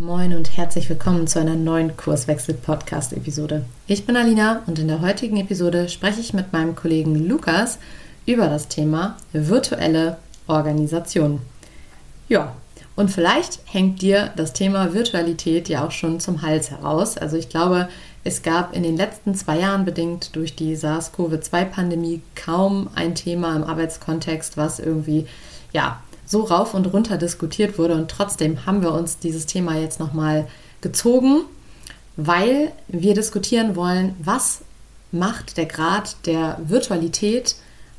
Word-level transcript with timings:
Moin 0.00 0.34
und 0.34 0.56
herzlich 0.56 0.88
willkommen 0.88 1.26
zu 1.26 1.40
einer 1.40 1.56
neuen 1.56 1.94
Kurswechsel-Podcast-Episode. 1.94 3.66
Ich 3.86 4.06
bin 4.06 4.16
Alina 4.16 4.62
und 4.66 4.78
in 4.78 4.88
der 4.88 5.02
heutigen 5.02 5.36
Episode 5.36 5.90
spreche 5.90 6.20
ich 6.20 6.32
mit 6.32 6.54
meinem 6.54 6.74
Kollegen 6.74 7.28
Lukas 7.28 7.78
über 8.24 8.48
das 8.48 8.68
Thema 8.68 9.18
virtuelle 9.34 10.16
Organisation. 10.46 11.42
Ja, 12.30 12.54
und 12.96 13.10
vielleicht 13.10 13.60
hängt 13.66 14.00
dir 14.00 14.30
das 14.36 14.54
Thema 14.54 14.94
Virtualität 14.94 15.68
ja 15.68 15.84
auch 15.84 15.90
schon 15.90 16.18
zum 16.18 16.40
Hals 16.40 16.70
heraus. 16.70 17.18
Also 17.18 17.36
ich 17.36 17.50
glaube, 17.50 17.90
es 18.24 18.42
gab 18.42 18.74
in 18.74 18.82
den 18.82 18.96
letzten 18.96 19.34
zwei 19.34 19.58
Jahren 19.58 19.84
bedingt 19.84 20.34
durch 20.34 20.56
die 20.56 20.76
SARS-CoV-2-Pandemie 20.76 22.22
kaum 22.36 22.88
ein 22.94 23.14
Thema 23.14 23.54
im 23.54 23.64
Arbeitskontext, 23.64 24.56
was 24.56 24.78
irgendwie 24.78 25.26
ja 25.74 26.00
so 26.30 26.42
rauf 26.44 26.74
und 26.74 26.86
runter 26.86 27.18
diskutiert 27.18 27.76
wurde. 27.76 27.94
Und 27.94 28.08
trotzdem 28.08 28.64
haben 28.64 28.82
wir 28.82 28.92
uns 28.92 29.18
dieses 29.18 29.46
Thema 29.46 29.76
jetzt 29.76 29.98
nochmal 29.98 30.46
gezogen, 30.80 31.42
weil 32.16 32.70
wir 32.86 33.14
diskutieren 33.14 33.74
wollen, 33.74 34.14
was 34.22 34.60
macht 35.10 35.56
der 35.56 35.66
Grad 35.66 36.16
der 36.26 36.60
Virtualität 36.62 37.56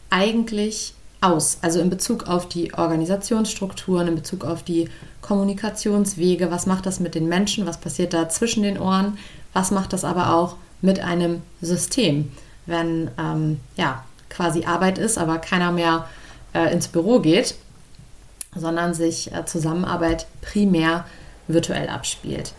eigentlich 0.09 0.94
aus? 1.20 1.57
Also 1.62 1.81
in 1.81 1.90
Bezug 1.90 2.27
auf 2.30 2.48
die 2.48 2.73
Organisationsstrukturen, 2.73 4.07
in 4.07 4.16
Bezug 4.16 4.45
auf 4.45 4.63
die 4.63 4.90
Kommunikationswege, 5.21 6.49
was 6.49 6.66
macht 6.66 6.85
das 6.85 7.02
mit 7.02 7.16
den 7.16 7.27
Menschen, 7.27 7.66
was 7.66 7.82
passiert 7.82 8.13
da 8.13 8.29
zwischen 8.29 8.63
den 8.63 8.79
Ohren, 8.79 9.18
was 9.52 9.71
macht 9.71 9.91
das 9.91 10.05
aber 10.05 10.34
auch 10.34 10.55
mit 10.82 11.02
einem 11.02 11.41
System, 11.62 12.32
wenn 12.66 13.12
ähm, 13.20 13.59
ja 13.76 14.05
quasi 14.29 14.63
Arbeit 14.63 14.98
ist, 14.98 15.18
aber 15.18 15.38
keiner 15.38 15.73
mehr 15.73 16.07
äh, 16.54 16.71
ins 16.71 16.88
Büro 16.88 17.20
geht, 17.20 17.55
sondern 18.55 18.94
sich 18.94 19.32
äh, 19.34 19.46
Zusammenarbeit 19.46 20.28
primär 20.41 21.05
virtuell 21.48 21.90
abspielt. 21.90 22.54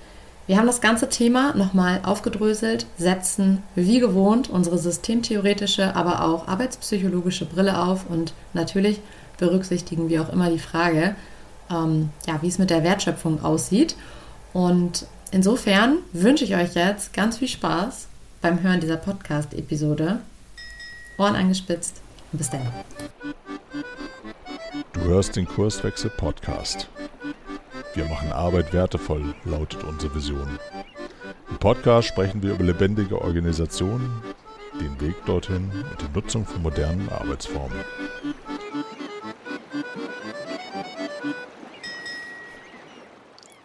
Wir 0.47 0.59
haben 0.59 0.67
das 0.67 0.81
ganze 0.81 1.09
Thema 1.09 1.55
nochmal 1.55 2.01
aufgedröselt, 2.03 2.87
setzen 2.99 3.63
wie 3.77 4.01
gewohnt 4.01 4.51
unsere 4.51 4.77
systemtheoretische, 4.77 5.95
aber 5.95 6.25
auch 6.25 6.49
arbeitspsychologische 6.49 7.47
Brille 7.47 7.81
auf 7.81 8.11
und 8.11 8.35
natürlich 8.53 9.01
berücksichtigen 9.39 10.09
wir 10.09 10.23
auch 10.23 10.33
immer 10.33 10.51
die 10.51 10.59
Frage, 10.59 11.15
ähm, 11.71 12.11
ja, 12.27 12.43
wie 12.43 12.49
es 12.49 12.59
mit 12.59 12.71
der 12.71 12.83
Wertschöpfung 12.83 13.45
aussieht. 13.45 13.97
Und 14.53 15.07
insofern 15.31 15.99
wünsche 16.13 16.45
ich 16.45 16.57
euch 16.57 16.75
jetzt 16.75 17.13
ganz 17.13 17.39
viel 17.39 17.49
Spaß 17.49 18.09
beim 18.41 18.63
Hören 18.63 18.81
dieser 18.81 18.97
Podcast-Episode. 18.97 20.19
Ohren 21.19 21.37
angespitzt 21.37 22.01
und 22.33 22.39
bis 22.39 22.51
dann. 22.51 22.67
Hörst 25.05 25.37
den 25.37 25.47
Kurswechsel 25.47 26.11
Podcast. 26.11 26.89
Wir 27.95 28.05
machen 28.05 28.33
Arbeit 28.33 28.73
wertevoll, 28.73 29.35
lautet 29.45 29.85
unsere 29.85 30.13
Vision. 30.15 30.59
Im 31.51 31.59
Podcast 31.59 32.09
sprechen 32.09 32.43
wir 32.43 32.53
über 32.53 32.65
lebendige 32.65 33.21
Organisationen, 33.21 34.23
den 34.81 34.99
Weg 35.01 35.17
dorthin 35.27 35.71
und 35.73 36.01
die 36.01 36.09
Nutzung 36.15 36.47
von 36.47 36.63
modernen 36.63 37.09
Arbeitsformen. 37.09 37.77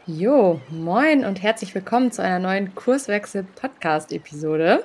Jo, 0.07 0.59
moin 0.69 1.23
und 1.23 1.43
herzlich 1.43 1.75
willkommen 1.75 2.11
zu 2.11 2.23
einer 2.23 2.39
neuen 2.39 2.73
Kurswechsel-Podcast-Episode. 2.73 4.83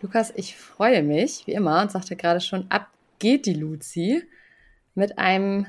Lukas, 0.00 0.32
ich 0.34 0.56
freue 0.56 1.02
mich, 1.02 1.46
wie 1.46 1.52
immer, 1.52 1.82
und 1.82 1.92
sagte 1.92 2.16
gerade 2.16 2.40
schon, 2.40 2.64
ab 2.70 2.88
geht 3.18 3.44
die 3.46 3.54
Luzi 3.54 4.22
mit 4.94 5.18
einem, 5.18 5.66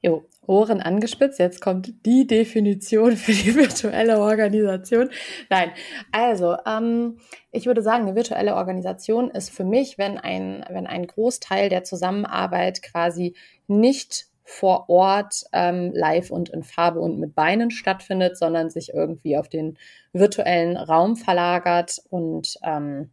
Jo, 0.00 0.24
Ohren 0.46 0.80
angespitzt. 0.80 1.38
Jetzt 1.38 1.60
kommt 1.60 2.06
die 2.06 2.26
Definition 2.26 3.16
für 3.18 3.32
die 3.32 3.54
virtuelle 3.54 4.18
Organisation. 4.18 5.10
Nein, 5.50 5.72
also 6.10 6.56
ähm, 6.66 7.18
ich 7.52 7.66
würde 7.66 7.82
sagen, 7.82 8.04
eine 8.04 8.14
virtuelle 8.14 8.54
Organisation 8.54 9.30
ist 9.30 9.50
für 9.50 9.64
mich, 9.64 9.98
wenn 9.98 10.16
ein, 10.16 10.64
wenn 10.70 10.86
ein 10.86 11.06
Großteil 11.06 11.68
der 11.68 11.84
Zusammenarbeit 11.84 12.82
quasi 12.82 13.34
nicht 13.66 14.28
vor 14.44 14.90
Ort 14.90 15.44
ähm, 15.52 15.92
live 15.94 16.30
und 16.30 16.50
in 16.50 16.62
Farbe 16.62 17.00
und 17.00 17.18
mit 17.18 17.34
Beinen 17.34 17.70
stattfindet, 17.70 18.36
sondern 18.36 18.68
sich 18.70 18.92
irgendwie 18.92 19.38
auf 19.38 19.48
den 19.48 19.78
virtuellen 20.12 20.76
Raum 20.76 21.16
verlagert 21.16 22.02
und 22.10 22.58
ähm, 22.62 23.10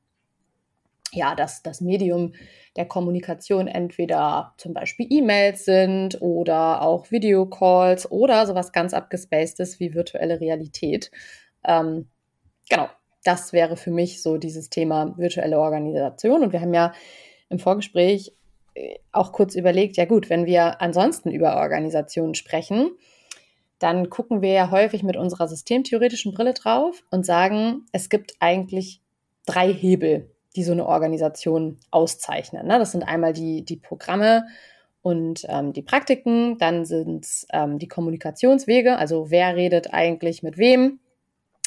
ja, 1.14 1.36
dass 1.36 1.62
das 1.62 1.82
Medium 1.82 2.34
der 2.76 2.86
Kommunikation 2.86 3.68
entweder 3.68 4.54
zum 4.58 4.74
Beispiel 4.74 5.08
E-Mails 5.10 5.66
sind 5.66 6.22
oder 6.22 6.82
auch 6.82 7.12
Videocalls 7.12 8.10
oder 8.10 8.46
sowas 8.46 8.72
ganz 8.72 8.94
abgespacedes 8.94 9.80
wie 9.80 9.94
virtuelle 9.94 10.40
Realität. 10.40 11.12
Ähm, 11.66 12.10
genau, 12.70 12.88
das 13.24 13.54
wäre 13.54 13.78
für 13.78 13.92
mich 13.92 14.22
so 14.22 14.38
dieses 14.38 14.70
Thema 14.70 15.18
virtuelle 15.18 15.60
Organisation. 15.60 16.44
Und 16.44 16.54
wir 16.54 16.62
haben 16.62 16.74
ja 16.74 16.94
im 17.50 17.60
Vorgespräch 17.60 18.34
auch 19.12 19.32
kurz 19.32 19.56
überlegt, 19.56 19.98
ja 19.98 20.06
gut, 20.06 20.30
wenn 20.30 20.46
wir 20.46 20.82
ansonsten 20.82 21.32
über 21.32 21.58
Organisationen 21.58 22.36
sprechen, 22.36 22.92
dann 23.80 24.10
gucken 24.10 24.42
wir 24.42 24.52
ja 24.52 24.72
häufig 24.72 25.02
mit 25.02 25.18
unserer 25.18 25.48
systemtheoretischen 25.48 26.34
Brille 26.34 26.54
drauf 26.54 27.04
und 27.10 27.26
sagen, 27.26 27.86
es 27.92 28.10
gibt 28.10 28.36
eigentlich 28.40 29.02
drei 29.46 29.74
Hebel, 29.74 30.30
die 30.56 30.64
so 30.64 30.72
eine 30.72 30.86
Organisation 30.86 31.78
auszeichnen. 31.90 32.68
Ne? 32.68 32.78
Das 32.78 32.92
sind 32.92 33.04
einmal 33.04 33.34
die, 33.34 33.66
die 33.66 33.78
Programme 33.78 34.46
und 35.02 35.46
ähm, 35.50 35.74
die 35.74 35.82
Praktiken, 35.82 36.60
dann 36.60 36.86
sind 36.86 37.26
es 37.26 37.48
ähm, 37.52 37.80
die 37.80 37.88
Kommunikationswege, 37.88 38.98
also 38.98 39.32
wer 39.32 39.56
redet 39.56 39.94
eigentlich 39.94 40.44
mit 40.44 40.58
wem, 40.60 41.00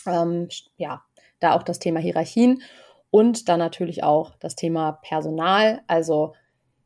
ähm, 0.06 0.49
ja, 0.77 1.03
da 1.41 1.56
auch 1.56 1.65
das 1.65 1.81
Thema 1.81 1.99
Hierarchien 1.99 2.62
und 3.11 3.49
dann 3.49 3.59
natürlich 3.59 4.05
auch 4.05 4.37
das 4.37 4.55
Thema 4.55 4.93
Personal, 5.03 5.83
also 5.88 6.35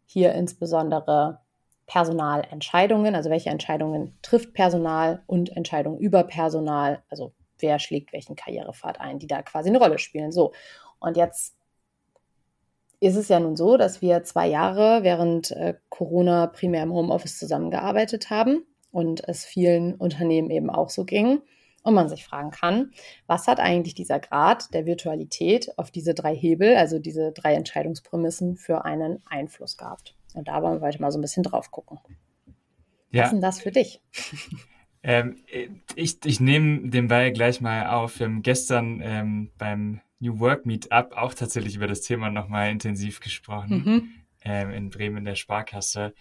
hier 0.08 0.32
insbesondere 0.32 1.40
Personalentscheidungen, 1.86 3.14
also 3.14 3.30
welche 3.30 3.50
Entscheidungen 3.50 4.18
trifft 4.22 4.54
Personal 4.54 5.22
und 5.26 5.54
Entscheidungen 5.54 5.98
über 5.98 6.24
Personal, 6.24 7.02
also 7.08 7.32
wer 7.58 7.78
schlägt 7.78 8.12
welchen 8.12 8.34
Karrierepfad 8.34 9.00
ein, 9.00 9.18
die 9.18 9.26
da 9.26 9.42
quasi 9.42 9.68
eine 9.68 9.78
Rolle 9.78 9.98
spielen. 9.98 10.32
So, 10.32 10.52
und 10.98 11.16
jetzt 11.16 11.56
ist 13.00 13.16
es 13.16 13.28
ja 13.28 13.38
nun 13.38 13.56
so, 13.56 13.76
dass 13.76 14.02
wir 14.02 14.24
zwei 14.24 14.48
Jahre 14.48 15.02
während 15.02 15.50
äh, 15.52 15.74
Corona 15.88 16.46
primär 16.46 16.82
im 16.82 16.92
Homeoffice 16.92 17.38
zusammengearbeitet 17.38 18.30
haben 18.30 18.64
und 18.90 19.28
es 19.28 19.44
vielen 19.44 19.94
Unternehmen 19.94 20.50
eben 20.50 20.70
auch 20.70 20.88
so 20.90 21.04
ging. 21.04 21.42
Und 21.84 21.94
man 21.94 22.08
sich 22.08 22.24
fragen 22.24 22.50
kann, 22.50 22.90
was 23.26 23.46
hat 23.46 23.60
eigentlich 23.60 23.94
dieser 23.94 24.18
Grad 24.18 24.74
der 24.74 24.84
Virtualität 24.84 25.78
auf 25.78 25.90
diese 25.90 26.12
drei 26.12 26.34
Hebel, 26.34 26.76
also 26.76 26.98
diese 26.98 27.32
drei 27.32 27.54
Entscheidungsprämissen, 27.54 28.56
für 28.56 28.84
einen 28.84 29.22
Einfluss 29.26 29.76
gehabt? 29.76 30.16
Und 30.34 30.48
da 30.48 30.62
wollen 30.62 30.80
wir 30.80 30.86
heute 30.86 31.00
mal 31.00 31.12
so 31.12 31.18
ein 31.18 31.22
bisschen 31.22 31.44
drauf 31.44 31.70
gucken. 31.70 31.98
Ja. 33.10 33.22
Was 33.22 33.28
ist 33.28 33.32
denn 33.32 33.40
das 33.40 33.60
für 33.60 33.70
dich? 33.70 34.02
Ähm, 35.02 35.36
ich 35.94 36.18
ich 36.24 36.40
nehme 36.40 36.90
den 36.90 37.08
Ball 37.08 37.32
gleich 37.32 37.60
mal 37.60 37.86
auf. 37.86 38.18
Wir 38.18 38.26
haben 38.26 38.42
gestern 38.42 39.00
ähm, 39.02 39.50
beim 39.56 40.00
New 40.18 40.40
Work 40.40 40.66
Meetup 40.66 41.12
auch 41.16 41.34
tatsächlich 41.34 41.76
über 41.76 41.86
das 41.86 42.00
Thema 42.00 42.30
nochmal 42.30 42.70
intensiv 42.70 43.20
gesprochen, 43.20 43.82
mhm. 43.84 44.08
ähm, 44.44 44.70
in 44.70 44.90
Bremen 44.90 45.18
in 45.18 45.24
der 45.24 45.36
Sparkasse. 45.36 46.14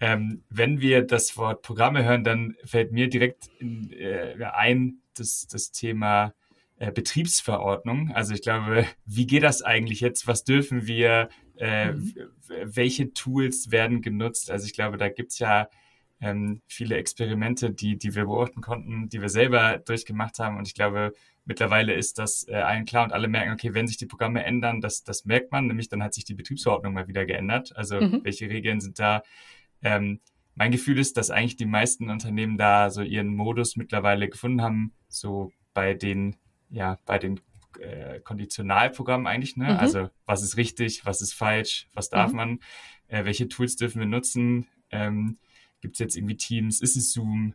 Ähm, 0.00 0.42
wenn 0.48 0.80
wir 0.80 1.02
das 1.02 1.36
Wort 1.36 1.62
Programme 1.62 2.04
hören, 2.04 2.24
dann 2.24 2.56
fällt 2.64 2.92
mir 2.92 3.08
direkt 3.08 3.48
in, 3.58 3.92
äh, 3.92 4.34
ein 4.52 5.01
das, 5.14 5.46
das 5.46 5.70
Thema 5.70 6.34
äh, 6.76 6.92
Betriebsverordnung. 6.92 8.12
Also 8.12 8.34
ich 8.34 8.42
glaube, 8.42 8.86
wie 9.04 9.26
geht 9.26 9.42
das 9.42 9.62
eigentlich 9.62 10.00
jetzt? 10.00 10.26
Was 10.26 10.44
dürfen 10.44 10.86
wir? 10.86 11.28
Äh, 11.56 11.92
mhm. 11.92 12.14
Welche 12.64 13.12
Tools 13.12 13.70
werden 13.70 14.02
genutzt? 14.02 14.50
Also 14.50 14.66
ich 14.66 14.74
glaube, 14.74 14.96
da 14.96 15.08
gibt 15.08 15.32
es 15.32 15.38
ja 15.38 15.68
ähm, 16.20 16.62
viele 16.66 16.96
Experimente, 16.96 17.70
die, 17.70 17.98
die 17.98 18.14
wir 18.14 18.24
beobachten 18.24 18.60
konnten, 18.60 19.08
die 19.08 19.20
wir 19.20 19.28
selber 19.28 19.78
durchgemacht 19.78 20.38
haben. 20.38 20.56
Und 20.56 20.68
ich 20.68 20.74
glaube, 20.74 21.12
Mittlerweile 21.44 21.94
ist 21.94 22.18
das 22.18 22.46
äh, 22.46 22.54
allen 22.54 22.84
klar 22.84 23.04
und 23.04 23.12
alle 23.12 23.26
merken, 23.26 23.52
okay, 23.52 23.74
wenn 23.74 23.88
sich 23.88 23.96
die 23.96 24.06
Programme 24.06 24.44
ändern, 24.44 24.80
das, 24.80 25.02
das 25.02 25.24
merkt 25.24 25.50
man, 25.50 25.66
nämlich 25.66 25.88
dann 25.88 26.02
hat 26.02 26.14
sich 26.14 26.24
die 26.24 26.34
Betriebsverordnung 26.34 26.94
mal 26.94 27.08
wieder 27.08 27.26
geändert. 27.26 27.76
Also 27.76 28.00
mhm. 28.00 28.20
welche 28.22 28.48
Regeln 28.48 28.80
sind 28.80 29.00
da? 29.00 29.24
Ähm, 29.82 30.20
mein 30.54 30.70
Gefühl 30.70 30.98
ist, 30.98 31.16
dass 31.16 31.30
eigentlich 31.30 31.56
die 31.56 31.66
meisten 31.66 32.10
Unternehmen 32.10 32.58
da 32.58 32.90
so 32.90 33.02
ihren 33.02 33.34
Modus 33.34 33.76
mittlerweile 33.76 34.28
gefunden 34.28 34.62
haben, 34.62 34.92
so 35.08 35.52
bei 35.74 35.94
den, 35.94 36.36
ja, 36.70 36.98
bei 37.06 37.18
den 37.18 37.40
äh, 37.78 38.20
Konditionalprogrammen 38.20 39.26
eigentlich, 39.26 39.56
ne? 39.56 39.72
Mhm. 39.72 39.78
Also 39.78 40.10
was 40.26 40.42
ist 40.42 40.56
richtig, 40.56 41.06
was 41.06 41.22
ist 41.22 41.32
falsch, 41.32 41.88
was 41.94 42.10
darf 42.10 42.32
mhm. 42.32 42.36
man, 42.36 42.60
äh, 43.08 43.24
welche 43.24 43.48
Tools 43.48 43.76
dürfen 43.76 44.00
wir 44.00 44.06
nutzen? 44.06 44.66
Ähm, 44.90 45.38
Gibt 45.80 45.96
es 45.96 46.00
jetzt 46.00 46.16
irgendwie 46.16 46.36
Teams? 46.36 46.80
Ist 46.80 46.96
es 46.96 47.12
Zoom? 47.12 47.54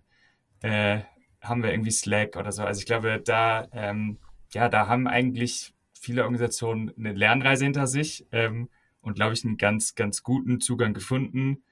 Äh, 0.61 1.01
haben 1.41 1.63
wir 1.63 1.71
irgendwie 1.71 1.91
Slack 1.91 2.35
oder 2.35 2.51
so. 2.51 2.63
Also 2.63 2.79
ich 2.79 2.85
glaube, 2.85 3.21
da, 3.23 3.67
ähm, 3.71 4.17
ja, 4.53 4.69
da 4.69 4.87
haben 4.87 5.07
eigentlich 5.07 5.73
viele 5.93 6.23
Organisationen 6.23 6.91
eine 6.97 7.13
Lernreise 7.13 7.63
hinter 7.63 7.87
sich 7.87 8.25
ähm, 8.31 8.69
und 9.01 9.15
glaube 9.15 9.33
ich 9.33 9.45
einen 9.45 9.57
ganz, 9.57 9.95
ganz 9.95 10.23
guten 10.23 10.59
Zugang 10.59 10.93
gefunden. 10.93 11.63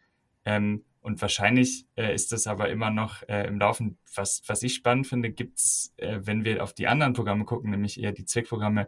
Ähm, 0.46 0.84
und 1.06 1.22
wahrscheinlich 1.22 1.86
äh, 1.96 2.16
ist 2.16 2.32
das 2.32 2.48
aber 2.48 2.70
immer 2.70 2.90
noch 2.90 3.22
äh, 3.30 3.46
im 3.46 3.60
Laufen. 3.60 4.00
Was, 4.16 4.42
was 4.48 4.64
ich 4.64 4.74
spannend 4.74 5.06
finde, 5.06 5.30
gibt's, 5.30 5.94
äh, 5.98 6.20
wenn 6.24 6.44
wir 6.44 6.64
auf 6.64 6.74
die 6.74 6.88
anderen 6.88 7.14
Programme 7.14 7.46
gucken, 7.46 7.70
nämlich 7.70 8.02
eher 8.02 8.12
die 8.12 8.26
Zweckprogramme, 8.26 8.88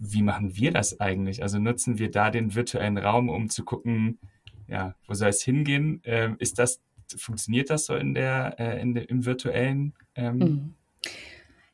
wie 0.00 0.22
machen 0.22 0.56
wir 0.56 0.72
das 0.72 0.98
eigentlich? 0.98 1.42
Also 1.44 1.60
nutzen 1.60 1.98
wir 1.98 2.10
da 2.10 2.30
den 2.30 2.56
virtuellen 2.56 2.98
Raum, 2.98 3.28
um 3.28 3.48
zu 3.48 3.64
gucken, 3.64 4.18
ja, 4.66 4.96
wo 5.06 5.14
soll 5.14 5.28
es 5.28 5.42
hingehen? 5.42 6.00
Ähm, 6.04 6.34
ist 6.40 6.58
das 6.58 6.82
funktioniert 7.16 7.70
das 7.70 7.86
so 7.86 7.94
in 7.94 8.14
der, 8.14 8.58
äh, 8.58 8.80
in 8.80 8.94
der 8.94 9.08
im 9.08 9.24
virtuellen? 9.24 9.94
Ähm? 10.16 10.38
Mhm. 10.38 10.74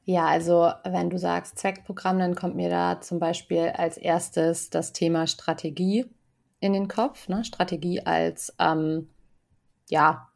Ja, 0.04 0.26
also 0.26 0.70
wenn 0.84 1.08
du 1.08 1.18
sagst 1.18 1.58
Zweckprogramm, 1.58 2.18
dann 2.18 2.34
kommt 2.34 2.56
mir 2.56 2.68
da 2.68 3.00
zum 3.00 3.18
Beispiel 3.18 3.72
als 3.74 3.96
erstes 3.96 4.68
das 4.68 4.92
Thema 4.92 5.26
Strategie 5.26 6.04
in 6.60 6.74
den 6.74 6.88
Kopf. 6.88 7.28
Ne? 7.28 7.42
Strategie 7.42 8.00
als 8.02 8.54
ähm, 8.58 9.08
ja, 9.88 10.28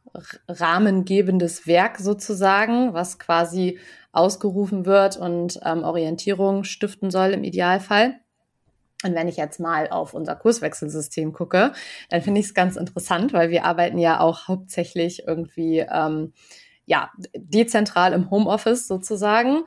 rahmengebendes 0.48 1.66
Werk 1.66 1.98
sozusagen, 1.98 2.94
was 2.94 3.18
quasi 3.18 3.78
ausgerufen 4.12 4.86
wird 4.86 5.16
und 5.16 5.60
ähm, 5.64 5.84
Orientierung 5.84 6.64
stiften 6.64 7.10
soll 7.10 7.30
im 7.30 7.44
Idealfall. 7.44 8.14
Und 9.04 9.14
wenn 9.14 9.28
ich 9.28 9.36
jetzt 9.36 9.60
mal 9.60 9.88
auf 9.88 10.12
unser 10.12 10.36
Kurswechselsystem 10.36 11.32
gucke, 11.32 11.72
dann 12.10 12.22
finde 12.22 12.40
ich 12.40 12.46
es 12.46 12.54
ganz 12.54 12.76
interessant, 12.76 13.32
weil 13.32 13.50
wir 13.50 13.64
arbeiten 13.64 13.98
ja 13.98 14.20
auch 14.20 14.48
hauptsächlich 14.48 15.26
irgendwie 15.26 15.78
ähm, 15.78 16.32
ja 16.84 17.10
dezentral 17.34 18.12
im 18.12 18.30
Homeoffice 18.30 18.88
sozusagen 18.88 19.62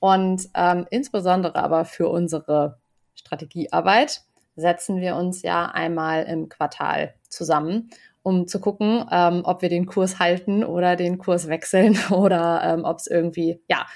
und 0.00 0.48
ähm, 0.54 0.86
insbesondere 0.90 1.56
aber 1.56 1.86
für 1.86 2.08
unsere 2.08 2.78
Strategiearbeit 3.14 4.22
setzen 4.56 5.00
wir 5.00 5.16
uns 5.16 5.42
ja 5.42 5.66
einmal 5.66 6.24
im 6.24 6.48
Quartal 6.48 7.14
zusammen, 7.28 7.90
um 8.24 8.48
zu 8.48 8.58
gucken, 8.58 9.04
ähm, 9.12 9.42
ob 9.44 9.62
wir 9.62 9.68
den 9.68 9.86
Kurs 9.86 10.18
halten 10.18 10.64
oder 10.64 10.96
den 10.96 11.18
Kurs 11.18 11.46
wechseln 11.46 11.96
oder 12.10 12.62
ähm, 12.64 12.84
ob 12.84 12.98
es 12.98 13.06
irgendwie 13.06 13.60
ja 13.68 13.86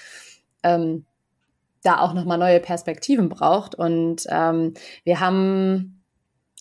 ähm, 0.63 1.07
da 1.83 2.01
auch 2.01 2.13
nochmal 2.13 2.39
neue 2.39 2.61
Perspektiven 2.61 3.31
braucht. 3.31 3.75
Und 3.75 4.27
ähm, 4.29 4.75
wir 5.05 5.19
haben, 5.19 6.05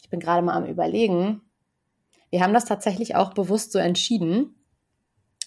ich 0.02 0.10
bin 0.10 0.22
gerade 0.22 0.42
mal 0.42 0.56
am 0.56 0.66
Überlegen, 0.66 1.42
wir 2.30 2.42
haben 2.42 2.54
das 2.54 2.66
tatsächlich 2.66 3.16
auch 3.16 3.34
bewusst 3.34 3.74
so 3.74 3.80
entschieden, 3.80 4.56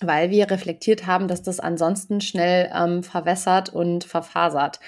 weil 0.02 0.31
wir 0.31 0.50
reflektiert 0.50 1.06
haben, 1.06 1.26
dass 1.26 1.43
das 1.43 1.58
ansonsten 1.58 2.20
schnell 2.20 2.70
ähm, 2.75 3.02
verwässert 3.02 3.70
und 3.70 4.05
verfasert. 4.05 4.78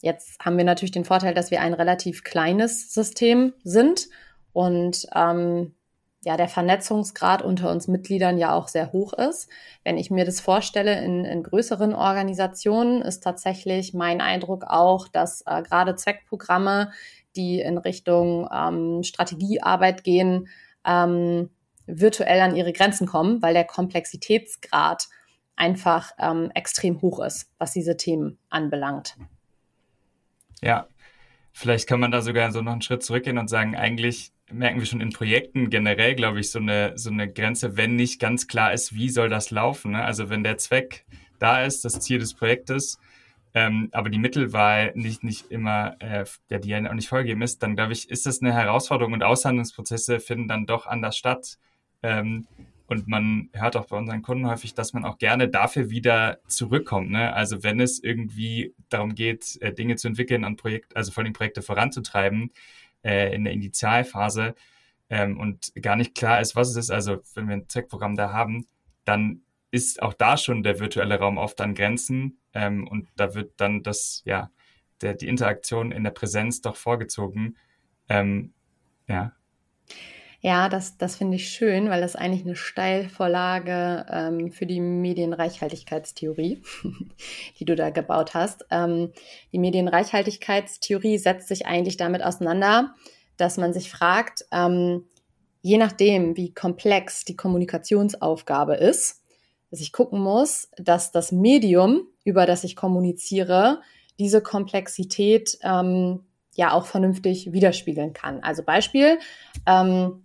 Jetzt 0.00 0.44
haben 0.44 0.58
wir 0.58 0.64
natürlich 0.64 0.92
den 0.92 1.04
Vorteil, 1.04 1.32
dass 1.32 1.52
wir 1.52 1.60
ein 1.60 1.74
relativ 1.74 2.24
kleines 2.24 2.92
System 2.92 3.52
sind 3.62 4.08
und 4.52 5.06
ähm, 5.14 5.74
ja, 6.24 6.36
der 6.36 6.48
Vernetzungsgrad 6.48 7.42
unter 7.42 7.70
uns 7.70 7.88
Mitgliedern 7.88 8.38
ja 8.38 8.54
auch 8.54 8.68
sehr 8.68 8.92
hoch 8.92 9.12
ist. 9.12 9.48
Wenn 9.82 9.98
ich 9.98 10.10
mir 10.10 10.24
das 10.24 10.40
vorstelle 10.40 11.02
in, 11.02 11.24
in 11.24 11.42
größeren 11.42 11.94
Organisationen, 11.94 13.02
ist 13.02 13.24
tatsächlich 13.24 13.92
mein 13.92 14.20
Eindruck 14.20 14.64
auch, 14.64 15.08
dass 15.08 15.42
äh, 15.46 15.62
gerade 15.62 15.96
Zweckprogramme, 15.96 16.92
die 17.34 17.60
in 17.60 17.76
Richtung 17.76 18.48
ähm, 18.54 19.02
Strategiearbeit 19.02 20.04
gehen, 20.04 20.48
ähm, 20.86 21.50
virtuell 21.86 22.40
an 22.40 22.54
ihre 22.54 22.72
Grenzen 22.72 23.08
kommen, 23.08 23.42
weil 23.42 23.54
der 23.54 23.64
Komplexitätsgrad 23.64 25.08
einfach 25.56 26.12
ähm, 26.18 26.52
extrem 26.54 27.02
hoch 27.02 27.18
ist, 27.18 27.50
was 27.58 27.72
diese 27.72 27.96
Themen 27.96 28.38
anbelangt. 28.48 29.16
Ja, 30.60 30.86
vielleicht 31.52 31.88
kann 31.88 31.98
man 31.98 32.12
da 32.12 32.22
sogar 32.22 32.52
so 32.52 32.62
noch 32.62 32.72
einen 32.72 32.82
Schritt 32.82 33.02
zurückgehen 33.02 33.38
und 33.38 33.48
sagen, 33.48 33.74
eigentlich 33.74 34.32
merken 34.52 34.78
wir 34.78 34.86
schon 34.86 35.00
in 35.00 35.10
Projekten 35.10 35.70
generell, 35.70 36.14
glaube 36.14 36.40
ich, 36.40 36.50
so 36.50 36.58
eine, 36.58 36.96
so 36.96 37.10
eine 37.10 37.30
Grenze, 37.32 37.76
wenn 37.76 37.96
nicht 37.96 38.20
ganz 38.20 38.46
klar 38.46 38.72
ist, 38.72 38.94
wie 38.94 39.08
soll 39.08 39.28
das 39.28 39.50
laufen. 39.50 39.92
Ne? 39.92 40.04
Also 40.04 40.28
wenn 40.28 40.44
der 40.44 40.58
Zweck 40.58 41.04
da 41.38 41.64
ist, 41.64 41.84
das 41.84 42.00
Ziel 42.00 42.18
des 42.18 42.34
Projektes, 42.34 42.98
ähm, 43.54 43.88
aber 43.92 44.08
die 44.08 44.18
Mittelwahl 44.18 44.92
nicht, 44.94 45.24
nicht 45.24 45.50
immer, 45.50 45.96
äh, 46.00 46.24
ja, 46.50 46.58
die 46.58 46.68
ja 46.68 46.88
auch 46.88 46.94
nicht 46.94 47.08
vorgegeben 47.08 47.42
ist, 47.42 47.62
dann 47.62 47.76
glaube 47.76 47.92
ich, 47.92 48.08
ist 48.08 48.26
das 48.26 48.40
eine 48.40 48.54
Herausforderung 48.54 49.12
und 49.12 49.22
Aushandlungsprozesse 49.22 50.20
finden 50.20 50.48
dann 50.48 50.66
doch 50.66 50.86
anders 50.86 51.16
statt. 51.16 51.58
Ähm, 52.02 52.46
und 52.86 53.08
man 53.08 53.48
hört 53.54 53.76
auch 53.76 53.86
bei 53.86 53.96
unseren 53.96 54.22
Kunden 54.22 54.46
häufig, 54.46 54.74
dass 54.74 54.92
man 54.92 55.04
auch 55.04 55.18
gerne 55.18 55.48
dafür 55.48 55.88
wieder 55.88 56.38
zurückkommt. 56.46 57.10
Ne? 57.10 57.32
Also 57.32 57.62
wenn 57.62 57.80
es 57.80 58.02
irgendwie 58.02 58.74
darum 58.90 59.14
geht, 59.14 59.56
äh, 59.62 59.72
Dinge 59.72 59.96
zu 59.96 60.08
entwickeln 60.08 60.44
und 60.44 60.56
Projekt, 60.56 60.96
also 60.96 61.10
vor 61.10 61.24
allem 61.24 61.32
Projekte 61.32 61.62
voranzutreiben, 61.62 62.52
äh, 63.04 63.34
in 63.34 63.44
der 63.44 63.52
Initialphase 63.52 64.54
ähm, 65.10 65.38
und 65.38 65.72
gar 65.80 65.96
nicht 65.96 66.14
klar 66.14 66.40
ist, 66.40 66.56
was 66.56 66.70
es 66.70 66.76
ist, 66.76 66.90
also 66.90 67.20
wenn 67.34 67.48
wir 67.48 67.56
ein 67.56 67.68
Zweckprogramm 67.68 68.16
da 68.16 68.32
haben, 68.32 68.66
dann 69.04 69.42
ist 69.70 70.02
auch 70.02 70.14
da 70.14 70.36
schon 70.36 70.62
der 70.62 70.78
virtuelle 70.78 71.18
Raum 71.18 71.38
oft 71.38 71.60
an 71.60 71.74
Grenzen 71.74 72.38
ähm, 72.54 72.86
und 72.86 73.08
da 73.16 73.34
wird 73.34 73.54
dann 73.56 73.82
das, 73.82 74.22
ja, 74.24 74.50
der, 75.00 75.14
die 75.14 75.28
Interaktion 75.28 75.92
in 75.92 76.04
der 76.04 76.10
Präsenz 76.12 76.60
doch 76.60 76.76
vorgezogen. 76.76 77.56
Ähm, 78.08 78.52
ja. 79.08 79.32
Ja, 80.44 80.68
das, 80.68 80.98
das 80.98 81.14
finde 81.14 81.36
ich 81.36 81.50
schön, 81.50 81.88
weil 81.88 82.00
das 82.00 82.16
eigentlich 82.16 82.44
eine 82.44 82.56
Steilvorlage 82.56 84.04
ähm, 84.10 84.50
für 84.50 84.66
die 84.66 84.80
Medienreichhaltigkeitstheorie, 84.80 86.60
die 87.60 87.64
du 87.64 87.76
da 87.76 87.90
gebaut 87.90 88.34
hast. 88.34 88.66
Ähm, 88.72 89.12
die 89.52 89.60
Medienreichhaltigkeitstheorie 89.60 91.18
setzt 91.18 91.46
sich 91.46 91.66
eigentlich 91.66 91.96
damit 91.96 92.24
auseinander, 92.24 92.92
dass 93.36 93.56
man 93.56 93.72
sich 93.72 93.88
fragt, 93.88 94.44
ähm, 94.50 95.04
je 95.60 95.78
nachdem, 95.78 96.36
wie 96.36 96.52
komplex 96.52 97.24
die 97.24 97.36
Kommunikationsaufgabe 97.36 98.74
ist, 98.74 99.22
dass 99.70 99.80
ich 99.80 99.92
gucken 99.92 100.20
muss, 100.20 100.68
dass 100.76 101.12
das 101.12 101.30
Medium, 101.30 102.08
über 102.24 102.46
das 102.46 102.64
ich 102.64 102.74
kommuniziere, 102.74 103.80
diese 104.18 104.40
Komplexität 104.40 105.56
ähm, 105.62 106.24
ja 106.56 106.72
auch 106.72 106.86
vernünftig 106.86 107.52
widerspiegeln 107.52 108.12
kann. 108.12 108.40
Also 108.42 108.64
Beispiel, 108.64 109.20
ähm, 109.66 110.24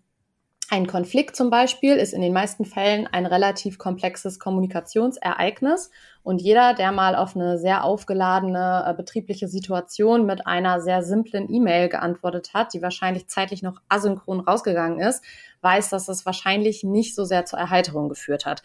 ein 0.69 0.85
Konflikt 0.85 1.35
zum 1.35 1.49
Beispiel 1.49 1.95
ist 1.95 2.13
in 2.13 2.21
den 2.21 2.33
meisten 2.33 2.65
Fällen 2.65 3.07
ein 3.07 3.25
relativ 3.25 3.77
komplexes 3.77 4.37
Kommunikationsereignis 4.37 5.91
und 6.23 6.41
jeder, 6.41 6.73
der 6.73 6.91
mal 6.91 7.15
auf 7.15 7.35
eine 7.35 7.57
sehr 7.57 7.85
aufgeladene 7.85 8.83
äh, 8.85 8.93
betriebliche 8.93 9.47
Situation 9.47 10.25
mit 10.25 10.45
einer 10.45 10.81
sehr 10.81 11.03
simplen 11.03 11.49
E-Mail 11.49 11.87
geantwortet 11.87 12.53
hat, 12.53 12.73
die 12.73 12.81
wahrscheinlich 12.81 13.29
zeitlich 13.29 13.63
noch 13.63 13.81
asynchron 13.87 14.41
rausgegangen 14.41 14.99
ist, 14.99 15.23
weiß, 15.61 15.89
dass 15.89 16.09
es 16.09 16.25
wahrscheinlich 16.25 16.83
nicht 16.83 17.15
so 17.15 17.23
sehr 17.23 17.45
zur 17.45 17.59
Erheiterung 17.59 18.09
geführt 18.09 18.45
hat. 18.45 18.61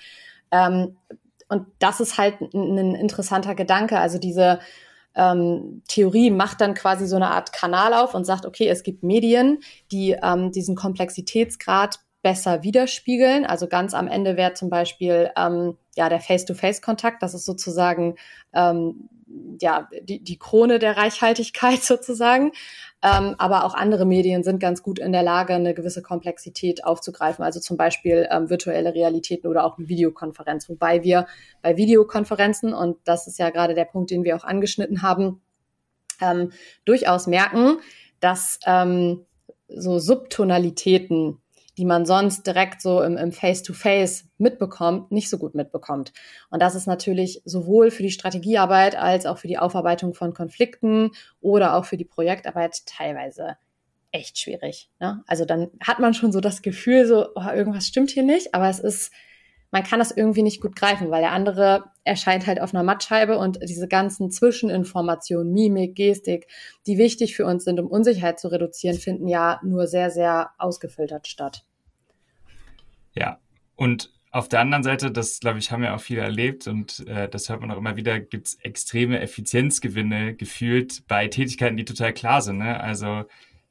Ähm, 0.51 0.97
und 1.49 1.67
das 1.79 2.01
ist 2.01 2.19
halt 2.19 2.41
ein 2.41 2.95
interessanter 2.97 3.55
Gedanke. 3.55 3.99
Also 3.99 4.19
diese 4.19 4.59
ähm, 5.15 5.83
Theorie 5.89 6.31
macht 6.31 6.61
dann 6.61 6.75
quasi 6.75 7.07
so 7.07 7.17
eine 7.17 7.31
Art 7.31 7.53
Kanal 7.53 7.95
auf 7.95 8.15
und 8.15 8.25
sagt, 8.25 8.47
okay, 8.47 8.69
es 8.69 8.83
gibt 8.83 9.03
Medien, 9.03 9.59
die 9.91 10.17
ähm, 10.23 10.53
diesen 10.53 10.75
Komplexitätsgrad 10.77 12.01
besser 12.23 12.63
widerspiegeln. 12.63 13.45
Also 13.45 13.67
ganz 13.67 13.95
am 13.95 14.09
Ende 14.09 14.37
wäre 14.37 14.55
zum 14.55 14.71
Beispiel 14.71 15.31
ähm, 15.37 15.77
ja 15.97 16.09
der 16.09 16.21
Face-to-Face-Kontakt. 16.21 17.23
Das 17.23 17.35
ist 17.35 17.45
sozusagen 17.45 18.17
ähm, 18.53 19.09
ja 19.61 19.89
die, 20.03 20.23
die 20.23 20.39
Krone 20.39 20.79
der 20.79 20.97
Reichhaltigkeit 20.97 21.83
sozusagen. 21.83 22.53
Ähm, 23.05 23.35
aber 23.39 23.65
auch 23.65 23.75
andere 23.75 24.07
Medien 24.07 24.45
sind 24.45 24.61
ganz 24.61 24.83
gut 24.83 25.01
in 25.01 25.11
der 25.11 25.25
Lage, 25.25 25.55
eine 25.55 25.75
gewisse 25.75 26.03
Komplexität 26.03 26.85
aufzugreifen. 26.85 27.45
Also 27.45 27.59
zum 27.59 27.77
Beispiel 27.77 28.29
ähm, 28.31 28.49
virtuelle 28.49 28.95
Realitäten 28.95 29.49
oder 29.49 29.65
auch 29.65 29.77
eine 29.77 29.89
Videokonferenz. 29.89 30.69
Wobei 30.69 31.03
wir 31.03 31.27
bei 31.63 31.77
Videokonferenzen, 31.77 32.73
und 32.73 32.99
das 33.05 33.27
ist 33.27 33.41
ja 33.41 33.51
gerade 33.51 33.75
der 33.75 33.87
Punkt, 33.87 34.13
den 34.13 34.23
wir 34.23 34.37
auch 34.37 34.45
angeschnitten 34.45 35.03
haben, 35.03 35.43
ähm, 36.21 36.53
durchaus 36.85 37.27
merken, 37.27 37.79
dass 38.21 38.61
ähm, 38.67 39.27
so 39.67 39.99
Subtonalitäten 39.99 41.42
die 41.79 41.85
man 41.85 42.05
sonst 42.05 42.47
direkt 42.47 42.83
so 42.83 43.03
im, 43.03 43.33
Face-to-Face 43.33 44.27
mitbekommt, 44.39 45.11
nicht 45.11 45.31
so 45.31 45.39
gut 45.39 45.55
mitbekommt. 45.55 46.13
Und 46.51 46.61
das 46.61 46.75
ist 46.75 46.87
natürlich 46.87 47.41
sowohl 47.45 47.91
für 47.91 48.03
die 48.03 48.11
Strategiearbeit 48.11 48.97
als 48.97 49.27
auch 49.27 49.39
für 49.39 49.49
die 49.49 49.59
Aufarbeitung 49.59 50.15
von 50.15 50.35
Konflikten 50.35 51.13
oder 51.41 51.75
auch 51.75 51.85
für 51.85 51.97
die 51.97 52.05
Projektarbeit 52.05 52.85
teilweise 52.87 53.57
echt 54.11 54.39
schwierig. 54.39 54.91
Ne? 55.01 55.25
Also 55.27 55.47
dann 55.47 55.71
hat 55.81 55.99
man 55.99 56.13
schon 56.13 56.33
so 56.33 56.41
das 56.41 56.61
Gefühl, 56.61 57.07
so 57.07 57.29
oh, 57.35 57.51
irgendwas 57.55 57.87
stimmt 57.87 58.11
hier 58.11 58.23
nicht, 58.23 58.55
aber 58.55 58.69
es 58.69 58.79
ist, 58.79 59.11
man 59.73 59.83
kann 59.83 59.99
das 59.99 60.13
irgendwie 60.13 60.43
nicht 60.43 60.61
gut 60.61 60.77
greifen, 60.77 61.11
weil 61.11 61.23
der 61.23 61.33
andere 61.33 61.85
erscheint 62.05 62.47
halt 62.47 62.61
auf 62.61 62.75
einer 62.75 62.85
Mattscheibe 62.85 63.39
und 63.39 63.59
diese 63.63 63.89
ganzen 63.89 64.31
Zwischeninformationen, 64.31 65.53
Mimik, 65.53 65.97
Gestik, 65.97 66.47
die 66.87 66.99
wichtig 66.99 67.35
für 67.35 67.47
uns 67.47 67.65
sind, 67.65 67.81
um 67.81 67.87
Unsicherheit 67.87 68.39
zu 68.39 68.49
reduzieren, 68.49 68.99
finden 68.99 69.27
ja 69.29 69.61
nur 69.65 69.87
sehr, 69.87 70.11
sehr 70.11 70.51
ausgefiltert 70.59 71.27
statt. 71.27 71.65
Ja, 73.15 73.39
und 73.75 74.13
auf 74.31 74.49
der 74.49 74.61
anderen 74.61 74.83
Seite, 74.83 75.11
das 75.11 75.41
glaube 75.41 75.59
ich, 75.59 75.73
haben 75.73 75.83
wir 75.83 75.95
auch 75.95 76.01
viele 76.01 76.21
erlebt 76.21 76.67
und 76.67 77.07
äh, 77.07 77.29
das 77.29 77.49
hört 77.49 77.61
man 77.61 77.71
auch 77.71 77.79
immer 77.79 77.97
wieder, 77.97 78.21
gibt 78.21 78.49
es 78.49 78.55
extreme 78.57 79.21
Effizienzgewinne 79.21 80.35
gefühlt 80.35 81.07
bei 81.09 81.29
Tätigkeiten, 81.29 81.77
die 81.79 81.85
total 81.85 82.13
klar 82.13 82.43
sind. 82.43 82.59
Ne? 82.59 82.79
Also 82.79 83.25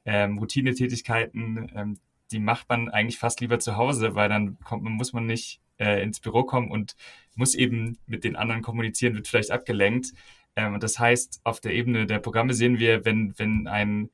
ähm, 0.05 0.39
Routinetätigkeiten, 0.39 1.71
ähm, 1.75 1.99
die 2.31 2.39
macht 2.39 2.69
man 2.69 2.89
eigentlich 2.89 3.19
fast 3.19 3.41
lieber 3.41 3.59
zu 3.59 3.75
Hause, 3.77 4.15
weil 4.15 4.29
dann 4.29 4.57
kommt 4.59 4.83
man, 4.83 4.93
muss 4.93 5.13
man 5.13 5.25
nicht 5.25 5.61
äh, 5.81 6.01
ins 6.03 6.19
Büro 6.19 6.43
kommen 6.43 6.69
und 6.69 6.95
muss 7.35 7.55
eben 7.55 7.97
mit 8.05 8.23
den 8.23 8.35
anderen 8.35 8.61
kommunizieren, 8.61 9.15
wird 9.15 9.27
vielleicht 9.27 9.51
abgelenkt. 9.51 10.13
Ähm, 10.55 10.75
und 10.75 10.83
das 10.83 10.99
heißt, 10.99 11.41
auf 11.43 11.59
der 11.59 11.73
Ebene 11.73 12.05
der 12.05 12.19
Programme 12.19 12.53
sehen 12.53 12.79
wir, 12.79 13.03
wenn, 13.03 13.33
wenn 13.37 13.67
ein 13.67 14.09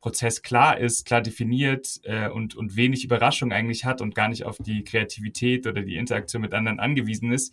Prozess 0.00 0.42
klar 0.42 0.78
ist, 0.78 1.04
klar 1.06 1.20
definiert 1.20 2.00
äh, 2.04 2.28
und, 2.28 2.54
und 2.54 2.76
wenig 2.76 3.04
Überraschung 3.04 3.52
eigentlich 3.52 3.84
hat 3.84 4.00
und 4.00 4.14
gar 4.14 4.28
nicht 4.28 4.44
auf 4.44 4.58
die 4.58 4.84
Kreativität 4.84 5.66
oder 5.66 5.82
die 5.82 5.96
Interaktion 5.96 6.42
mit 6.42 6.54
anderen 6.54 6.78
angewiesen 6.78 7.32
ist, 7.32 7.52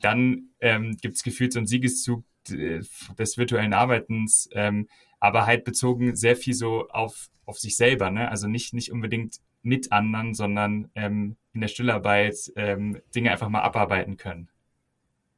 dann 0.00 0.50
ähm, 0.60 0.96
gibt 1.00 1.14
es 1.14 1.22
gefühlt 1.22 1.52
so 1.52 1.60
einen 1.60 1.66
Siegeszug 1.66 2.24
äh, 2.50 2.80
des 3.18 3.38
virtuellen 3.38 3.72
Arbeitens, 3.72 4.48
ähm, 4.52 4.86
aber 5.18 5.46
halt 5.46 5.64
bezogen 5.64 6.14
sehr 6.14 6.36
viel 6.36 6.54
so 6.54 6.88
auf, 6.88 7.28
auf 7.46 7.58
sich 7.58 7.76
selber, 7.76 8.10
ne? 8.10 8.28
Also 8.28 8.46
nicht, 8.46 8.74
nicht 8.74 8.92
unbedingt 8.92 9.40
mit 9.68 9.92
anderen, 9.92 10.34
sondern 10.34 10.90
ähm, 10.94 11.36
in 11.52 11.60
der 11.60 11.68
Stillarbeit 11.68 12.52
ähm, 12.56 13.00
Dinge 13.14 13.30
einfach 13.30 13.48
mal 13.48 13.62
abarbeiten 13.62 14.16
können. 14.16 14.48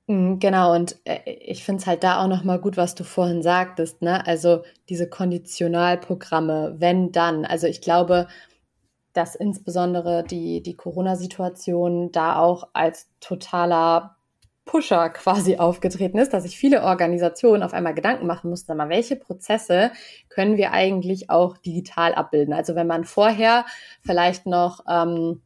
Mhm, 0.06 0.38
genau, 0.38 0.74
und 0.74 0.96
äh, 1.04 1.20
ich 1.30 1.64
finde 1.64 1.80
es 1.82 1.86
halt 1.86 2.02
da 2.04 2.22
auch 2.22 2.28
nochmal 2.28 2.60
gut, 2.60 2.76
was 2.76 2.94
du 2.94 3.04
vorhin 3.04 3.42
sagtest, 3.42 4.02
ne? 4.02 4.26
Also 4.26 4.62
diese 4.88 5.08
Konditionalprogramme, 5.08 6.76
wenn 6.78 7.12
dann. 7.12 7.44
Also 7.44 7.66
ich 7.66 7.80
glaube, 7.80 8.28
dass 9.12 9.34
insbesondere 9.34 10.24
die, 10.24 10.62
die 10.62 10.74
Corona-Situation 10.76 12.12
da 12.12 12.36
auch 12.38 12.68
als 12.72 13.08
totaler 13.20 14.16
Pusher 14.70 15.10
quasi 15.10 15.56
aufgetreten 15.56 16.18
ist, 16.18 16.32
dass 16.32 16.44
sich 16.44 16.56
viele 16.56 16.84
Organisationen 16.84 17.64
auf 17.64 17.72
einmal 17.72 17.92
Gedanken 17.92 18.28
machen 18.28 18.50
mussten, 18.50 18.76
mal 18.76 18.88
welche 18.88 19.16
Prozesse 19.16 19.90
können 20.28 20.56
wir 20.56 20.70
eigentlich 20.70 21.28
auch 21.28 21.58
digital 21.58 22.14
abbilden? 22.14 22.54
Also 22.54 22.76
wenn 22.76 22.86
man 22.86 23.02
vorher 23.02 23.64
vielleicht 24.00 24.46
noch, 24.46 24.84
ähm, 24.88 25.42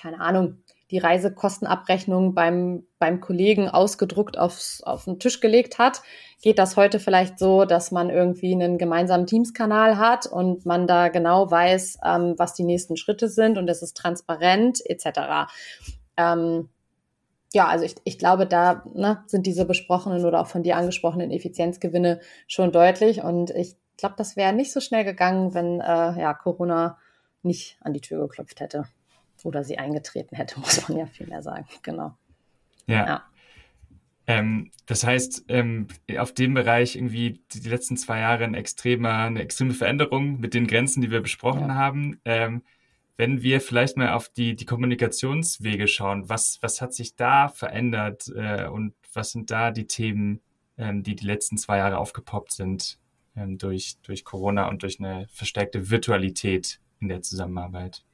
keine 0.00 0.20
Ahnung, 0.20 0.56
die 0.90 0.98
Reisekostenabrechnung 0.98 2.34
beim, 2.34 2.86
beim 2.98 3.20
Kollegen 3.20 3.68
ausgedruckt 3.68 4.38
aufs, 4.38 4.82
auf 4.82 5.04
den 5.04 5.18
Tisch 5.18 5.40
gelegt 5.40 5.78
hat, 5.78 6.00
geht 6.40 6.58
das 6.58 6.78
heute 6.78 7.00
vielleicht 7.00 7.38
so, 7.38 7.66
dass 7.66 7.90
man 7.90 8.08
irgendwie 8.08 8.52
einen 8.52 8.78
gemeinsamen 8.78 9.26
Teams-Kanal 9.26 9.98
hat 9.98 10.26
und 10.26 10.64
man 10.64 10.86
da 10.86 11.08
genau 11.08 11.50
weiß, 11.50 11.98
ähm, 12.02 12.34
was 12.38 12.54
die 12.54 12.64
nächsten 12.64 12.96
Schritte 12.96 13.28
sind 13.28 13.58
und 13.58 13.68
es 13.68 13.82
ist 13.82 13.98
transparent 13.98 14.80
etc. 14.86 15.50
Ähm, 16.16 16.70
ja, 17.52 17.68
also 17.68 17.84
ich, 17.84 17.94
ich 18.04 18.18
glaube, 18.18 18.46
da 18.46 18.84
ne, 18.94 19.22
sind 19.26 19.46
diese 19.46 19.64
besprochenen 19.64 20.24
oder 20.24 20.40
auch 20.40 20.46
von 20.46 20.62
dir 20.62 20.76
angesprochenen 20.76 21.30
Effizienzgewinne 21.30 22.20
schon 22.46 22.72
deutlich. 22.72 23.22
Und 23.22 23.50
ich 23.50 23.76
glaube, 23.96 24.16
das 24.18 24.36
wäre 24.36 24.52
nicht 24.52 24.72
so 24.72 24.80
schnell 24.80 25.04
gegangen, 25.04 25.54
wenn 25.54 25.80
äh, 25.80 26.20
ja, 26.20 26.34
Corona 26.34 26.98
nicht 27.42 27.78
an 27.80 27.92
die 27.92 28.00
Tür 28.00 28.20
geklopft 28.26 28.60
hätte 28.60 28.86
oder 29.44 29.62
sie 29.62 29.78
eingetreten 29.78 30.36
hätte, 30.36 30.58
muss 30.60 30.88
man 30.88 30.98
ja 30.98 31.06
viel 31.06 31.26
mehr 31.26 31.42
sagen. 31.42 31.66
Genau. 31.82 32.16
Ja. 32.86 33.06
ja. 33.06 33.24
Ähm, 34.26 34.70
das 34.86 35.04
heißt, 35.04 35.44
ähm, 35.48 35.88
auf 36.18 36.32
dem 36.32 36.54
Bereich 36.54 36.96
irgendwie 36.96 37.42
die, 37.52 37.60
die, 37.60 37.68
letzten 37.68 37.96
zwei 37.96 38.20
Jahre 38.20 38.44
ein 38.44 38.54
extremer, 38.54 39.18
eine 39.18 39.42
extreme 39.42 39.74
Veränderung 39.74 40.40
mit 40.40 40.54
den 40.54 40.66
Grenzen, 40.66 41.02
die 41.02 41.10
wir 41.10 41.20
besprochen 41.20 41.68
ja. 41.68 41.74
haben. 41.74 42.20
Ähm, 42.24 42.62
wenn 43.16 43.42
wir 43.42 43.60
vielleicht 43.60 43.96
mal 43.96 44.12
auf 44.12 44.28
die, 44.28 44.56
die 44.56 44.64
Kommunikationswege 44.64 45.86
schauen, 45.86 46.28
was, 46.28 46.58
was 46.62 46.80
hat 46.80 46.92
sich 46.94 47.14
da 47.14 47.48
verändert 47.48 48.32
äh, 48.34 48.66
und 48.66 48.94
was 49.12 49.30
sind 49.30 49.50
da 49.50 49.70
die 49.70 49.86
Themen, 49.86 50.40
ähm, 50.76 51.02
die 51.02 51.14
die 51.14 51.26
letzten 51.26 51.56
zwei 51.56 51.78
Jahre 51.78 51.98
aufgepoppt 51.98 52.52
sind 52.52 52.98
ähm, 53.36 53.58
durch, 53.58 53.98
durch 54.02 54.24
Corona 54.24 54.68
und 54.68 54.82
durch 54.82 54.98
eine 54.98 55.26
verstärkte 55.28 55.90
Virtualität 55.90 56.80
in 57.00 57.08
der 57.08 57.22
Zusammenarbeit? 57.22 58.04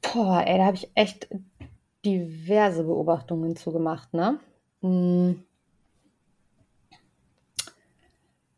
Boah, 0.00 0.42
ey, 0.46 0.56
da 0.56 0.64
habe 0.64 0.76
ich 0.76 0.90
echt 0.94 1.28
diverse 2.04 2.84
Beobachtungen 2.84 3.56
zugemacht, 3.56 4.14
ne? 4.14 4.40
Hm. 4.80 5.44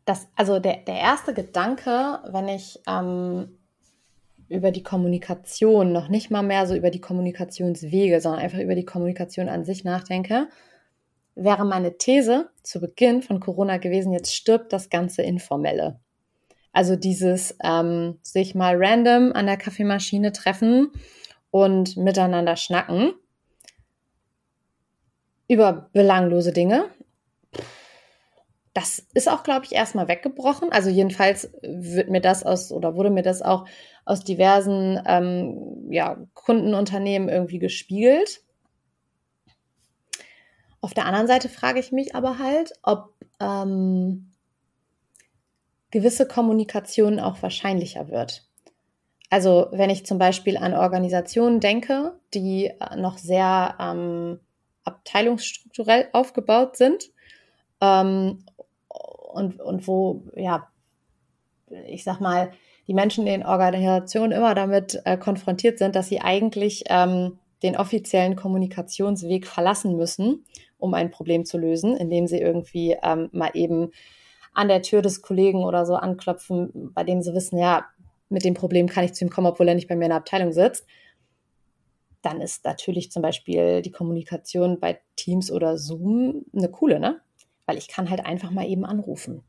Das, 0.05 0.27
also 0.35 0.59
der, 0.59 0.77
der 0.77 0.95
erste 0.95 1.33
Gedanke, 1.33 2.19
wenn 2.31 2.47
ich 2.47 2.79
ähm, 2.87 3.57
über 4.53 4.71
die 4.71 4.83
Kommunikation, 4.83 5.91
noch 5.91 6.07
nicht 6.07 6.31
mal 6.31 6.43
mehr 6.43 6.67
so 6.67 6.75
über 6.75 6.91
die 6.91 7.01
Kommunikationswege, 7.01 8.21
sondern 8.21 8.41
einfach 8.41 8.59
über 8.59 8.75
die 8.75 8.85
Kommunikation 8.85 9.49
an 9.49 9.65
sich 9.65 9.83
nachdenke, 9.83 10.47
wäre 11.35 11.65
meine 11.65 11.97
These 11.97 12.49
zu 12.61 12.79
Beginn 12.79 13.21
von 13.21 13.39
Corona 13.39 13.77
gewesen, 13.77 14.13
jetzt 14.13 14.33
stirbt 14.33 14.71
das 14.71 14.89
ganze 14.89 15.23
Informelle. 15.23 15.99
Also 16.71 16.95
dieses 16.95 17.55
ähm, 17.63 18.17
sich 18.21 18.55
mal 18.55 18.75
random 18.77 19.31
an 19.33 19.45
der 19.45 19.57
Kaffeemaschine 19.57 20.31
treffen 20.31 20.91
und 21.51 21.97
miteinander 21.97 22.55
schnacken 22.55 23.13
über 25.47 25.89
belanglose 25.93 26.51
Dinge. 26.51 26.85
Das 28.73 29.05
ist 29.13 29.29
auch, 29.29 29.43
glaube 29.43 29.65
ich, 29.65 29.73
erstmal 29.73 30.07
weggebrochen. 30.07 30.71
Also 30.71 30.89
jedenfalls 30.89 31.53
wird 31.61 32.09
mir 32.09 32.21
das 32.21 32.43
aus 32.43 32.71
oder 32.71 32.95
wurde 32.95 33.11
mir 33.11 33.21
das 33.21 33.43
auch 33.43 33.67
aus 34.05 34.23
diversen 34.23 35.01
ähm, 35.05 35.91
ja, 35.91 36.17
Kundenunternehmen 36.33 37.29
irgendwie 37.29 37.59
gespiegelt. 37.59 38.41
Auf 40.81 40.93
der 40.93 41.05
anderen 41.05 41.27
Seite 41.27 41.47
frage 41.47 41.79
ich 41.79 41.91
mich 41.91 42.15
aber 42.15 42.39
halt, 42.39 42.73
ob 42.83 43.13
ähm, 43.39 44.31
gewisse 45.91 46.27
Kommunikation 46.27 47.19
auch 47.19 47.41
wahrscheinlicher 47.41 48.09
wird. 48.09 48.45
Also 49.29 49.67
wenn 49.71 49.89
ich 49.89 50.05
zum 50.05 50.17
Beispiel 50.19 50.57
an 50.57 50.73
Organisationen 50.73 51.59
denke, 51.59 52.19
die 52.33 52.65
äh, 52.65 52.95
noch 52.97 53.17
sehr 53.17 53.75
ähm, 53.79 54.39
abteilungsstrukturell 54.83 56.09
aufgebaut 56.11 56.77
sind 56.77 57.11
ähm, 57.79 58.45
und, 58.87 59.59
und 59.59 59.87
wo, 59.87 60.23
ja, 60.35 60.67
ich 61.87 62.03
sag 62.03 62.19
mal, 62.19 62.51
die 62.87 62.93
Menschen 62.93 63.25
in 63.25 63.39
den 63.39 63.45
Organisationen 63.45 64.31
immer 64.31 64.55
damit 64.55 65.01
äh, 65.05 65.17
konfrontiert 65.17 65.79
sind, 65.79 65.95
dass 65.95 66.07
sie 66.07 66.21
eigentlich 66.21 66.83
ähm, 66.89 67.39
den 67.63 67.77
offiziellen 67.77 68.35
Kommunikationsweg 68.35 69.47
verlassen 69.47 69.95
müssen, 69.95 70.45
um 70.77 70.93
ein 70.93 71.11
Problem 71.11 71.45
zu 71.45 71.57
lösen, 71.57 71.95
indem 71.95 72.27
sie 72.27 72.39
irgendwie 72.39 72.97
ähm, 73.01 73.29
mal 73.31 73.51
eben 73.53 73.91
an 74.53 74.67
der 74.67 74.81
Tür 74.81 75.01
des 75.01 75.21
Kollegen 75.21 75.63
oder 75.63 75.85
so 75.85 75.95
anklopfen, 75.95 76.91
bei 76.93 77.03
dem 77.03 77.21
sie 77.21 77.33
wissen, 77.33 77.57
ja, 77.57 77.85
mit 78.29 78.43
dem 78.43 78.53
Problem 78.53 78.87
kann 78.87 79.05
ich 79.05 79.13
zu 79.13 79.23
ihm 79.23 79.29
kommen, 79.29 79.47
obwohl 79.47 79.67
er 79.67 79.75
nicht 79.75 79.87
bei 79.87 79.95
mir 79.95 80.05
in 80.05 80.09
der 80.09 80.17
Abteilung 80.17 80.51
sitzt. 80.51 80.85
Dann 82.21 82.41
ist 82.41 82.65
natürlich 82.65 83.11
zum 83.11 83.21
Beispiel 83.21 83.81
die 83.81 83.91
Kommunikation 83.91 84.79
bei 84.79 84.99
Teams 85.15 85.51
oder 85.51 85.77
Zoom 85.77 86.45
eine 86.55 86.69
coole, 86.69 86.99
ne? 86.99 87.21
Weil 87.65 87.77
ich 87.77 87.87
kann 87.87 88.09
halt 88.09 88.25
einfach 88.25 88.51
mal 88.51 88.67
eben 88.67 88.85
anrufen. 88.85 89.43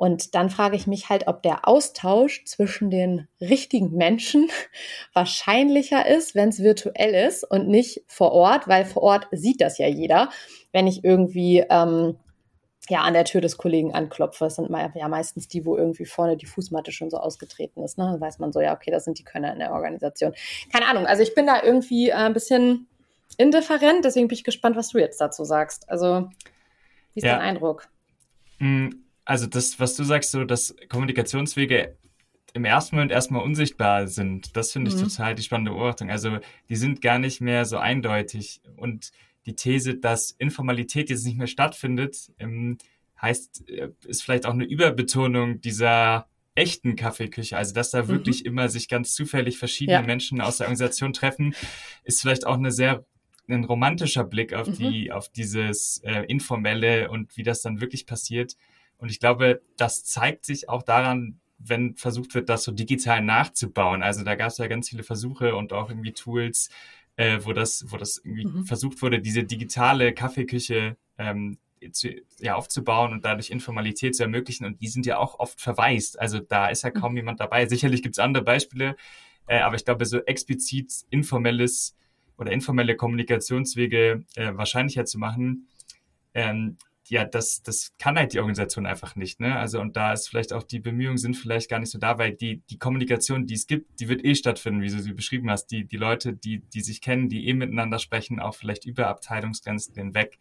Und 0.00 0.34
dann 0.34 0.48
frage 0.48 0.76
ich 0.76 0.86
mich 0.86 1.10
halt, 1.10 1.26
ob 1.26 1.42
der 1.42 1.68
Austausch 1.68 2.42
zwischen 2.46 2.90
den 2.90 3.28
richtigen 3.38 3.92
Menschen 3.92 4.48
wahrscheinlicher 5.12 6.08
ist, 6.08 6.34
wenn 6.34 6.48
es 6.48 6.62
virtuell 6.62 7.12
ist 7.28 7.44
und 7.44 7.68
nicht 7.68 8.02
vor 8.06 8.32
Ort, 8.32 8.66
weil 8.66 8.86
vor 8.86 9.02
Ort 9.02 9.28
sieht 9.30 9.60
das 9.60 9.76
ja 9.76 9.86
jeder. 9.86 10.30
Wenn 10.72 10.86
ich 10.86 11.04
irgendwie 11.04 11.66
ähm, 11.68 12.16
ja 12.88 13.00
an 13.02 13.12
der 13.12 13.26
Tür 13.26 13.42
des 13.42 13.58
Kollegen 13.58 13.92
anklopfe, 13.92 14.46
das 14.46 14.56
sind 14.56 14.70
ja 14.70 15.08
meistens 15.08 15.48
die, 15.48 15.66
wo 15.66 15.76
irgendwie 15.76 16.06
vorne 16.06 16.38
die 16.38 16.46
Fußmatte 16.46 16.92
schon 16.92 17.10
so 17.10 17.18
ausgetreten 17.18 17.82
ist. 17.82 17.98
Ne? 17.98 18.04
Dann 18.04 18.22
weiß 18.22 18.38
man 18.38 18.52
so, 18.52 18.62
ja, 18.62 18.74
okay, 18.74 18.90
das 18.90 19.04
sind 19.04 19.18
die 19.18 19.24
Könner 19.24 19.52
in 19.52 19.58
der 19.58 19.74
Organisation. 19.74 20.32
Keine 20.72 20.86
Ahnung, 20.86 21.04
also 21.04 21.22
ich 21.22 21.34
bin 21.34 21.44
da 21.44 21.62
irgendwie 21.62 22.08
äh, 22.08 22.14
ein 22.14 22.32
bisschen 22.32 22.86
indifferent, 23.36 24.06
deswegen 24.06 24.28
bin 24.28 24.36
ich 24.36 24.44
gespannt, 24.44 24.76
was 24.76 24.88
du 24.88 24.98
jetzt 24.98 25.20
dazu 25.20 25.44
sagst. 25.44 25.90
Also, 25.90 26.30
wie 27.12 27.20
ist 27.20 27.26
ja. 27.26 27.36
dein 27.36 27.42
Eindruck? 27.42 27.86
Mhm 28.60 29.04
also 29.30 29.46
das, 29.46 29.78
was 29.78 29.94
du 29.94 30.02
sagst, 30.02 30.32
so, 30.32 30.44
dass 30.44 30.74
Kommunikationswege 30.88 31.96
im 32.52 32.64
ersten 32.64 32.96
Moment 32.96 33.12
erstmal 33.12 33.42
unsichtbar 33.42 34.08
sind, 34.08 34.56
das 34.56 34.72
finde 34.72 34.90
ich 34.90 34.96
mhm. 34.96 35.04
total 35.04 35.36
die 35.36 35.44
spannende 35.44 35.70
Beobachtung. 35.70 36.10
Also 36.10 36.40
die 36.68 36.74
sind 36.74 37.00
gar 37.00 37.20
nicht 37.20 37.40
mehr 37.40 37.64
so 37.64 37.78
eindeutig. 37.78 38.60
Und 38.76 39.12
die 39.46 39.54
These, 39.54 39.94
dass 39.94 40.32
Informalität 40.32 41.10
jetzt 41.10 41.24
nicht 41.24 41.38
mehr 41.38 41.46
stattfindet, 41.46 42.32
ähm, 42.40 42.78
heißt, 43.22 43.68
äh, 43.68 43.90
ist 44.04 44.24
vielleicht 44.24 44.46
auch 44.46 44.52
eine 44.52 44.64
Überbetonung 44.64 45.60
dieser 45.60 46.26
echten 46.56 46.96
Kaffeeküche. 46.96 47.56
Also 47.56 47.72
dass 47.72 47.92
da 47.92 48.02
mhm. 48.02 48.08
wirklich 48.08 48.44
immer 48.44 48.68
sich 48.68 48.88
ganz 48.88 49.14
zufällig 49.14 49.58
verschiedene 49.58 50.00
ja. 50.00 50.02
Menschen 50.02 50.40
aus 50.40 50.56
der 50.56 50.66
Organisation 50.66 51.12
treffen, 51.12 51.54
ist 52.02 52.20
vielleicht 52.20 52.48
auch 52.48 52.56
eine 52.56 52.72
sehr 52.72 53.04
ein 53.48 53.64
romantischer 53.64 54.24
Blick 54.24 54.54
auf 54.54 54.66
mhm. 54.66 54.72
die, 54.74 55.12
auf 55.12 55.28
dieses 55.28 55.98
äh, 56.04 56.24
informelle 56.26 57.10
und 57.10 57.36
wie 57.36 57.44
das 57.44 57.62
dann 57.62 57.80
wirklich 57.80 58.06
passiert. 58.06 58.56
Und 59.00 59.10
ich 59.10 59.18
glaube, 59.18 59.62
das 59.76 60.04
zeigt 60.04 60.44
sich 60.44 60.68
auch 60.68 60.82
daran, 60.82 61.40
wenn 61.58 61.94
versucht 61.96 62.34
wird, 62.34 62.48
das 62.48 62.64
so 62.64 62.72
digital 62.72 63.22
nachzubauen. 63.22 64.02
Also 64.02 64.24
da 64.24 64.34
gab 64.34 64.48
es 64.48 64.58
ja 64.58 64.66
ganz 64.66 64.88
viele 64.88 65.02
Versuche 65.02 65.54
und 65.54 65.72
auch 65.72 65.90
irgendwie 65.90 66.12
Tools, 66.12 66.70
äh, 67.16 67.38
wo 67.42 67.52
das, 67.52 67.84
wo 67.88 67.96
das 67.96 68.18
irgendwie 68.18 68.46
mhm. 68.46 68.64
versucht 68.64 69.02
wurde, 69.02 69.20
diese 69.20 69.44
digitale 69.44 70.14
Kaffeeküche 70.14 70.96
ähm, 71.18 71.58
zu, 71.92 72.08
ja, 72.38 72.54
aufzubauen 72.54 73.12
und 73.12 73.24
dadurch 73.24 73.50
Informalität 73.50 74.16
zu 74.16 74.22
ermöglichen. 74.22 74.64
Und 74.66 74.80
die 74.80 74.88
sind 74.88 75.06
ja 75.06 75.18
auch 75.18 75.38
oft 75.38 75.60
verwaist. 75.60 76.18
Also 76.18 76.38
da 76.38 76.68
ist 76.68 76.82
ja 76.82 76.90
kaum 76.90 77.12
mhm. 77.12 77.18
jemand 77.18 77.40
dabei. 77.40 77.66
Sicherlich 77.66 78.02
gibt 78.02 78.14
es 78.14 78.18
andere 78.18 78.44
Beispiele, 78.44 78.96
äh, 79.46 79.60
aber 79.60 79.76
ich 79.76 79.84
glaube, 79.84 80.06
so 80.06 80.18
explizit 80.24 80.92
informelles 81.10 81.96
oder 82.38 82.52
informelle 82.52 82.96
Kommunikationswege 82.96 84.24
äh, 84.36 84.52
wahrscheinlicher 84.54 85.04
zu 85.04 85.18
machen, 85.18 85.68
ähm, 86.32 86.78
ja, 87.10 87.24
das, 87.24 87.62
das 87.62 87.92
kann 87.98 88.16
halt 88.16 88.32
die 88.32 88.38
Organisation 88.38 88.86
einfach 88.86 89.16
nicht. 89.16 89.40
Ne? 89.40 89.56
Also 89.56 89.80
und 89.80 89.96
da 89.96 90.12
ist 90.12 90.28
vielleicht 90.28 90.52
auch 90.52 90.62
die 90.62 90.78
Bemühungen 90.78 91.18
sind 91.18 91.36
vielleicht 91.36 91.68
gar 91.68 91.80
nicht 91.80 91.90
so 91.90 91.98
da, 91.98 92.18
weil 92.18 92.32
die, 92.32 92.62
die 92.70 92.78
Kommunikation, 92.78 93.46
die 93.46 93.54
es 93.54 93.66
gibt, 93.66 93.98
die 93.98 94.08
wird 94.08 94.24
eh 94.24 94.36
stattfinden, 94.36 94.80
wie 94.80 94.90
du 94.90 95.00
sie 95.00 95.12
beschrieben 95.12 95.50
hast. 95.50 95.66
Die, 95.72 95.84
die 95.84 95.96
Leute, 95.96 96.32
die, 96.32 96.60
die 96.60 96.80
sich 96.80 97.00
kennen, 97.00 97.28
die 97.28 97.48
eh 97.48 97.54
miteinander 97.54 97.98
sprechen, 97.98 98.38
auch 98.38 98.54
vielleicht 98.54 98.84
über 98.84 99.08
Abteilungsgrenzen 99.08 99.92
hinweg, 99.92 100.38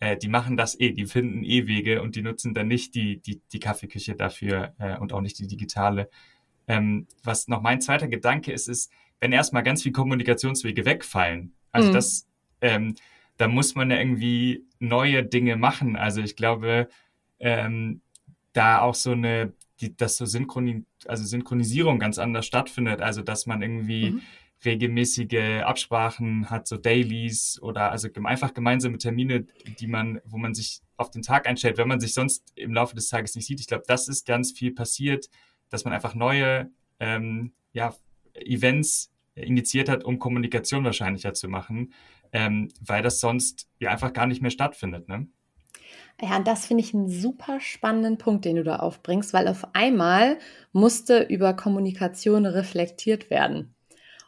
äh, 0.00 0.16
die 0.16 0.28
machen 0.28 0.56
das 0.56 0.80
eh, 0.80 0.92
die 0.92 1.04
finden 1.04 1.44
eh 1.44 1.66
Wege 1.66 2.00
und 2.00 2.16
die 2.16 2.22
nutzen 2.22 2.54
dann 2.54 2.68
nicht 2.68 2.94
die, 2.94 3.20
die, 3.20 3.42
die 3.52 3.60
Kaffeeküche 3.60 4.14
dafür 4.14 4.74
äh, 4.78 4.96
und 4.96 5.12
auch 5.12 5.20
nicht 5.20 5.38
die 5.38 5.46
digitale. 5.46 6.08
Ähm, 6.66 7.06
was 7.22 7.48
noch 7.48 7.60
mein 7.60 7.82
zweiter 7.82 8.08
Gedanke 8.08 8.50
ist, 8.50 8.68
ist, 8.68 8.90
wenn 9.20 9.32
erstmal 9.32 9.62
ganz 9.62 9.82
viele 9.82 9.92
Kommunikationswege 9.92 10.86
wegfallen, 10.86 11.52
also 11.70 11.90
mhm. 11.90 11.92
das 11.92 12.26
ähm, 12.62 12.94
da 13.38 13.48
muss 13.48 13.74
man 13.74 13.90
ja 13.90 13.98
irgendwie 13.98 14.66
neue 14.80 15.24
Dinge 15.24 15.56
machen. 15.56 15.96
Also 15.96 16.20
ich 16.20 16.36
glaube, 16.36 16.88
ähm, 17.38 18.02
da 18.52 18.80
auch 18.80 18.94
so 18.94 19.12
eine, 19.12 19.54
die, 19.80 19.96
dass 19.96 20.16
so 20.16 20.26
Synchroni 20.26 20.84
also 21.06 21.24
Synchronisierung 21.24 21.98
ganz 22.00 22.18
anders 22.18 22.46
stattfindet. 22.46 23.00
Also 23.00 23.22
dass 23.22 23.46
man 23.46 23.62
irgendwie 23.62 24.10
mhm. 24.10 24.22
regelmäßige 24.64 25.62
Absprachen 25.62 26.50
hat, 26.50 26.66
so 26.66 26.76
Dailies 26.76 27.60
oder 27.62 27.92
also 27.92 28.08
einfach 28.24 28.52
gemeinsame 28.54 28.98
Termine, 28.98 29.46
die 29.78 29.86
man, 29.86 30.20
wo 30.24 30.36
man 30.36 30.54
sich 30.54 30.80
auf 30.96 31.10
den 31.10 31.22
Tag 31.22 31.48
einstellt, 31.48 31.78
wenn 31.78 31.88
man 31.88 32.00
sich 32.00 32.14
sonst 32.14 32.52
im 32.56 32.74
Laufe 32.74 32.96
des 32.96 33.08
Tages 33.08 33.36
nicht 33.36 33.46
sieht. 33.46 33.60
Ich 33.60 33.68
glaube, 33.68 33.84
das 33.86 34.08
ist 34.08 34.26
ganz 34.26 34.50
viel 34.50 34.74
passiert, 34.74 35.30
dass 35.68 35.84
man 35.84 35.94
einfach 35.94 36.16
neue 36.16 36.72
ähm, 36.98 37.52
ja, 37.72 37.94
Events 38.34 39.12
initiiert 39.36 39.88
hat, 39.88 40.02
um 40.02 40.18
Kommunikation 40.18 40.82
wahrscheinlicher 40.82 41.34
zu 41.34 41.48
machen 41.48 41.92
ähm, 42.32 42.68
weil 42.80 43.02
das 43.02 43.20
sonst 43.20 43.68
ja 43.78 43.90
einfach 43.90 44.12
gar 44.12 44.26
nicht 44.26 44.42
mehr 44.42 44.50
stattfindet. 44.50 45.08
Ne? 45.08 45.26
Ja, 46.20 46.36
und 46.36 46.48
das 46.48 46.66
finde 46.66 46.82
ich 46.82 46.94
einen 46.94 47.08
super 47.08 47.60
spannenden 47.60 48.18
Punkt, 48.18 48.44
den 48.44 48.56
du 48.56 48.64
da 48.64 48.76
aufbringst, 48.76 49.32
weil 49.32 49.46
auf 49.46 49.74
einmal 49.74 50.38
musste 50.72 51.22
über 51.22 51.54
Kommunikation 51.54 52.44
reflektiert 52.44 53.30
werden. 53.30 53.74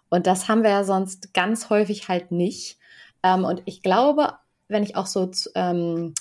Und 0.09 0.27
das 0.27 0.49
haben 0.49 0.63
wir 0.63 0.71
ja 0.71 0.85
sonst 0.85 1.35
ganz 1.35 1.71
häufig 1.71 2.09
halt 2.09 2.31
nicht. 2.31 2.79
Ähm, 3.23 3.45
und 3.45 3.63
ich 3.65 3.83
glaube, 3.83 4.35
wenn 4.69 4.83
ich 4.83 4.97
auch 4.97 5.07
so 5.07 5.31
ähm, 5.55 6.15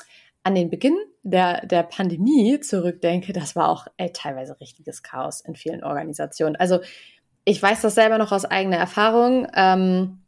an 0.43 0.55
den 0.55 0.69
Beginn 0.69 0.97
der, 1.23 1.65
der 1.65 1.83
Pandemie 1.83 2.59
zurückdenke, 2.59 3.33
das 3.33 3.55
war 3.55 3.69
auch 3.69 3.87
ey, 3.97 4.11
teilweise 4.11 4.59
richtiges 4.59 5.03
Chaos 5.03 5.41
in 5.41 5.55
vielen 5.55 5.83
Organisationen. 5.83 6.55
Also 6.55 6.79
ich 7.45 7.61
weiß 7.61 7.81
das 7.81 7.95
selber 7.95 8.17
noch 8.17 8.31
aus 8.31 8.45
eigener 8.45 8.77
Erfahrung. 8.77 9.47
Ähm, 9.55 10.19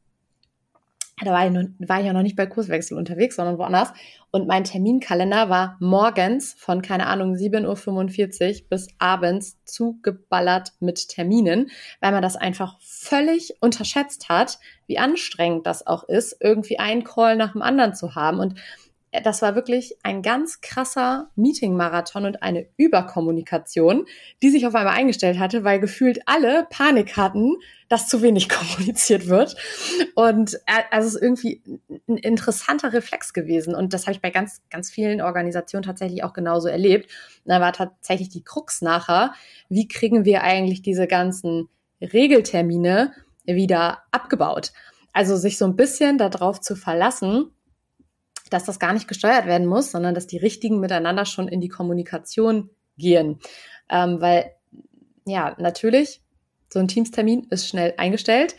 da 1.23 1.31
war 1.31 1.45
ich, 1.45 1.51
noch, 1.51 1.63
war 1.79 1.99
ich 1.99 2.05
ja 2.05 2.13
noch 2.13 2.23
nicht 2.23 2.35
bei 2.35 2.45
Kurswechsel 2.45 2.97
unterwegs, 2.97 3.35
sondern 3.35 3.57
woanders. 3.57 3.93
Und 4.31 4.47
mein 4.47 4.63
Terminkalender 4.63 5.49
war 5.49 5.77
morgens 5.79 6.55
von, 6.57 6.81
keine 6.81 7.07
Ahnung, 7.07 7.35
7.45 7.35 8.63
Uhr 8.63 8.69
bis 8.69 8.87
abends 8.97 9.63
zugeballert 9.65 10.73
mit 10.79 11.09
Terminen, 11.09 11.69
weil 11.99 12.11
man 12.11 12.21
das 12.21 12.37
einfach 12.37 12.77
völlig 12.81 13.55
unterschätzt 13.61 14.29
hat, 14.29 14.57
wie 14.87 14.97
anstrengend 14.97 15.67
das 15.67 15.85
auch 15.85 16.03
ist, 16.05 16.37
irgendwie 16.39 16.79
einen 16.79 17.03
Call 17.03 17.35
nach 17.35 17.51
dem 17.51 17.61
anderen 17.61 17.93
zu 17.93 18.15
haben. 18.15 18.39
Und 18.39 18.55
das 19.23 19.41
war 19.41 19.55
wirklich 19.55 19.97
ein 20.03 20.21
ganz 20.21 20.61
krasser 20.61 21.29
Meeting-Marathon 21.35 22.25
und 22.25 22.41
eine 22.43 22.67
Überkommunikation, 22.77 24.05
die 24.41 24.49
sich 24.49 24.65
auf 24.65 24.73
einmal 24.73 24.95
eingestellt 24.95 25.37
hatte, 25.37 25.65
weil 25.65 25.81
gefühlt 25.81 26.21
alle 26.27 26.65
Panik 26.69 27.17
hatten, 27.17 27.57
dass 27.89 28.07
zu 28.07 28.21
wenig 28.21 28.47
kommuniziert 28.49 29.27
wird. 29.27 29.57
Und 30.15 30.55
äh, 30.65 30.83
also 30.91 31.09
es 31.09 31.15
ist 31.15 31.21
irgendwie 31.21 31.61
ein 32.07 32.17
interessanter 32.17 32.93
Reflex 32.93 33.33
gewesen. 33.33 33.75
Und 33.75 33.93
das 33.93 34.03
habe 34.03 34.13
ich 34.13 34.21
bei 34.21 34.29
ganz, 34.29 34.61
ganz 34.69 34.89
vielen 34.89 35.21
Organisationen 35.21 35.83
tatsächlich 35.83 36.23
auch 36.23 36.33
genauso 36.33 36.69
erlebt. 36.69 37.09
Und 37.43 37.51
da 37.51 37.59
war 37.59 37.73
tatsächlich 37.73 38.29
die 38.29 38.43
Krux 38.43 38.81
nachher, 38.81 39.33
wie 39.67 39.89
kriegen 39.89 40.23
wir 40.23 40.43
eigentlich 40.43 40.81
diese 40.83 41.07
ganzen 41.07 41.67
Regeltermine 42.01 43.11
wieder 43.45 44.03
abgebaut? 44.11 44.71
Also 45.11 45.35
sich 45.35 45.57
so 45.57 45.65
ein 45.65 45.75
bisschen 45.75 46.17
darauf 46.17 46.61
zu 46.61 46.77
verlassen, 46.77 47.51
dass 48.51 48.65
das 48.65 48.79
gar 48.79 48.93
nicht 48.93 49.07
gesteuert 49.07 49.47
werden 49.47 49.65
muss, 49.65 49.91
sondern 49.91 50.13
dass 50.13 50.27
die 50.27 50.37
Richtigen 50.37 50.79
miteinander 50.79 51.25
schon 51.25 51.47
in 51.47 51.61
die 51.61 51.69
Kommunikation 51.69 52.69
gehen. 52.97 53.39
Ähm, 53.89 54.21
weil, 54.21 54.51
ja, 55.25 55.55
natürlich, 55.57 56.21
so 56.69 56.79
ein 56.79 56.87
Teamstermin 56.87 57.47
ist 57.49 57.67
schnell 57.67 57.93
eingestellt. 57.97 58.55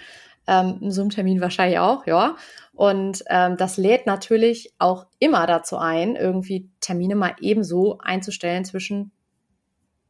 Ähm, 0.47 0.81
ein 0.83 0.91
Zoom-Termin 0.91 1.41
wahrscheinlich 1.41 1.79
auch, 1.79 2.07
ja. 2.07 2.37
Und 2.73 3.23
ähm, 3.29 3.57
das 3.57 3.77
lädt 3.77 4.07
natürlich 4.07 4.73
auch 4.79 5.07
immer 5.19 5.47
dazu 5.47 5.77
ein, 5.77 6.17
irgendwie 6.17 6.71
Termine 6.81 7.15
mal 7.15 7.37
ebenso 7.41 7.99
einzustellen 7.99 8.65
zwischen 8.65 9.13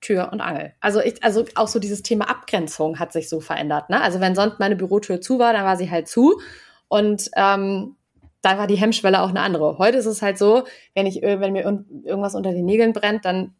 Tür 0.00 0.30
und 0.32 0.40
Angel. 0.40 0.72
Also 0.80 1.00
ich, 1.00 1.22
also 1.22 1.44
auch 1.54 1.68
so 1.68 1.78
dieses 1.78 2.02
Thema 2.02 2.28
Abgrenzung 2.28 2.98
hat 2.98 3.12
sich 3.12 3.28
so 3.28 3.40
verändert. 3.40 3.90
Ne? 3.90 4.00
Also 4.00 4.20
wenn 4.20 4.34
sonst 4.34 4.58
meine 4.58 4.76
Bürotür 4.76 5.20
zu 5.20 5.38
war, 5.38 5.52
dann 5.52 5.64
war 5.64 5.76
sie 5.76 5.90
halt 5.90 6.08
zu. 6.08 6.40
Und 6.88 7.30
ähm, 7.36 7.96
da 8.42 8.58
war 8.58 8.66
die 8.66 8.76
Hemmschwelle 8.76 9.22
auch 9.22 9.30
eine 9.30 9.40
andere. 9.40 9.78
Heute 9.78 9.98
ist 9.98 10.06
es 10.06 10.20
halt 10.20 10.36
so, 10.36 10.64
wenn 10.94 11.06
ich, 11.06 11.22
wenn 11.22 11.52
mir 11.52 11.62
irgendwas 11.62 12.34
unter 12.34 12.52
den 12.52 12.64
Nägeln 12.64 12.92
brennt, 12.92 13.24
dann 13.24 13.54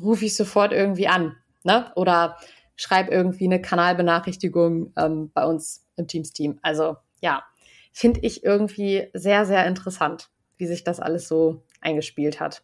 rufe 0.00 0.24
ich 0.24 0.36
sofort 0.36 0.72
irgendwie 0.72 1.08
an, 1.08 1.36
ne? 1.64 1.92
Oder 1.96 2.36
schreibe 2.76 3.10
irgendwie 3.10 3.44
eine 3.44 3.60
Kanalbenachrichtigung 3.60 4.92
ähm, 4.96 5.30
bei 5.34 5.44
uns 5.44 5.86
im 5.96 6.06
Teams-Team. 6.06 6.58
Also 6.62 6.96
ja, 7.20 7.44
finde 7.92 8.20
ich 8.20 8.42
irgendwie 8.44 9.08
sehr, 9.12 9.44
sehr 9.44 9.66
interessant, 9.66 10.30
wie 10.56 10.66
sich 10.66 10.84
das 10.84 11.00
alles 11.00 11.28
so 11.28 11.62
eingespielt 11.80 12.40
hat. 12.40 12.62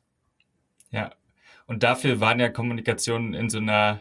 Ja, 0.90 1.10
und 1.66 1.82
dafür 1.82 2.20
waren 2.20 2.40
ja 2.40 2.48
Kommunikationen 2.48 3.34
in 3.34 3.50
so 3.50 3.58
einer 3.58 4.00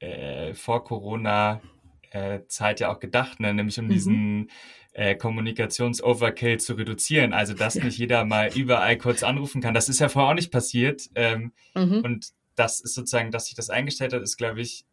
äh, 0.00 0.52
vor 0.54 0.84
Corona 0.84 1.62
äh, 2.10 2.40
Zeit 2.48 2.80
ja 2.80 2.92
auch 2.92 2.98
gedacht, 2.98 3.40
ne? 3.40 3.54
nämlich 3.54 3.78
um 3.78 3.86
mhm. 3.86 3.90
diesen 3.90 4.50
äh, 4.96 5.14
Kommunikations-Overkill 5.14 6.58
zu 6.58 6.72
reduzieren. 6.72 7.34
Also, 7.34 7.52
dass 7.52 7.74
nicht 7.74 7.98
jeder 7.98 8.24
mal 8.24 8.50
überall 8.56 8.96
kurz 8.96 9.22
anrufen 9.22 9.60
kann. 9.60 9.74
Das 9.74 9.90
ist 9.90 10.00
ja 10.00 10.08
vorher 10.08 10.30
auch 10.30 10.34
nicht 10.34 10.50
passiert. 10.50 11.10
Ähm, 11.14 11.52
mhm. 11.74 12.00
Und 12.02 12.28
das 12.54 12.80
ist 12.80 12.94
sozusagen, 12.94 13.30
dass 13.30 13.46
sich 13.46 13.54
das 13.54 13.68
eingestellt 13.68 14.14
hat, 14.14 14.22
ist, 14.22 14.38
glaube 14.38 14.62
ich, 14.62 14.86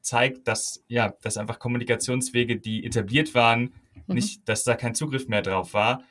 zeigt, 0.00 0.46
dass, 0.46 0.84
ja, 0.86 1.12
dass 1.22 1.36
einfach 1.36 1.58
Kommunikationswege, 1.58 2.56
die 2.56 2.86
etabliert 2.86 3.34
waren, 3.34 3.74
mhm. 4.06 4.14
nicht, 4.14 4.48
dass 4.48 4.62
da 4.62 4.76
kein 4.76 4.94
Zugriff 4.94 5.26
mehr 5.26 5.42
drauf 5.42 5.74
war. 5.74 6.04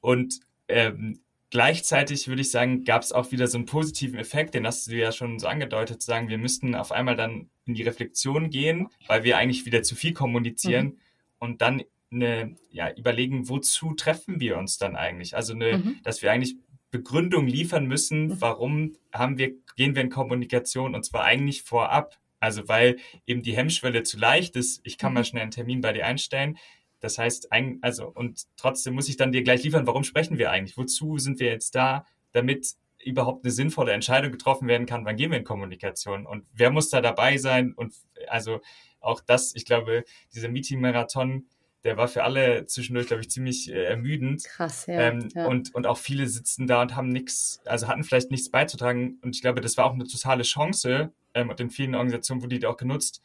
Und 0.00 0.40
ähm, 0.68 1.20
gleichzeitig 1.50 2.28
würde 2.28 2.40
ich 2.40 2.50
sagen, 2.50 2.84
gab 2.84 3.02
es 3.02 3.12
auch 3.12 3.30
wieder 3.30 3.46
so 3.46 3.58
einen 3.58 3.66
positiven 3.66 4.18
Effekt, 4.18 4.54
den 4.54 4.66
hast 4.66 4.86
du 4.86 4.96
ja 4.96 5.12
schon 5.12 5.38
so 5.38 5.48
angedeutet, 5.48 6.00
zu 6.00 6.06
sagen, 6.06 6.30
wir 6.30 6.38
müssten 6.38 6.74
auf 6.74 6.92
einmal 6.92 7.16
dann 7.16 7.50
in 7.66 7.74
die 7.74 7.82
Reflexion 7.82 8.48
gehen, 8.48 8.88
weil 9.06 9.22
wir 9.22 9.36
eigentlich 9.36 9.66
wieder 9.66 9.82
zu 9.82 9.94
viel 9.94 10.14
kommunizieren 10.14 10.86
mhm. 10.86 10.98
und 11.40 11.60
dann 11.60 11.82
eine, 12.12 12.56
ja, 12.70 12.92
überlegen, 12.92 13.48
wozu 13.48 13.94
treffen 13.94 14.40
wir 14.40 14.58
uns 14.58 14.78
dann 14.78 14.96
eigentlich? 14.96 15.36
Also 15.36 15.54
eine, 15.54 15.78
mhm. 15.78 16.00
dass 16.02 16.22
wir 16.22 16.32
eigentlich 16.32 16.56
Begründung 16.90 17.46
liefern 17.46 17.86
müssen, 17.86 18.26
mhm. 18.26 18.40
warum 18.40 18.96
haben 19.12 19.38
wir, 19.38 19.52
gehen 19.76 19.94
wir 19.94 20.02
in 20.02 20.10
Kommunikation 20.10 20.94
und 20.94 21.04
zwar 21.04 21.24
eigentlich 21.24 21.62
vorab. 21.62 22.18
Also 22.40 22.68
weil 22.68 22.96
eben 23.26 23.42
die 23.42 23.56
Hemmschwelle 23.56 24.02
zu 24.02 24.18
leicht 24.18 24.56
ist, 24.56 24.80
ich 24.84 24.98
kann 24.98 25.12
mal 25.12 25.20
mhm. 25.20 25.24
schnell 25.24 25.42
einen 25.42 25.50
Termin 25.50 25.80
bei 25.80 25.92
dir 25.92 26.06
einstellen. 26.06 26.58
Das 27.00 27.16
heißt, 27.16 27.48
also, 27.80 28.08
und 28.08 28.42
trotzdem 28.56 28.94
muss 28.94 29.08
ich 29.08 29.16
dann 29.16 29.32
dir 29.32 29.42
gleich 29.42 29.62
liefern, 29.62 29.86
warum 29.86 30.04
sprechen 30.04 30.36
wir 30.36 30.50
eigentlich? 30.50 30.76
Wozu 30.76 31.16
sind 31.18 31.40
wir 31.40 31.46
jetzt 31.46 31.74
da, 31.74 32.04
damit 32.32 32.74
überhaupt 33.02 33.44
eine 33.44 33.52
sinnvolle 33.52 33.92
Entscheidung 33.92 34.32
getroffen 34.32 34.68
werden 34.68 34.86
kann, 34.86 35.06
wann 35.06 35.16
gehen 35.16 35.30
wir 35.30 35.38
in 35.38 35.44
Kommunikation 35.44 36.26
und 36.26 36.46
wer 36.52 36.70
muss 36.70 36.90
da 36.90 37.00
dabei 37.00 37.38
sein? 37.38 37.72
Und 37.72 37.94
also 38.28 38.60
auch 39.00 39.22
das, 39.22 39.54
ich 39.54 39.64
glaube, 39.64 40.04
dieser 40.34 40.48
Meeting-Marathon, 40.48 41.46
der 41.84 41.96
war 41.96 42.08
für 42.08 42.24
alle 42.24 42.66
zwischendurch, 42.66 43.06
glaube 43.06 43.22
ich, 43.22 43.30
ziemlich 43.30 43.70
äh, 43.70 43.84
ermüdend. 43.84 44.44
Krass, 44.44 44.86
ja, 44.86 45.00
ähm, 45.00 45.28
ja. 45.34 45.46
Und, 45.46 45.74
und 45.74 45.86
auch 45.86 45.98
viele 45.98 46.26
sitzen 46.26 46.66
da 46.66 46.82
und 46.82 46.94
haben 46.94 47.08
nichts, 47.08 47.60
also 47.64 47.88
hatten 47.88 48.04
vielleicht 48.04 48.30
nichts 48.30 48.50
beizutragen. 48.50 49.18
Und 49.22 49.34
ich 49.34 49.42
glaube, 49.42 49.60
das 49.60 49.76
war 49.76 49.86
auch 49.86 49.94
eine 49.94 50.06
totale 50.06 50.42
Chance 50.42 51.12
ähm, 51.34 51.48
und 51.48 51.60
in 51.60 51.70
vielen 51.70 51.94
Organisationen 51.94 52.42
wurde 52.42 52.58
die 52.58 52.66
auch 52.66 52.76
genutzt, 52.76 53.22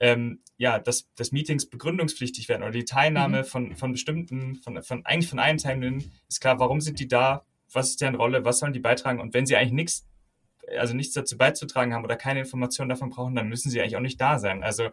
ähm, 0.00 0.40
ja, 0.56 0.80
dass, 0.80 1.12
dass 1.14 1.30
Meetings 1.30 1.70
begründungspflichtig 1.70 2.48
werden 2.48 2.62
oder 2.62 2.72
die 2.72 2.84
Teilnahme 2.84 3.38
mhm. 3.38 3.44
von, 3.44 3.76
von 3.76 3.92
bestimmten, 3.92 4.56
von, 4.56 4.82
von 4.82 5.06
eigentlich 5.06 5.30
von 5.30 5.38
allen 5.38 5.58
Teilnehmenden 5.58 6.12
ist 6.28 6.40
klar, 6.40 6.58
warum 6.58 6.80
sind 6.80 6.98
die 6.98 7.06
da, 7.06 7.44
was 7.72 7.90
ist 7.90 8.00
deren 8.00 8.16
Rolle, 8.16 8.44
was 8.44 8.58
sollen 8.58 8.72
die 8.72 8.80
beitragen 8.80 9.20
und 9.20 9.32
wenn 9.32 9.46
sie 9.46 9.56
eigentlich 9.56 9.72
nichts, 9.72 10.08
also 10.76 10.94
nichts 10.94 11.14
dazu 11.14 11.36
beizutragen 11.38 11.94
haben 11.94 12.04
oder 12.04 12.16
keine 12.16 12.40
Informationen 12.40 12.88
davon 12.88 13.10
brauchen, 13.10 13.36
dann 13.36 13.48
müssen 13.48 13.70
sie 13.70 13.80
eigentlich 13.80 13.96
auch 13.96 14.00
nicht 14.00 14.20
da 14.20 14.40
sein. 14.40 14.64
Also 14.64 14.90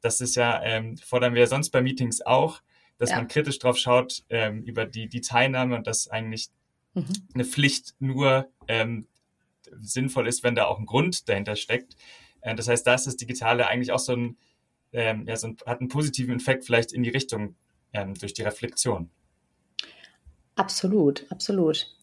das 0.00 0.20
ist 0.20 0.36
ja, 0.36 0.62
ähm, 0.62 0.96
fordern 0.96 1.34
wir 1.34 1.46
sonst 1.46 1.70
bei 1.70 1.82
Meetings 1.82 2.22
auch, 2.22 2.62
dass 2.98 3.10
ja. 3.10 3.16
man 3.16 3.28
kritisch 3.28 3.58
drauf 3.58 3.78
schaut 3.78 4.24
ähm, 4.28 4.62
über 4.62 4.86
die, 4.86 5.08
die 5.08 5.20
Teilnahme 5.20 5.76
und 5.76 5.86
dass 5.86 6.08
eigentlich 6.08 6.48
mhm. 6.94 7.06
eine 7.34 7.44
Pflicht 7.44 7.94
nur 7.98 8.48
ähm, 8.68 9.06
sinnvoll 9.78 10.26
ist, 10.26 10.42
wenn 10.42 10.54
da 10.54 10.66
auch 10.66 10.78
ein 10.78 10.86
Grund 10.86 11.28
dahinter 11.28 11.56
steckt. 11.56 11.96
Äh, 12.40 12.54
das 12.54 12.68
heißt, 12.68 12.86
da 12.86 12.94
ist 12.94 13.06
das 13.06 13.16
Digitale 13.16 13.66
eigentlich 13.66 13.92
auch 13.92 13.98
so 13.98 14.14
ein, 14.14 14.36
ähm, 14.92 15.26
ja, 15.26 15.36
so 15.36 15.48
ein, 15.48 15.56
hat 15.66 15.80
einen 15.80 15.88
positiven 15.88 16.36
Effekt 16.36 16.64
vielleicht 16.64 16.92
in 16.92 17.02
die 17.02 17.10
Richtung 17.10 17.54
ähm, 17.92 18.14
durch 18.14 18.34
die 18.34 18.42
Reflexion. 18.42 19.10
Absolut, 20.56 21.26
absolut. 21.30 21.94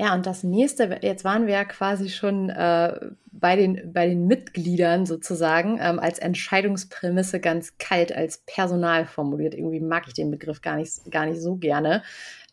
Ja, 0.00 0.14
und 0.14 0.26
das 0.26 0.44
nächste, 0.44 1.00
jetzt 1.02 1.24
waren 1.24 1.48
wir 1.48 1.54
ja 1.54 1.64
quasi 1.64 2.08
schon 2.08 2.50
äh, 2.50 3.00
bei, 3.32 3.56
den, 3.56 3.92
bei 3.92 4.06
den 4.06 4.28
Mitgliedern 4.28 5.06
sozusagen 5.06 5.78
ähm, 5.82 5.98
als 5.98 6.20
Entscheidungsprämisse 6.20 7.40
ganz 7.40 7.78
kalt 7.78 8.12
als 8.14 8.38
Personal 8.46 9.06
formuliert. 9.06 9.54
Irgendwie 9.54 9.80
mag 9.80 10.04
ich 10.06 10.14
den 10.14 10.30
Begriff 10.30 10.62
gar 10.62 10.76
nicht, 10.76 11.10
gar 11.10 11.26
nicht 11.26 11.40
so 11.40 11.56
gerne. 11.56 12.04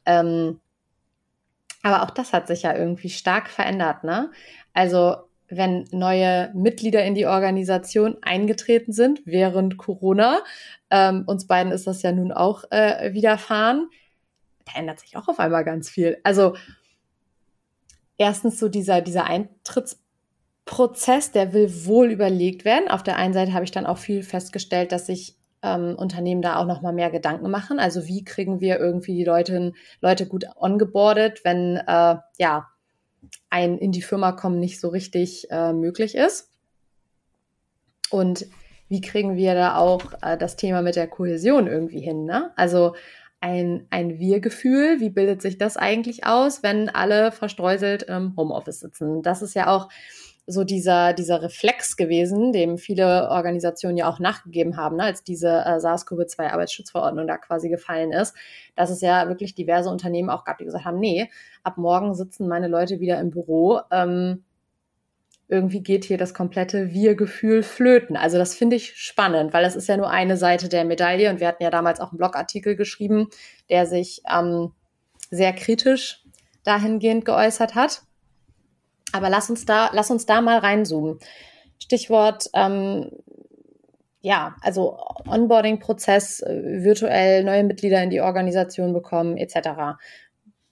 Ähm, 0.08 0.60
aber 1.84 2.02
auch 2.02 2.10
das 2.10 2.34
hat 2.34 2.48
sich 2.48 2.64
ja 2.64 2.76
irgendwie 2.76 3.10
stark 3.10 3.48
verändert, 3.48 4.04
ne? 4.04 4.32
Also 4.74 5.18
wenn 5.48 5.88
neue 5.92 6.52
Mitglieder 6.56 7.04
in 7.06 7.14
die 7.14 7.28
Organisation 7.28 8.18
eingetreten 8.24 8.92
sind 8.92 9.22
während 9.26 9.78
Corona, 9.78 10.40
ähm, 10.90 11.24
uns 11.28 11.46
beiden 11.46 11.72
ist 11.72 11.86
das 11.86 12.02
ja 12.02 12.12
nun 12.12 12.32
auch 12.32 12.64
äh, 12.72 13.14
widerfahren, 13.14 13.88
da 14.66 14.80
ändert 14.80 15.00
sich 15.00 15.16
auch 15.16 15.28
auf 15.28 15.40
einmal 15.40 15.64
ganz 15.64 15.88
viel. 15.92 16.18
Also 16.24 16.56
erstens 18.18 18.60
so 18.60 18.70
dieser, 18.70 19.02
dieser 19.02 19.26
Eintrittsprozess, 19.26 21.32
der 21.32 21.54
will 21.54 21.86
wohl 21.86 22.12
überlegt 22.12 22.66
werden. 22.66 22.90
Auf 22.90 23.04
der 23.04 23.18
einen 23.18 23.34
Seite 23.34 23.54
habe 23.54 23.66
ich 23.66 23.72
dann 23.72 23.86
auch 23.86 23.98
viel 23.98 24.24
festgestellt, 24.24 24.92
dass 24.92 25.08
sich 25.08 25.38
ähm, 25.62 25.96
Unternehmen 25.98 26.42
da 26.42 26.58
auch 26.58 26.66
noch 26.66 26.82
mal 26.82 26.94
mehr 26.94 27.10
Gedanken 27.10 27.50
machen. 27.50 27.80
Also 27.80 28.08
wie 28.08 28.24
kriegen 28.24 28.62
wir 28.62 28.80
irgendwie 28.80 29.16
die 29.16 29.24
Leute, 29.24 29.74
Leute 30.02 30.28
gut 30.28 30.46
ongeboardet, 30.56 31.44
wenn 31.44 31.78
äh, 31.78 32.18
ja 32.38 32.68
ein 33.50 33.78
in 33.78 33.92
die 33.92 34.02
Firma 34.02 34.32
kommen 34.32 34.60
nicht 34.60 34.80
so 34.80 34.90
richtig 34.90 35.50
äh, 35.50 35.74
möglich 35.74 36.16
ist. 36.16 36.52
Und 38.12 38.46
wie 38.88 39.02
kriegen 39.02 39.36
wir 39.36 39.56
da 39.56 39.78
auch 39.78 40.14
äh, 40.22 40.38
das 40.38 40.56
Thema 40.56 40.82
mit 40.82 40.96
der 40.96 41.08
Kohäsion 41.08 41.68
irgendwie 41.68 42.00
hin? 42.00 42.26
Ne? 42.26 42.52
Also 42.56 42.96
ein, 43.46 43.86
ein 43.92 44.18
Wir-Gefühl. 44.18 45.00
Wie 45.00 45.12
bildet 45.12 45.40
sich 45.42 45.60
das 45.60 45.78
eigentlich 45.78 46.26
aus, 46.26 46.64
wenn 46.64 46.90
alle 46.90 47.32
verstreuselt 47.32 48.02
im 48.04 48.36
Homeoffice 48.36 48.80
sitzen? 48.80 49.22
Das 49.22 49.44
ist 49.44 49.54
ja 49.54 49.68
auch 49.68 49.88
so 50.48 50.64
dieser, 50.64 51.14
dieser 51.14 51.42
Reflex 51.44 51.96
gewesen, 51.96 52.54
dem 52.54 52.78
viele 52.78 53.30
Organisationen 53.30 53.98
ja 53.98 54.10
auch 54.10 54.20
nachgegeben 54.20 54.78
haben, 54.78 54.98
ne, 54.98 55.04
als 55.04 55.24
diese 55.24 55.50
äh, 55.50 55.80
SARS-CoV-2-Arbeitsschutzverordnung 55.80 57.28
da 57.28 57.38
quasi 57.38 57.70
gefallen 57.70 58.12
ist, 58.12 58.36
dass 58.76 58.90
es 58.90 59.02
ja 59.02 59.28
wirklich 59.28 59.54
diverse 59.54 59.90
Unternehmen 59.90 60.30
auch 60.30 60.44
gab, 60.44 60.58
die 60.58 60.66
gesagt 60.66 60.86
haben, 60.86 61.00
nee, 61.00 61.30
ab 61.64 61.78
morgen 61.78 62.16
sitzen 62.16 62.48
meine 62.48 62.68
Leute 62.68 63.00
wieder 63.00 63.20
im 63.20 63.30
Büro. 63.30 63.82
Ähm, 63.92 64.44
irgendwie 65.48 65.82
geht 65.82 66.06
hier 66.06 66.18
das 66.18 66.34
komplette 66.34 66.92
Wir-Gefühl 66.92 67.62
flöten. 67.62 68.18
Also 68.18 68.38
das 68.38 68.56
finde 68.56 68.76
ich 68.76 68.96
spannend, 68.96 69.54
weil 69.54 69.64
das 69.64 69.76
ist 69.76 69.88
ja 69.88 69.98
nur 69.98 70.10
eine 70.10 70.38
Seite 70.38 70.70
der 70.70 70.86
Medaille 70.86 71.30
und 71.30 71.40
wir 71.40 71.48
hatten 71.48 71.64
ja 71.64 71.70
damals 71.70 72.00
auch 72.00 72.12
einen 72.12 72.18
Blogartikel 72.18 72.76
geschrieben, 72.76 73.30
der 73.70 73.86
sich 73.86 74.22
ähm, 74.32 74.72
sehr 75.30 75.54
kritisch 75.54 76.24
dahingehend 76.64 77.26
geäußert 77.26 77.76
hat. 77.76 78.02
Aber 79.12 79.30
lass 79.30 79.50
uns 79.50 79.66
da, 79.66 79.92
lass 79.94 80.10
uns 80.10 80.26
da 80.26 80.42
mal 80.42 80.58
reinzoomen. 80.58 81.20
Stichwort, 81.78 82.50
ähm, 82.54 83.12
ja, 84.22 84.56
also 84.62 84.98
Onboarding-Prozess, 85.28 86.42
äh, 86.42 86.84
virtuell 86.84 87.44
neue 87.44 87.64
Mitglieder 87.64 88.02
in 88.02 88.10
die 88.10 88.22
Organisation 88.22 88.94
bekommen, 88.94 89.38
etc. 89.38 90.00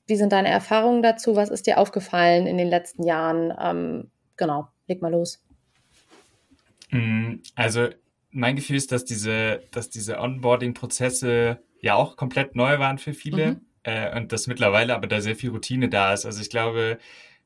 Wie 0.07 0.15
sind 0.15 0.33
deine 0.33 0.49
Erfahrungen 0.49 1.03
dazu? 1.03 1.35
Was 1.35 1.49
ist 1.49 1.67
dir 1.67 1.77
aufgefallen 1.77 2.47
in 2.47 2.57
den 2.57 2.67
letzten 2.67 3.03
Jahren? 3.03 3.53
Ähm, 3.61 4.11
genau, 4.37 4.67
leg 4.87 5.01
mal 5.01 5.11
los. 5.11 5.43
Mm, 6.91 7.35
also 7.55 7.89
mein 8.31 8.55
Gefühl 8.55 8.75
ist, 8.75 8.91
dass 8.91 9.05
diese, 9.05 9.63
dass 9.71 9.89
diese 9.89 10.19
Onboarding-Prozesse 10.19 11.59
ja 11.79 11.95
auch 11.95 12.15
komplett 12.15 12.55
neu 12.55 12.79
waren 12.79 12.97
für 12.97 13.13
viele 13.13 13.53
mhm. 13.53 13.61
äh, 13.83 14.17
und 14.17 14.31
dass 14.31 14.47
mittlerweile 14.47 14.95
aber 14.95 15.07
da 15.07 15.21
sehr 15.21 15.35
viel 15.35 15.51
Routine 15.51 15.89
da 15.89 16.13
ist. 16.13 16.25
Also 16.25 16.41
ich 16.41 16.49
glaube, 16.49 16.97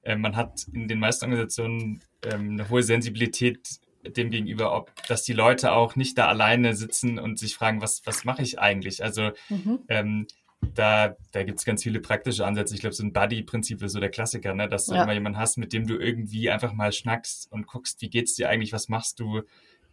äh, 0.04 0.16
man 0.16 0.36
hat 0.36 0.66
in 0.72 0.88
den 0.88 1.00
meisten 1.00 1.26
Organisationen 1.26 2.02
ähm, 2.24 2.52
eine 2.52 2.70
hohe 2.70 2.84
Sensibilität 2.84 3.80
dem 4.16 4.30
gegenüber, 4.30 4.74
ob 4.76 4.92
dass 5.08 5.24
die 5.24 5.34
Leute 5.34 5.74
auch 5.74 5.96
nicht 5.96 6.18
da 6.18 6.28
alleine 6.28 6.76
sitzen 6.76 7.20
und 7.20 7.40
sich 7.40 7.56
fragen, 7.56 7.82
was, 7.82 8.06
was 8.06 8.24
mache 8.24 8.42
ich 8.42 8.60
eigentlich? 8.60 9.04
Also 9.04 9.32
mhm. 9.50 9.80
ähm, 9.90 10.28
da, 10.62 11.16
da 11.32 11.44
gibt 11.44 11.60
es 11.60 11.66
ganz 11.66 11.84
viele 11.84 12.00
praktische 12.00 12.46
Ansätze. 12.46 12.74
Ich 12.74 12.82
glaube, 12.82 12.96
so 12.96 13.04
ein 13.04 13.14
Buddy-Prinzip 13.14 13.82
ist 13.82 13.94
so 13.94 14.00
der 14.00 14.10
Klassiker, 14.10 14.54
ne? 14.54 14.68
dass 14.68 14.86
du 14.86 14.96
ja. 14.96 15.04
immer 15.04 15.14
jemanden 15.14 15.40
hast, 15.40 15.58
mit 15.58 15.74
dem 15.74 15.88
du 15.88 15.98
irgendwie 15.98 16.50
einfach 16.50 16.74
mal 16.74 16.92
schnackst 16.92 17.52
und 17.52 17.68
guckst, 17.68 18.02
wie 18.02 18.10
geht's 18.10 18.36
dir 18.36 18.50
eigentlich, 18.50 18.74
was 18.74 18.90
machst 18.90 19.20
du? 19.20 19.44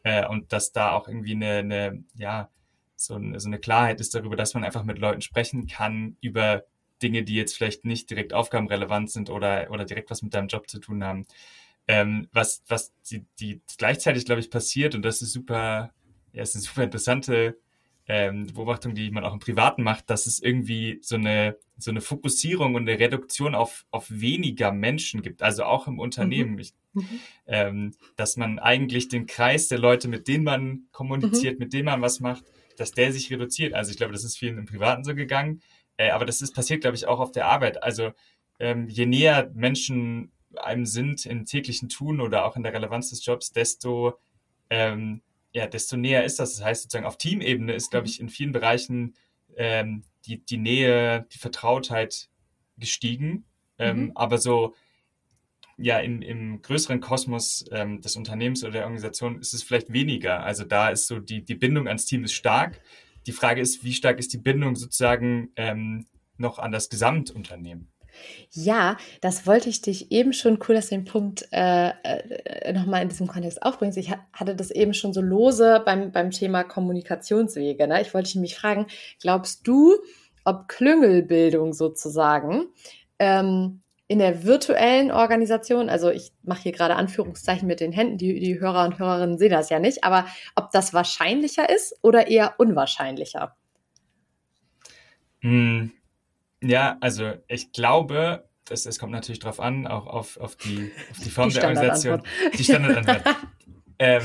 Äh, 0.03 0.27
und 0.27 0.53
dass 0.53 0.73
da 0.73 0.93
auch 0.93 1.09
irgendwie 1.09 1.33
eine, 1.33 1.59
eine 1.59 2.05
ja, 2.15 2.51
so 2.97 3.15
eine, 3.15 3.41
so 3.41 3.49
eine 3.49 3.59
Klarheit 3.59 4.01
ist 4.01 4.15
darüber, 4.15 4.37
dass 4.37 4.55
man 4.55 4.65
einfach 4.65 4.85
mit 4.85 4.99
Leuten 4.99 5.21
sprechen 5.21 5.67
kann 5.67 6.17
über 6.21 6.65
Dinge, 7.03 7.25
die 7.25 7.35
jetzt 7.35 7.57
vielleicht 7.57 7.85
nicht 7.85 8.09
direkt 8.11 8.33
aufgabenrelevant 8.33 9.11
sind 9.11 9.31
oder, 9.31 9.71
oder 9.71 9.85
direkt 9.85 10.11
was 10.11 10.23
mit 10.23 10.35
deinem 10.35 10.49
Job 10.49 10.69
zu 10.69 10.79
tun 10.79 11.05
haben. 11.05 11.27
Ähm, 11.87 12.29
was 12.33 12.63
was 12.69 12.95
die, 13.11 13.27
die 13.39 13.61
gleichzeitig, 13.77 14.25
glaube 14.25 14.41
ich, 14.41 14.51
passiert, 14.51 14.95
und 14.95 15.03
das 15.03 15.21
ist 15.21 15.33
super, 15.33 15.93
ja, 16.33 16.43
ist 16.43 16.55
eine 16.55 16.63
super 16.63 16.83
interessante 16.83 17.59
ähm, 18.07 18.47
Beobachtung, 18.49 18.95
die 18.95 19.11
man 19.11 19.25
auch 19.25 19.33
im 19.33 19.39
Privaten 19.39 19.83
macht, 19.83 20.11
dass 20.11 20.27
es 20.27 20.41
irgendwie 20.41 20.99
so 21.03 21.17
eine, 21.17 21.57
so 21.79 21.91
eine 21.91 22.01
Fokussierung 22.01 22.75
und 22.75 22.89
eine 22.89 22.99
Reduktion 22.99 23.55
auf, 23.55 23.87
auf 23.91 24.07
weniger 24.11 24.73
Menschen 24.73 25.23
gibt, 25.23 25.43
also 25.43 25.65
auch 25.65 25.87
im 25.87 25.99
Unternehmen. 25.99 26.53
Mhm. 26.53 26.59
Ich, 26.59 26.75
mhm. 26.93 27.21
ähm, 27.47 27.95
dass 28.17 28.37
man 28.37 28.59
eigentlich 28.59 29.09
den 29.09 29.27
Kreis 29.27 29.69
der 29.69 29.79
Leute, 29.79 30.09
mit 30.09 30.29
denen 30.29 30.45
man 30.45 30.83
kommuniziert, 30.93 31.59
mhm. 31.59 31.65
mit 31.65 31.73
denen 31.73 31.87
man 31.87 32.03
was 32.03 32.21
macht, 32.21 32.45
dass 32.77 32.93
der 32.93 33.13
sich 33.13 33.31
reduziert. 33.31 33.73
Also 33.73 33.91
ich 33.91 33.97
glaube, 33.97 34.13
das 34.13 34.25
ist 34.25 34.37
vielen 34.37 34.59
im 34.59 34.67
Privaten 34.67 35.05
so 35.05 35.15
gegangen, 35.15 35.63
äh, 35.97 36.11
aber 36.11 36.27
das 36.27 36.43
ist 36.43 36.55
passiert, 36.55 36.83
glaube 36.83 36.97
ich, 36.97 37.07
auch 37.07 37.21
auf 37.21 37.33
der 37.33 37.47
Arbeit. 37.47 37.83
Also 37.83 38.13
ähm, 38.59 38.89
je 38.89 39.07
näher 39.07 39.51
Menschen 39.55 40.31
einem 40.57 40.87
sind 40.87 41.27
im 41.27 41.47
täglichen 41.47 41.89
Tun 41.89 42.21
oder 42.21 42.45
auch 42.45 42.57
in 42.57 42.63
der 42.63 42.73
Relevanz 42.73 43.11
des 43.11 43.25
Jobs, 43.25 43.51
desto 43.53 44.15
ähm, 44.71 45.23
ja, 45.55 45.67
desto 45.67 45.97
näher 45.97 46.25
ist 46.25 46.41
das. 46.41 46.57
Das 46.57 46.65
heißt 46.65 46.83
sozusagen 46.83 47.07
auf 47.07 47.17
Teamebene 47.17 47.73
ist, 47.73 47.91
glaube 47.91 48.09
ich, 48.09 48.21
in 48.21 48.29
vielen 48.29 48.53
Bereichen 48.53 49.15
ähm, 49.57 50.03
die, 50.27 50.45
die 50.45 50.59
Nähe, 50.59 51.27
die 51.33 51.39
Vertrautheit 51.39 52.29
gestiegen. 52.77 53.47
Ähm, 53.79 54.07
mhm. 54.07 54.13
Aber 54.17 54.39
so 54.39 54.75
ja, 55.77 55.99
im, 56.01 56.23
im 56.23 56.61
größeren 56.61 57.01
Kosmos 57.01 57.65
ähm, 57.71 58.01
des 58.01 58.17
Unternehmens 58.17 58.63
oder 58.63 58.73
der 58.73 58.83
Organisation 58.83 59.41
ist 59.41 59.55
es 59.55 59.63
vielleicht 59.63 59.93
weniger. 59.93 60.43
Also 60.43 60.65
da 60.65 60.89
ist 60.91 61.07
so 61.07 61.21
die, 61.21 61.45
die 61.45 61.55
Bindung 61.55 61.87
ans 61.87 62.07
Team 62.07 62.25
ist 62.25 62.35
stark. 62.35 62.81
Die 63.27 63.33
Frage 63.33 63.61
ist, 63.61 63.85
wie 63.85 63.93
stark 63.93 64.19
ist 64.19 64.33
die 64.33 64.39
Bindung 64.39 64.77
sozusagen 64.77 65.53
ähm, 65.57 66.07
noch 66.37 66.59
an 66.59 66.73
das 66.73 66.89
Gesamtunternehmen? 66.89 67.94
Ja, 68.51 68.97
das 69.21 69.47
wollte 69.47 69.69
ich 69.69 69.81
dich 69.81 70.13
eben 70.13 70.33
schon, 70.33 70.59
cool, 70.69 70.75
dass 70.75 70.89
du 70.89 70.97
den 70.97 71.05
Punkt 71.05 71.49
äh, 71.53 71.89
äh, 71.89 72.73
nochmal 72.73 73.03
in 73.03 73.09
diesem 73.09 73.27
Kontext 73.27 73.63
aufbringst. 73.63 73.99
Ich 73.99 74.13
hatte 74.33 74.55
das 74.55 74.71
eben 74.71 74.95
schon 74.95 75.13
so 75.13 75.21
lose 75.21 75.83
beim, 75.85 76.13
beim 76.13 76.31
Thema 76.31 76.65
Kommunikationswege. 76.65 77.87
Ne? 77.87 78.03
Ich 78.03 78.15
wollte 78.15 78.31
nämlich 78.35 78.57
fragen, 78.57 78.87
glaubst 79.21 79.67
du, 79.67 79.97
ob 80.45 80.69
Klüngelbildung 80.69 81.73
sozusagen 81.73 82.67
ähm, 83.19 83.81
in 84.07 84.19
der 84.19 84.45
virtuellen 84.45 85.11
Organisation, 85.11 85.89
also 85.89 86.11
ich 86.11 86.33
mache 86.43 86.63
hier 86.63 86.73
gerade 86.73 86.97
Anführungszeichen 86.97 87.67
mit 87.67 87.81
den 87.81 87.93
Händen, 87.93 88.19
die, 88.19 88.39
die 88.39 88.61
Hörer 88.61 88.85
und 88.85 88.99
Hörerinnen 88.99 89.39
sehen 89.39 89.51
das 89.51 89.71
ja 89.71 89.79
nicht, 89.79 90.05
aber 90.05 90.27
ob 90.55 90.71
das 90.73 90.93
wahrscheinlicher 90.93 91.69
ist 91.69 91.97
oder 92.03 92.29
eher 92.29 92.55
unwahrscheinlicher? 92.59 93.57
Hm, 95.41 95.93
ja, 96.65 96.97
also 97.01 97.33
ich 97.49 97.73
glaube, 97.73 98.49
das, 98.65 98.85
das 98.85 98.99
kommt 98.99 99.13
natürlich 99.13 99.39
drauf 99.39 99.61
an, 99.61 99.87
auch 99.87 100.07
auf, 100.07 100.37
auf, 100.39 100.57
die, 100.57 100.91
auf 101.11 101.19
die 101.21 101.31
Form 101.31 101.49
die 101.51 101.55
der 101.57 101.69
Organisation. 101.69 102.23
Die 102.57 102.65
Standardantwort. 102.65 103.37
ähm, 103.99 104.23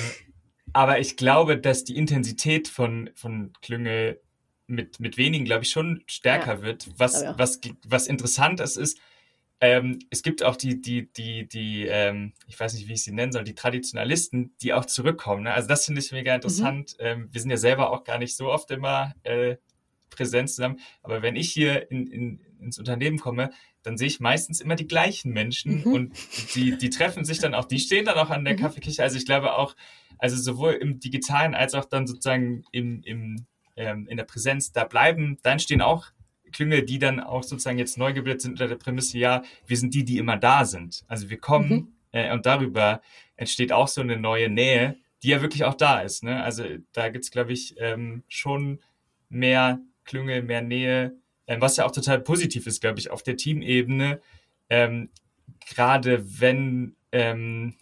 aber 0.73 0.99
ich 0.99 1.17
glaube, 1.17 1.58
dass 1.58 1.84
die 1.84 1.97
Intensität 1.97 2.67
von, 2.67 3.10
von 3.15 3.54
Klüngel 3.62 4.21
mit, 4.67 4.99
mit 4.99 5.17
wenigen, 5.17 5.45
glaube 5.45 5.63
ich, 5.63 5.71
schon 5.71 6.04
stärker 6.06 6.56
ja, 6.56 6.62
wird. 6.62 6.88
Was, 6.97 7.25
was, 7.38 7.60
was 7.88 8.08
interessant 8.08 8.60
ist, 8.60 8.78
ist, 8.78 8.99
ähm, 9.62 9.99
es 10.10 10.23
gibt 10.23 10.43
auch 10.43 10.56
die, 10.56 10.80
die, 10.80 11.12
die, 11.12 11.47
die, 11.47 11.86
ähm, 11.86 12.34
ich 12.47 12.58
weiß 12.58 12.73
nicht, 12.75 12.88
wie 12.88 12.93
ich 12.93 13.04
sie 13.04 13.12
nennen 13.12 13.34
soll, 13.34 13.43
die 13.43 13.56
Traditionalisten, 13.56 14.56
die 14.62 14.73
auch 14.73 14.86
zurückkommen. 14.86 15.43
Ne? 15.43 15.54
Also 15.54 15.67
das 15.67 15.86
finde 15.86 15.99
ich 15.99 16.12
mega 16.13 16.34
interessant. 16.34 16.95
Mhm. 16.99 17.06
Ähm, 17.06 17.30
wir 17.32 17.41
sind 17.41 17.49
ja 17.49 17.58
selber 17.58 17.91
auch 17.91 18.06
gar 18.06 18.19
nicht 18.19 18.38
so 18.38 18.49
oft 18.49 18.71
immer 18.71 19.13
äh, 19.23 19.58
präsent 20.10 20.50
zusammen. 20.50 20.80
Aber 21.04 21.22
wenn 21.22 21.36
ich 21.36 21.52
hier 21.52 21.89
in, 21.91 22.08
in, 22.08 22.39
ins 22.60 22.80
Unternehmen 22.80 23.19
komme, 23.19 23.52
dann 23.84 23.98
sehe 23.98 24.08
ich 24.08 24.19
meistens 24.19 24.62
immer 24.62 24.76
die 24.76 24.88
gleichen 24.88 25.32
Menschen 25.32 25.82
mhm. 25.82 25.93
und 25.93 26.13
die, 26.56 26.78
die 26.78 26.89
treffen 26.89 27.24
sich 27.24 27.39
dann 27.39 27.54
auch, 27.54 27.65
die 27.65 27.80
stehen 27.80 28.06
dann 28.06 28.17
auch 28.17 28.30
an 28.30 28.43
der 28.43 28.54
mhm. 28.54 28.60
Kaffeeküche. 28.60 29.04
Also 29.04 29.17
ich 29.17 29.26
glaube 29.26 29.56
auch, 29.56 29.76
also 30.17 30.36
sowohl 30.36 30.74
im 30.74 31.00
Digitalen 31.00 31.56
als 31.56 31.74
auch 31.74 31.86
dann 31.86 32.06
sozusagen 32.06 32.63
im, 32.72 33.02
im, 33.04 33.45
ähm, 33.76 34.08
in 34.08 34.17
der 34.17 34.26
Präsenz, 34.26 34.72
da 34.72 34.84
bleiben, 34.84 35.38
da 35.43 35.52
entstehen 35.52 35.82
auch 35.82 36.08
Klüngel, 36.52 36.84
die 36.84 37.00
dann 37.00 37.19
auch 37.19 37.43
sozusagen 37.43 37.78
jetzt 37.78 37.98
neu 37.98 38.13
gebildet 38.13 38.41
sind 38.41 38.52
unter 38.52 38.67
der 38.67 38.76
Prämisse, 38.76 39.17
ja, 39.17 39.43
wir 39.67 39.78
sind 39.78 39.93
die, 39.93 40.04
die 40.04 40.17
immer 40.17 40.36
da 40.36 40.65
sind. 40.65 41.04
Also 41.08 41.30
wir 41.30 41.38
kommen 41.38 41.69
mhm. 41.69 41.93
äh, 42.12 42.34
und 42.34 42.45
darüber 42.45 43.02
entsteht 43.36 43.72
auch 43.72 43.88
so 43.88 44.02
eine 44.02 44.17
neue 44.17 44.50
Nähe, 44.50 44.98
die 45.24 45.30
ja 45.30 45.41
wirklich 45.41 45.63
auch 45.63 45.76
da 45.76 46.02
ist. 46.02 46.24
Ne? 46.24 46.43
Also 46.43 46.63
da 46.91 47.10
gibt's 47.10 47.32
glaube 47.32 47.54
ich, 47.54 47.76
ähm, 47.78 48.24
schon 48.28 48.80
mehr 49.30 49.80
Klüngel, 50.10 50.41
mehr 50.41 50.62
Nähe, 50.62 51.15
ähm, 51.48 51.62
was 51.62 51.78
ja 51.78 51.86
auch 51.86 51.91
total 51.91 52.19
positiv 52.19 52.67
ist, 52.67 52.82
glaube 52.82 53.00
ich, 53.00 53.12
auf 53.12 53.24
der 53.24 53.38
Teamebene. 53.38 54.19
Ähm, 54.69 55.10
gerade 55.67 56.41
wenn, 56.41 56.95
ähm, 57.12 57.76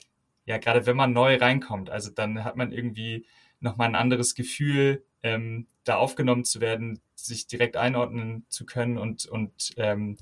ja, 0.45 0.57
gerade 0.57 0.85
wenn 0.85 0.97
man 0.97 1.13
neu 1.13 1.37
reinkommt, 1.37 1.89
also 1.89 2.11
dann 2.11 2.43
hat 2.43 2.57
man 2.57 2.71
irgendwie 2.71 3.25
nochmal 3.59 3.87
ein 3.87 3.95
anderes 3.95 4.35
Gefühl, 4.35 5.03
ähm, 5.23 5.67
da 5.83 5.95
aufgenommen 5.95 6.43
zu 6.43 6.59
werden, 6.61 6.99
sich 7.15 7.47
direkt 7.47 7.77
einordnen 7.77 8.45
zu 8.49 8.65
können 8.65 8.97
und, 8.97 9.25
und 9.25 9.73
ähm, 9.77 10.17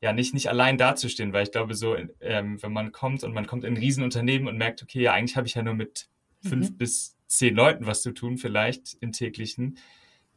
ja, 0.00 0.12
nicht, 0.12 0.34
nicht 0.34 0.48
allein 0.48 0.78
dazustehen, 0.78 1.32
weil 1.32 1.44
ich 1.44 1.50
glaube, 1.50 1.74
so, 1.74 1.96
ähm, 2.20 2.62
wenn 2.62 2.72
man 2.72 2.92
kommt 2.92 3.24
und 3.24 3.32
man 3.32 3.46
kommt 3.46 3.64
in 3.64 3.74
ein 3.74 3.78
Riesenunternehmen 3.78 4.48
und 4.48 4.56
merkt, 4.56 4.82
okay, 4.82 5.02
ja, 5.02 5.12
eigentlich 5.12 5.36
habe 5.36 5.46
ich 5.46 5.54
ja 5.54 5.62
nur 5.62 5.74
mit 5.74 6.08
mhm. 6.42 6.48
fünf 6.48 6.78
bis 6.78 7.16
zehn 7.26 7.54
Leuten 7.54 7.86
was 7.86 8.02
zu 8.02 8.12
tun, 8.12 8.38
vielleicht 8.38 8.96
im 9.00 9.12
täglichen, 9.12 9.78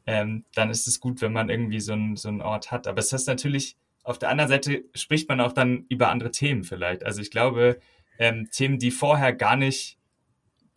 ähm, 0.08 0.46
dann 0.56 0.70
ist 0.70 0.88
es 0.88 1.00
gut, 1.00 1.22
wenn 1.22 1.34
man 1.34 1.50
irgendwie 1.50 1.82
so, 1.82 1.93
ein, 1.93 2.15
so 2.15 2.30
einen 2.30 2.41
Ort 2.41 2.72
hat. 2.72 2.88
Aber 2.88 3.00
es 3.00 3.12
ist 3.12 3.28
natürlich, 3.28 3.78
auf 4.04 4.17
der 4.17 4.30
anderen 4.30 4.50
Seite 4.50 4.86
spricht 4.96 5.28
man 5.28 5.41
auch 5.41 5.52
dann 5.52 5.86
über 5.89 6.10
andere 6.10 6.32
Themen 6.32 6.63
vielleicht. 6.63 7.04
Also 7.04 7.22
ich 7.22 7.30
glaube, 7.30 7.80
ähm, 8.17 8.50
Themen, 8.50 8.80
die 8.80 8.89
vorher 8.89 9.34
gar 9.34 9.58
nicht 9.58 10.00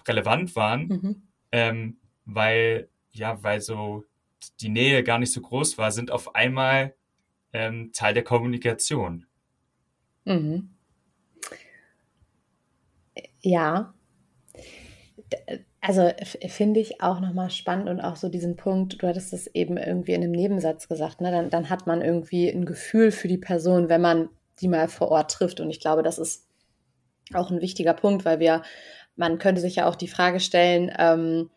relevant 0.07 0.57
waren, 0.57 0.89
mhm. 0.89 1.23
ähm, 1.53 1.99
weil, 2.25 2.89
ja, 3.13 3.41
weil 3.43 3.61
so 3.61 4.05
die 4.61 4.69
Nähe 4.69 5.05
gar 5.05 5.21
nicht 5.21 5.33
so 5.33 5.41
groß 5.41 5.79
war, 5.79 5.93
sind 5.93 6.11
auf 6.11 6.35
einmal 6.35 6.95
ähm, 7.53 7.93
Teil 7.93 8.15
der 8.15 8.25
Kommunikation. 8.25 9.27
Mhm. 10.25 10.71
Ja. 13.43 13.95
Also 15.83 16.11
finde 16.47 16.81
ich 16.81 17.01
auch 17.01 17.21
nochmal 17.21 17.51
spannend 17.51 17.89
und 17.89 18.01
auch 18.01 18.17
so 18.17 18.29
diesen 18.29 18.57
Punkt, 18.57 19.03
du 19.03 19.07
hattest 19.07 19.33
es 19.33 19.47
eben 19.47 19.79
irgendwie 19.79 20.13
in 20.13 20.23
einem 20.23 20.33
Nebensatz 20.33 20.89
gesagt, 20.89 21.23
ne? 21.23 21.31
dann, 21.31 21.49
dann 21.49 21.71
hat 21.71 21.87
man 21.87 22.03
irgendwie 22.03 22.51
ein 22.51 22.67
Gefühl 22.67 23.11
für 23.11 23.29
die 23.29 23.39
Person, 23.39 23.89
wenn 23.89 24.03
man 24.03 24.29
die 24.61 24.69
mal 24.69 24.89
vor 24.89 25.09
Ort 25.09 25.31
trifft. 25.31 25.59
Und 25.59 25.71
ich 25.71 25.81
glaube, 25.81 26.03
das 26.03 26.19
ist 26.19 26.47
auch 27.33 27.51
ein 27.51 27.63
wichtiger 27.63 27.95
Punkt, 27.95 28.27
weil 28.27 28.41
wir, 28.41 28.63
man 29.17 29.39
könnte 29.39 29.63
sich 29.63 29.77
ja 29.77 29.89
auch 29.89 29.97
die 29.97 30.09
Frage 30.09 30.41
stellen, 30.41 30.93
ähm, 30.99 31.51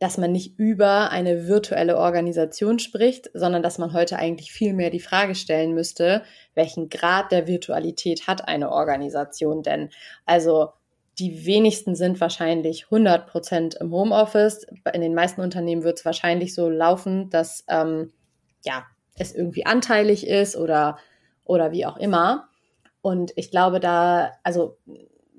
dass 0.00 0.18
man 0.18 0.32
nicht 0.32 0.58
über 0.58 1.10
eine 1.10 1.46
virtuelle 1.46 1.96
Organisation 1.96 2.78
spricht, 2.78 3.30
sondern 3.32 3.62
dass 3.62 3.78
man 3.78 3.92
heute 3.94 4.18
eigentlich 4.18 4.52
viel 4.52 4.74
mehr 4.74 4.90
die 4.90 5.00
Frage 5.00 5.34
stellen 5.34 5.72
müsste, 5.72 6.24
welchen 6.54 6.88
Grad 6.90 7.32
der 7.32 7.46
Virtualität 7.46 8.26
hat 8.26 8.46
eine 8.48 8.70
Organisation 8.70 9.62
denn? 9.62 9.90
Also 10.26 10.70
die 11.18 11.46
wenigsten 11.46 11.94
sind 11.94 12.20
wahrscheinlich 12.20 12.84
100 12.84 13.26
Prozent 13.26 13.74
im 13.76 13.92
Homeoffice. 13.92 14.66
In 14.92 15.00
den 15.00 15.14
meisten 15.14 15.40
Unternehmen 15.40 15.84
wird 15.84 15.98
es 15.98 16.04
wahrscheinlich 16.04 16.54
so 16.54 16.68
laufen, 16.68 17.30
dass 17.30 17.64
ähm, 17.68 18.12
ja, 18.64 18.84
es 19.16 19.34
irgendwie 19.34 19.66
anteilig 19.66 20.26
ist 20.26 20.56
oder, 20.56 20.98
oder 21.44 21.72
wie 21.72 21.86
auch 21.86 21.96
immer. 21.96 22.48
Und 23.00 23.32
ich 23.36 23.50
glaube, 23.50 23.80
da, 23.80 24.32
also 24.42 24.78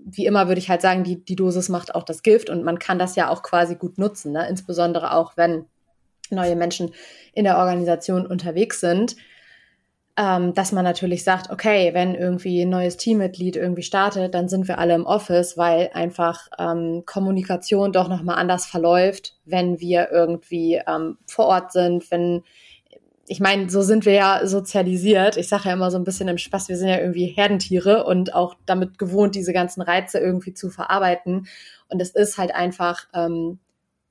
wie 0.05 0.25
immer 0.25 0.47
würde 0.47 0.59
ich 0.59 0.69
halt 0.69 0.81
sagen, 0.81 1.03
die, 1.03 1.25
die 1.25 1.35
Dosis 1.35 1.67
macht 1.67 1.95
auch 1.95 2.03
das 2.03 2.21
Gift 2.21 2.49
und 2.49 2.63
man 2.63 2.79
kann 2.79 2.99
das 2.99 3.15
ja 3.15 3.29
auch 3.29 3.41
quasi 3.41 3.75
gut 3.75 3.97
nutzen, 3.97 4.31
ne? 4.31 4.47
insbesondere 4.47 5.13
auch 5.13 5.35
wenn 5.35 5.65
neue 6.29 6.55
Menschen 6.55 6.93
in 7.33 7.43
der 7.43 7.57
Organisation 7.57 8.25
unterwegs 8.25 8.79
sind, 8.79 9.15
ähm, 10.17 10.53
dass 10.53 10.71
man 10.71 10.85
natürlich 10.85 11.23
sagt, 11.25 11.49
okay, 11.49 11.93
wenn 11.93 12.15
irgendwie 12.15 12.61
ein 12.61 12.69
neues 12.69 12.95
Teammitglied 12.95 13.57
irgendwie 13.57 13.83
startet, 13.83 14.33
dann 14.33 14.47
sind 14.47 14.67
wir 14.67 14.79
alle 14.79 14.95
im 14.95 15.05
Office, 15.05 15.57
weil 15.57 15.89
einfach 15.93 16.47
ähm, 16.57 17.03
Kommunikation 17.05 17.91
doch 17.91 18.07
nochmal 18.07 18.37
anders 18.37 18.65
verläuft, 18.65 19.37
wenn 19.43 19.79
wir 19.81 20.11
irgendwie 20.11 20.81
ähm, 20.87 21.17
vor 21.27 21.47
Ort 21.47 21.73
sind, 21.73 22.09
wenn 22.11 22.43
ich 23.27 23.39
meine, 23.39 23.69
so 23.69 23.81
sind 23.81 24.05
wir 24.05 24.13
ja 24.13 24.45
sozialisiert. 24.45 25.35
Ich 25.35 25.49
sage 25.49 25.69
ja 25.69 25.73
immer 25.73 25.89
so 25.89 25.97
ein 25.97 26.03
bisschen 26.03 26.27
im 26.27 26.37
Spaß, 26.37 26.69
wir 26.69 26.77
sind 26.77 26.89
ja 26.89 26.99
irgendwie 26.99 27.25
Herdentiere 27.25 28.03
und 28.05 28.35
auch 28.35 28.55
damit 28.67 28.99
gewohnt, 28.99 29.35
diese 29.35 29.51
ganzen 29.51 29.81
Reize 29.81 30.19
irgendwie 30.19 30.53
zu 30.53 30.69
verarbeiten. 30.69 31.47
Und 31.89 32.01
es 32.01 32.11
ist 32.11 32.37
halt 32.37 32.53
einfach 32.53 33.07
ähm, 33.15 33.57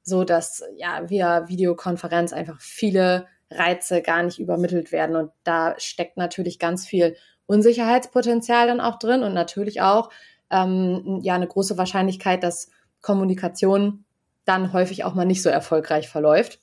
so, 0.03 0.25
dass 0.25 0.65
ja 0.77 1.09
via 1.09 1.49
Videokonferenz 1.49 2.33
einfach 2.33 2.61
viele 2.61 3.27
Reize 3.55 4.03
gar 4.03 4.23
nicht 4.23 4.39
übermittelt 4.39 4.93
werden. 4.93 5.17
Und 5.17 5.31
da 5.45 5.75
steckt 5.79 6.17
natürlich 6.17 6.59
ganz 6.59 6.87
viel 6.87 7.17
Unsicherheitspotenzial 7.47 8.67
dann 8.67 8.81
auch 8.81 8.99
drin 8.99 9.23
und 9.23 9.35
natürlich 9.35 9.81
auch 9.83 10.11
ähm, 10.51 11.21
ja 11.23 11.35
eine 11.35 11.47
große 11.47 11.77
Wahrscheinlichkeit, 11.77 12.43
dass 12.43 12.71
Kommunikation 13.01 14.05
dann 14.45 14.73
häufig 14.73 15.05
auch 15.05 15.15
mal 15.15 15.25
nicht 15.25 15.43
so 15.43 15.51
erfolgreich 15.51 16.09
verläuft. 16.09 16.61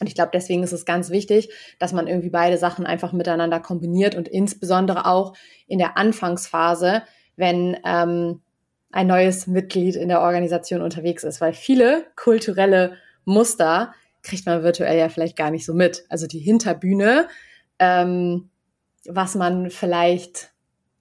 Und 0.00 0.08
ich 0.08 0.14
glaube, 0.14 0.30
deswegen 0.34 0.62
ist 0.62 0.72
es 0.72 0.84
ganz 0.84 1.10
wichtig, 1.10 1.48
dass 1.78 1.92
man 1.92 2.06
irgendwie 2.06 2.30
beide 2.30 2.58
Sachen 2.58 2.84
einfach 2.84 3.12
miteinander 3.12 3.60
kombiniert 3.60 4.14
und 4.14 4.28
insbesondere 4.28 5.06
auch 5.06 5.34
in 5.66 5.78
der 5.78 5.96
Anfangsphase, 5.96 7.02
wenn 7.36 7.76
ähm, 7.84 8.42
ein 8.92 9.06
neues 9.06 9.46
Mitglied 9.46 9.96
in 9.96 10.08
der 10.08 10.20
Organisation 10.20 10.82
unterwegs 10.82 11.24
ist, 11.24 11.40
weil 11.40 11.54
viele 11.54 12.06
kulturelle 12.14 12.96
Muster 13.24 13.94
kriegt 14.26 14.44
man 14.44 14.62
virtuell 14.62 14.98
ja 14.98 15.08
vielleicht 15.08 15.36
gar 15.36 15.50
nicht 15.50 15.64
so 15.64 15.72
mit. 15.72 16.04
Also 16.08 16.26
die 16.26 16.40
Hinterbühne, 16.40 17.28
ähm, 17.78 18.50
was 19.06 19.34
man 19.34 19.70
vielleicht 19.70 20.50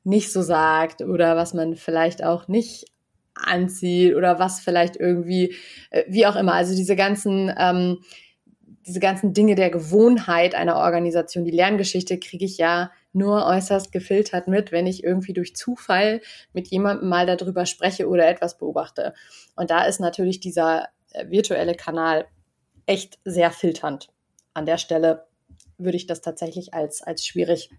nicht 0.03 0.31
so 0.31 0.41
sagt 0.41 1.01
oder 1.01 1.35
was 1.35 1.53
man 1.53 1.75
vielleicht 1.75 2.23
auch 2.23 2.47
nicht 2.47 2.85
anzieht 3.33 4.15
oder 4.15 4.39
was 4.39 4.59
vielleicht 4.59 4.95
irgendwie, 4.95 5.55
äh, 5.89 6.03
wie 6.07 6.27
auch 6.27 6.35
immer. 6.35 6.53
Also 6.53 6.75
diese 6.75 6.95
ganzen 6.95 7.51
ähm, 7.57 7.97
diese 8.87 8.99
ganzen 8.99 9.33
Dinge 9.33 9.55
der 9.55 9.71
Gewohnheit 9.71 10.53
einer 10.53 10.75
Organisation, 10.75 11.43
die 11.43 11.51
Lerngeschichte 11.51 12.19
kriege 12.19 12.45
ich 12.45 12.57
ja 12.57 12.91
nur 13.13 13.45
äußerst 13.45 13.91
gefiltert 13.91 14.47
mit, 14.47 14.71
wenn 14.71 14.85
ich 14.85 15.03
irgendwie 15.03 15.33
durch 15.33 15.55
Zufall 15.55 16.21
mit 16.53 16.67
jemandem 16.67 17.09
mal 17.09 17.25
darüber 17.25 17.65
spreche 17.65 18.07
oder 18.07 18.27
etwas 18.27 18.57
beobachte. 18.57 19.15
Und 19.55 19.71
da 19.71 19.85
ist 19.85 19.99
natürlich 19.99 20.39
dieser 20.39 20.89
äh, 21.13 21.29
virtuelle 21.29 21.73
Kanal 21.73 22.27
echt 22.85 23.19
sehr 23.25 23.51
filternd. 23.51 24.09
An 24.53 24.65
der 24.65 24.77
Stelle 24.77 25.27
würde 25.77 25.97
ich 25.97 26.07
das 26.07 26.21
tatsächlich 26.21 26.73
als, 26.73 27.01
als 27.01 27.25
schwierig 27.25 27.69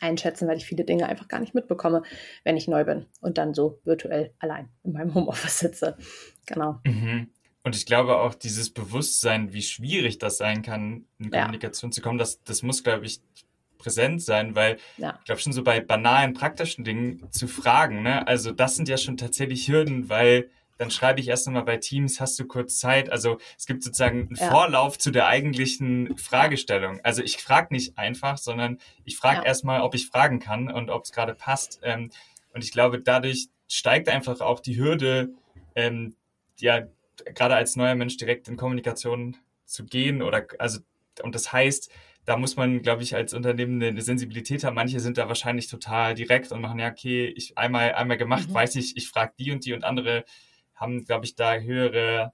einschätzen, 0.00 0.46
weil 0.48 0.58
ich 0.58 0.66
viele 0.66 0.84
Dinge 0.84 1.08
einfach 1.08 1.28
gar 1.28 1.40
nicht 1.40 1.54
mitbekomme, 1.54 2.02
wenn 2.44 2.56
ich 2.56 2.68
neu 2.68 2.84
bin 2.84 3.06
und 3.20 3.38
dann 3.38 3.54
so 3.54 3.80
virtuell 3.84 4.34
allein 4.38 4.68
in 4.84 4.92
meinem 4.92 5.14
Homeoffice 5.14 5.58
sitze. 5.58 5.96
Genau. 6.44 6.80
Mhm. 6.84 7.30
Und 7.62 7.74
ich 7.74 7.86
glaube 7.86 8.18
auch 8.20 8.34
dieses 8.34 8.70
Bewusstsein, 8.72 9.52
wie 9.52 9.62
schwierig 9.62 10.18
das 10.18 10.36
sein 10.36 10.62
kann, 10.62 11.06
in 11.18 11.30
Kommunikation 11.30 11.90
ja. 11.90 11.94
zu 11.94 12.00
kommen, 12.00 12.18
das, 12.18 12.42
das 12.44 12.62
muss, 12.62 12.84
glaube 12.84 13.06
ich, 13.06 13.20
präsent 13.78 14.22
sein, 14.22 14.54
weil 14.54 14.76
ja. 14.98 15.16
ich 15.18 15.24
glaube 15.24 15.40
schon 15.40 15.52
so 15.52 15.64
bei 15.64 15.80
banalen, 15.80 16.32
praktischen 16.32 16.84
Dingen 16.84 17.30
zu 17.32 17.48
fragen, 17.48 18.02
ne? 18.02 18.26
Also 18.26 18.52
das 18.52 18.76
sind 18.76 18.88
ja 18.88 18.96
schon 18.96 19.16
tatsächlich 19.16 19.68
Hürden, 19.68 20.08
weil 20.08 20.48
dann 20.78 20.90
schreibe 20.90 21.20
ich 21.20 21.28
erst 21.28 21.46
einmal 21.46 21.64
bei 21.64 21.78
Teams, 21.78 22.20
hast 22.20 22.38
du 22.38 22.46
kurz 22.46 22.78
Zeit? 22.78 23.10
Also 23.10 23.38
es 23.56 23.66
gibt 23.66 23.82
sozusagen 23.82 24.26
einen 24.28 24.36
ja. 24.36 24.50
Vorlauf 24.50 24.98
zu 24.98 25.10
der 25.10 25.26
eigentlichen 25.26 26.16
Fragestellung. 26.18 27.00
Also 27.02 27.22
ich 27.22 27.38
frage 27.38 27.68
nicht 27.72 27.96
einfach, 27.98 28.38
sondern 28.38 28.78
ich 29.04 29.16
frage 29.16 29.38
ja. 29.38 29.44
erstmal, 29.44 29.80
ob 29.80 29.94
ich 29.94 30.08
fragen 30.08 30.38
kann 30.38 30.70
und 30.70 30.90
ob 30.90 31.04
es 31.04 31.12
gerade 31.12 31.34
passt. 31.34 31.80
Ähm, 31.82 32.10
und 32.52 32.64
ich 32.64 32.72
glaube, 32.72 33.00
dadurch 33.00 33.48
steigt 33.68 34.08
einfach 34.08 34.40
auch 34.40 34.60
die 34.60 34.76
Hürde, 34.76 35.30
ähm, 35.74 36.14
ja, 36.58 36.86
gerade 37.34 37.54
als 37.54 37.76
neuer 37.76 37.94
Mensch 37.94 38.16
direkt 38.16 38.48
in 38.48 38.56
Kommunikation 38.56 39.36
zu 39.64 39.84
gehen 39.84 40.22
oder 40.22 40.46
also 40.58 40.80
und 41.22 41.34
das 41.34 41.50
heißt, 41.50 41.90
da 42.26 42.36
muss 42.36 42.56
man, 42.56 42.82
glaube 42.82 43.02
ich, 43.02 43.14
als 43.14 43.32
Unternehmen 43.34 43.82
eine 43.82 44.02
Sensibilität 44.02 44.64
haben. 44.64 44.74
Manche 44.74 45.00
sind 45.00 45.16
da 45.16 45.28
wahrscheinlich 45.28 45.68
total 45.68 46.14
direkt 46.14 46.50
und 46.52 46.60
machen 46.60 46.78
ja, 46.78 46.90
okay, 46.90 47.26
ich 47.28 47.56
einmal 47.56 47.94
einmal 47.94 48.16
gemacht, 48.16 48.48
mhm. 48.48 48.54
weiß 48.54 48.74
ich, 48.76 48.96
ich 48.96 49.08
frage 49.08 49.32
die 49.38 49.52
und 49.52 49.64
die 49.64 49.72
und 49.72 49.84
andere 49.84 50.24
haben, 50.76 51.04
glaube 51.04 51.24
ich, 51.24 51.34
da 51.34 51.56
höhere, 51.56 52.32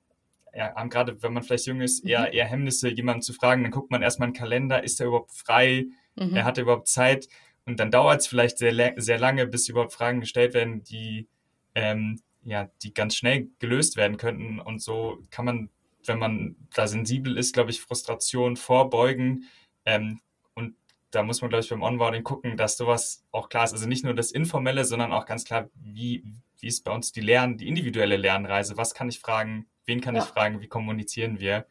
ja, 0.54 0.74
haben 0.74 0.90
gerade, 0.90 1.22
wenn 1.22 1.32
man 1.32 1.42
vielleicht 1.42 1.66
jung 1.66 1.80
ist, 1.80 2.04
eher, 2.04 2.28
mhm. 2.28 2.32
eher 2.32 2.46
Hemmnisse, 2.46 2.90
jemanden 2.90 3.22
zu 3.22 3.32
fragen. 3.32 3.62
Dann 3.62 3.72
guckt 3.72 3.90
man 3.90 4.02
erstmal 4.02 4.26
einen 4.26 4.34
Kalender, 4.34 4.84
ist 4.84 5.00
er 5.00 5.06
überhaupt 5.06 5.32
frei? 5.32 5.86
Mhm. 6.16 6.36
Er 6.36 6.44
hat 6.44 6.58
überhaupt 6.58 6.88
Zeit? 6.88 7.28
Und 7.64 7.80
dann 7.80 7.90
dauert 7.90 8.20
es 8.20 8.26
vielleicht 8.26 8.58
sehr, 8.58 8.94
sehr 8.96 9.18
lange, 9.18 9.46
bis 9.46 9.68
überhaupt 9.68 9.92
Fragen 9.94 10.20
gestellt 10.20 10.52
werden, 10.52 10.82
die 10.82 11.28
ähm, 11.74 12.20
ja, 12.44 12.68
die 12.82 12.92
ganz 12.92 13.16
schnell 13.16 13.48
gelöst 13.58 13.96
werden 13.96 14.16
könnten. 14.16 14.60
Und 14.60 14.82
so 14.82 15.18
kann 15.30 15.44
man, 15.44 15.70
wenn 16.04 16.18
man 16.18 16.56
da 16.74 16.86
sensibel 16.86 17.36
ist, 17.38 17.54
glaube 17.54 17.70
ich, 17.70 17.80
Frustration 17.80 18.56
vorbeugen. 18.56 19.44
Ähm, 19.84 20.20
und 20.54 20.74
da 21.10 21.22
muss 21.22 21.40
man, 21.40 21.50
glaube 21.50 21.62
ich, 21.62 21.70
beim 21.70 21.82
Onboarding 21.82 22.24
gucken, 22.24 22.56
dass 22.56 22.76
sowas 22.76 23.24
auch 23.30 23.48
klar 23.48 23.64
ist. 23.64 23.72
Also 23.72 23.86
nicht 23.86 24.04
nur 24.04 24.14
das 24.14 24.32
Informelle, 24.32 24.84
sondern 24.84 25.12
auch 25.12 25.26
ganz 25.26 25.44
klar, 25.44 25.68
wie, 25.74 26.24
wie 26.62 26.68
ist 26.68 26.84
bei 26.84 26.92
uns 26.92 27.12
die 27.12 27.20
Lern, 27.20 27.58
die 27.58 27.68
individuelle 27.68 28.16
Lernreise? 28.16 28.76
Was 28.76 28.94
kann 28.94 29.08
ich 29.08 29.18
fragen? 29.18 29.66
Wen 29.84 30.00
kann 30.00 30.14
ja. 30.14 30.22
ich 30.22 30.28
fragen? 30.28 30.60
Wie 30.60 30.68
kommunizieren 30.68 31.40
wir? 31.40 31.66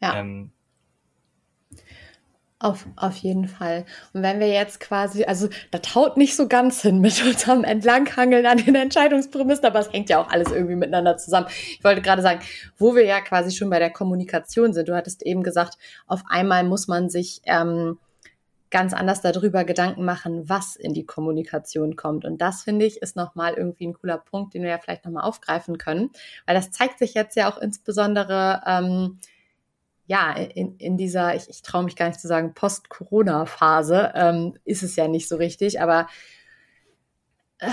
Ja. 0.00 0.20
Ähm, 0.20 0.52
auf, 2.58 2.86
auf 2.96 3.16
jeden 3.16 3.48
Fall. 3.48 3.84
Und 4.14 4.22
wenn 4.22 4.40
wir 4.40 4.48
jetzt 4.48 4.80
quasi, 4.80 5.24
also 5.24 5.48
das 5.72 5.94
haut 5.94 6.16
nicht 6.16 6.36
so 6.36 6.48
ganz 6.48 6.80
hin 6.80 7.00
mit 7.00 7.22
unserem 7.26 7.64
Entlanghangeln 7.64 8.46
an 8.46 8.58
den 8.58 8.76
Entscheidungsprämissen, 8.76 9.64
aber 9.64 9.80
es 9.80 9.92
hängt 9.92 10.08
ja 10.08 10.22
auch 10.22 10.30
alles 10.30 10.52
irgendwie 10.52 10.76
miteinander 10.76 11.18
zusammen. 11.18 11.48
Ich 11.50 11.82
wollte 11.82 12.00
gerade 12.00 12.22
sagen, 12.22 12.40
wo 12.78 12.94
wir 12.94 13.04
ja 13.04 13.20
quasi 13.20 13.54
schon 13.54 13.68
bei 13.68 13.80
der 13.80 13.90
Kommunikation 13.90 14.72
sind. 14.72 14.88
Du 14.88 14.94
hattest 14.94 15.22
eben 15.22 15.42
gesagt, 15.42 15.76
auf 16.06 16.22
einmal 16.28 16.62
muss 16.62 16.86
man 16.86 17.10
sich 17.10 17.42
ähm, 17.44 17.98
ganz 18.76 18.92
anders 18.92 19.22
darüber 19.22 19.64
Gedanken 19.64 20.04
machen, 20.04 20.50
was 20.50 20.76
in 20.76 20.92
die 20.92 21.06
Kommunikation 21.06 21.96
kommt. 21.96 22.26
Und 22.26 22.42
das 22.42 22.62
finde 22.62 22.84
ich 22.84 23.00
ist 23.00 23.16
nochmal 23.16 23.54
irgendwie 23.54 23.86
ein 23.86 23.94
cooler 23.94 24.18
Punkt, 24.18 24.52
den 24.52 24.62
wir 24.62 24.68
ja 24.68 24.76
vielleicht 24.76 25.06
nochmal 25.06 25.24
aufgreifen 25.24 25.78
können, 25.78 26.10
weil 26.44 26.56
das 26.56 26.72
zeigt 26.72 26.98
sich 26.98 27.14
jetzt 27.14 27.36
ja 27.36 27.50
auch 27.50 27.56
insbesondere 27.56 28.60
ähm, 28.66 29.18
ja, 30.04 30.34
in, 30.34 30.76
in 30.76 30.98
dieser, 30.98 31.34
ich, 31.34 31.48
ich 31.48 31.62
traue 31.62 31.84
mich 31.84 31.96
gar 31.96 32.08
nicht 32.08 32.20
zu 32.20 32.28
sagen, 32.28 32.52
Post-Corona-Phase 32.52 34.12
ähm, 34.14 34.58
ist 34.66 34.82
es 34.82 34.94
ja 34.94 35.08
nicht 35.08 35.26
so 35.26 35.36
richtig, 35.36 35.80
aber 35.80 36.06
äh, 37.60 37.70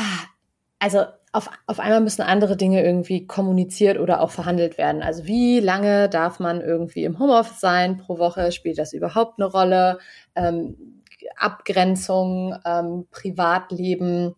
also 0.79 1.03
auf, 1.33 1.49
auf 1.65 1.79
einmal 1.79 1.99
müssen 1.99 2.21
andere 2.21 2.55
Dinge 2.55 2.83
irgendwie 2.83 3.25
kommuniziert 3.25 3.97
oder 3.99 4.21
auch 4.21 4.29
verhandelt 4.29 4.77
werden. 4.77 5.01
Also 5.01 5.25
wie 5.25 5.59
lange 5.59 6.07
darf 6.07 6.39
man 6.39 6.61
irgendwie 6.61 7.03
im 7.03 7.17
Homeoffice 7.17 7.59
sein 7.59 7.97
pro 7.97 8.19
Woche? 8.19 8.51
Spielt 8.51 8.77
das 8.77 8.93
überhaupt 8.93 9.39
eine 9.39 9.49
Rolle? 9.49 9.97
Ähm, 10.35 11.01
Abgrenzung, 11.35 12.55
ähm, 12.65 13.07
Privatleben, 13.09 14.35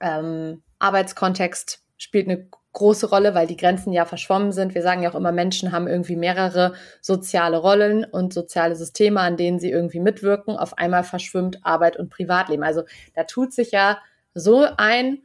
ähm, 0.00 0.62
Arbeitskontext 0.80 1.84
spielt 1.96 2.28
eine 2.28 2.48
große 2.72 3.08
Rolle, 3.08 3.34
weil 3.34 3.46
die 3.46 3.56
Grenzen 3.56 3.92
ja 3.92 4.04
verschwommen 4.04 4.50
sind. 4.50 4.74
Wir 4.74 4.82
sagen 4.82 5.02
ja 5.02 5.10
auch 5.10 5.14
immer, 5.14 5.30
Menschen 5.30 5.70
haben 5.70 5.86
irgendwie 5.86 6.16
mehrere 6.16 6.72
soziale 7.00 7.58
Rollen 7.58 8.04
und 8.04 8.32
soziale 8.32 8.74
Systeme, 8.74 9.20
an 9.20 9.36
denen 9.36 9.60
sie 9.60 9.70
irgendwie 9.70 10.00
mitwirken. 10.00 10.56
Auf 10.56 10.78
einmal 10.78 11.04
verschwimmt 11.04 11.64
Arbeit 11.64 11.96
und 11.96 12.08
Privatleben. 12.10 12.64
Also 12.64 12.82
da 13.14 13.22
tut 13.24 13.52
sich 13.52 13.70
ja 13.70 13.98
so 14.34 14.66
ein 14.78 15.22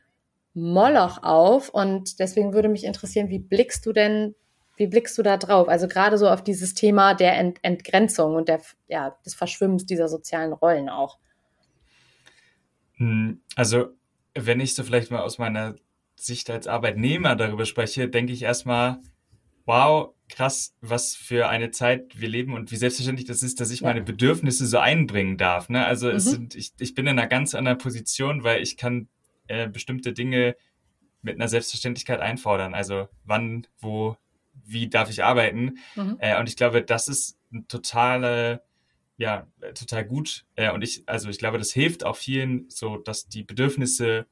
Moloch 0.57 1.21
auf 1.21 1.69
und 1.69 2.19
deswegen 2.19 2.51
würde 2.53 2.67
mich 2.67 2.83
interessieren, 2.83 3.29
wie 3.29 3.37
blickst 3.37 3.85
du 3.85 3.93
denn, 3.93 4.33
wie 4.75 4.87
blickst 4.87 5.17
du 5.17 5.23
da 5.23 5.37
drauf? 5.37 5.69
Also 5.69 5.87
gerade 5.87 6.17
so 6.17 6.27
auf 6.27 6.43
dieses 6.43 6.73
Thema 6.73 7.13
der 7.13 7.37
Ent 7.37 7.59
Entgrenzung 7.61 8.35
und 8.35 8.49
der, 8.49 8.61
ja, 8.87 9.15
des 9.23 9.35
Verschwimmens 9.35 9.85
dieser 9.85 10.07
sozialen 10.07 10.53
Rollen 10.53 10.89
auch. 10.89 11.19
Hm, 12.93 13.41
also 13.55 13.89
wenn 14.33 14.59
ich 14.59 14.73
so 14.73 14.83
vielleicht 14.83 15.11
mal 15.11 15.21
aus 15.21 15.37
meiner 15.37 15.75
Sicht 16.15 16.49
als 16.49 16.67
Arbeitnehmer 16.67 17.35
darüber 17.35 17.65
spreche, 17.65 18.09
denke 18.09 18.33
ich 18.33 18.41
erstmal, 18.41 18.99
wow, 19.65 20.15
krass, 20.27 20.75
was 20.81 21.15
für 21.15 21.49
eine 21.49 21.69
Zeit 21.69 22.19
wir 22.19 22.29
leben 22.29 22.53
und 22.53 22.71
wie 22.71 22.77
selbstverständlich 22.77 23.27
das 23.27 23.43
ist, 23.43 23.61
dass 23.61 23.69
ich 23.69 23.81
ja. 23.81 23.87
meine 23.87 24.01
Bedürfnisse 24.01 24.65
so 24.65 24.79
einbringen 24.79 25.37
darf. 25.37 25.69
Ne? 25.69 25.85
Also 25.85 26.11
mhm. 26.11 26.19
sind, 26.19 26.55
ich, 26.55 26.73
ich 26.79 26.95
bin 26.95 27.05
in 27.05 27.19
einer 27.19 27.27
ganz 27.27 27.53
anderen 27.53 27.77
Position, 27.77 28.43
weil 28.43 28.63
ich 28.63 28.75
kann 28.75 29.07
äh, 29.47 29.67
bestimmte 29.67 30.13
Dinge 30.13 30.55
mit 31.21 31.36
einer 31.36 31.47
Selbstverständlichkeit 31.47 32.19
einfordern. 32.19 32.73
Also 32.73 33.07
wann, 33.25 33.67
wo, 33.79 34.17
wie 34.65 34.89
darf 34.89 35.10
ich 35.10 35.23
arbeiten? 35.23 35.77
Mhm. 35.95 36.17
Äh, 36.19 36.39
und 36.39 36.47
ich 36.47 36.55
glaube, 36.55 36.81
das 36.81 37.07
ist 37.07 37.38
ein 37.51 37.67
totale, 37.67 38.63
ja, 39.17 39.47
total 39.73 40.05
gut. 40.05 40.45
Äh, 40.55 40.71
und 40.71 40.81
ich, 40.81 41.03
also 41.07 41.29
ich 41.29 41.39
glaube, 41.39 41.57
das 41.57 41.71
hilft 41.71 42.03
auch 42.03 42.15
vielen, 42.15 42.69
so 42.69 42.97
dass 42.97 43.27
die 43.27 43.43
Bedürfnisse 43.43 44.27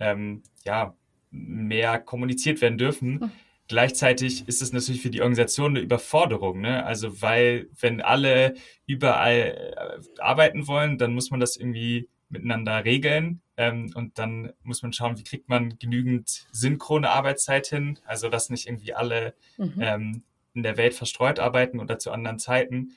ähm, 0.00 0.42
ja 0.64 0.94
mehr 1.30 1.98
kommuniziert 1.98 2.60
werden 2.60 2.78
dürfen. 2.78 3.20
Hm. 3.20 3.30
Gleichzeitig 3.66 4.46
ist 4.46 4.60
es 4.60 4.72
natürlich 4.72 5.00
für 5.00 5.10
die 5.10 5.22
Organisation 5.22 5.72
eine 5.72 5.80
Überforderung, 5.80 6.60
ne? 6.60 6.84
Also 6.84 7.22
weil 7.22 7.68
wenn 7.80 8.02
alle 8.02 8.54
überall 8.86 9.32
äh, 9.76 10.20
arbeiten 10.20 10.66
wollen, 10.66 10.98
dann 10.98 11.14
muss 11.14 11.30
man 11.30 11.40
das 11.40 11.56
irgendwie 11.56 12.08
miteinander 12.34 12.84
regeln 12.84 13.40
ähm, 13.56 13.90
und 13.94 14.18
dann 14.18 14.52
muss 14.62 14.82
man 14.82 14.92
schauen, 14.92 15.18
wie 15.18 15.24
kriegt 15.24 15.48
man 15.48 15.78
genügend 15.78 16.46
synchrone 16.52 17.10
Arbeitszeit 17.10 17.66
hin, 17.66 17.98
also 18.04 18.28
dass 18.28 18.50
nicht 18.50 18.66
irgendwie 18.66 18.92
alle 18.92 19.34
mhm. 19.56 19.74
ähm, 19.80 20.22
in 20.52 20.62
der 20.62 20.76
Welt 20.76 20.94
verstreut 20.94 21.38
arbeiten 21.38 21.80
oder 21.80 21.98
zu 21.98 22.12
anderen 22.12 22.38
Zeiten. 22.38 22.96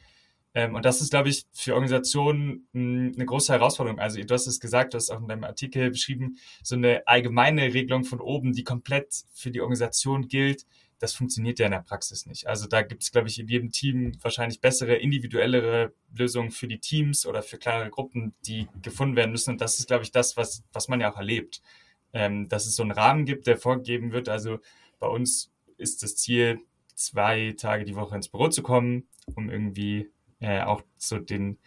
Ähm, 0.54 0.76
und 0.76 0.86
das 0.86 1.02
ist, 1.02 1.12
glaube 1.12 1.30
ich, 1.30 1.46
für 1.54 1.74
Organisationen 1.74 2.68
mh, 2.74 3.14
eine 3.16 3.26
große 3.26 3.54
Herausforderung. 3.54 4.00
Also 4.00 4.22
du 4.22 4.34
hast 4.34 4.48
es 4.48 4.60
gesagt, 4.60 4.94
du 4.94 4.98
hast 4.98 5.10
auch 5.12 5.22
in 5.22 5.28
deinem 5.28 5.44
Artikel 5.44 5.92
beschrieben, 5.92 6.38
so 6.64 6.76
eine 6.76 7.08
allgemeine 7.08 7.74
Regelung 7.74 8.04
von 8.04 8.20
oben, 8.20 8.54
die 8.54 8.64
komplett 8.64 9.24
für 9.34 9.52
die 9.52 9.62
Organisation 9.62 10.28
gilt, 10.28 10.66
das 11.00 11.14
funktioniert 11.14 11.60
ja 11.60 11.66
in 11.66 11.72
der 11.72 11.80
Praxis 11.80 12.26
nicht. 12.26 12.48
Also 12.48 12.68
da 12.68 12.82
gibt 12.82 13.04
es, 13.04 13.12
glaube 13.12 13.28
ich, 13.28 13.40
in 13.40 13.48
jedem 13.48 13.72
Team 13.72 14.14
wahrscheinlich 14.22 14.62
bessere, 14.62 14.96
individuellere 14.96 15.94
Lösungen 16.16 16.52
für 16.52 16.68
die 16.68 16.80
Teams 16.80 17.26
oder 17.26 17.44
für 17.44 17.58
kleinere 17.58 17.90
Gruppen, 17.90 18.34
die 18.46 18.68
gefunden 18.82 19.16
werden 19.16 19.32
müssen. 19.32 19.52
Und 19.52 19.62
das 19.62 19.80
ist, 19.80 19.88
glaube 19.88 20.04
ich, 20.04 20.12
das, 20.12 20.38
was, 20.38 20.64
was 20.74 20.88
man 20.88 21.02
ja 21.02 21.12
auch 21.12 21.18
erlebt. 21.18 21.62
Ähm, 22.14 22.48
dass 22.48 22.66
es 22.66 22.76
so 22.76 22.84
einen 22.84 22.92
Rahmen 22.92 23.26
gibt, 23.26 23.48
der 23.48 23.58
vorgegeben 23.58 24.12
wird. 24.12 24.30
Also 24.30 24.60
bei 25.00 25.08
uns 25.08 25.52
ist 25.78 26.02
das 26.04 26.16
Ziel, 26.16 26.60
zwei 26.96 27.54
Tage 27.58 27.86
die 27.86 27.96
Woche 27.96 28.16
ins 28.16 28.30
Büro 28.30 28.48
zu 28.48 28.64
kommen, 28.64 29.08
um 29.36 29.50
irgendwie 29.50 30.10
äh, 30.40 30.62
auch 30.62 30.82
so 30.98 31.20
den, 31.20 31.60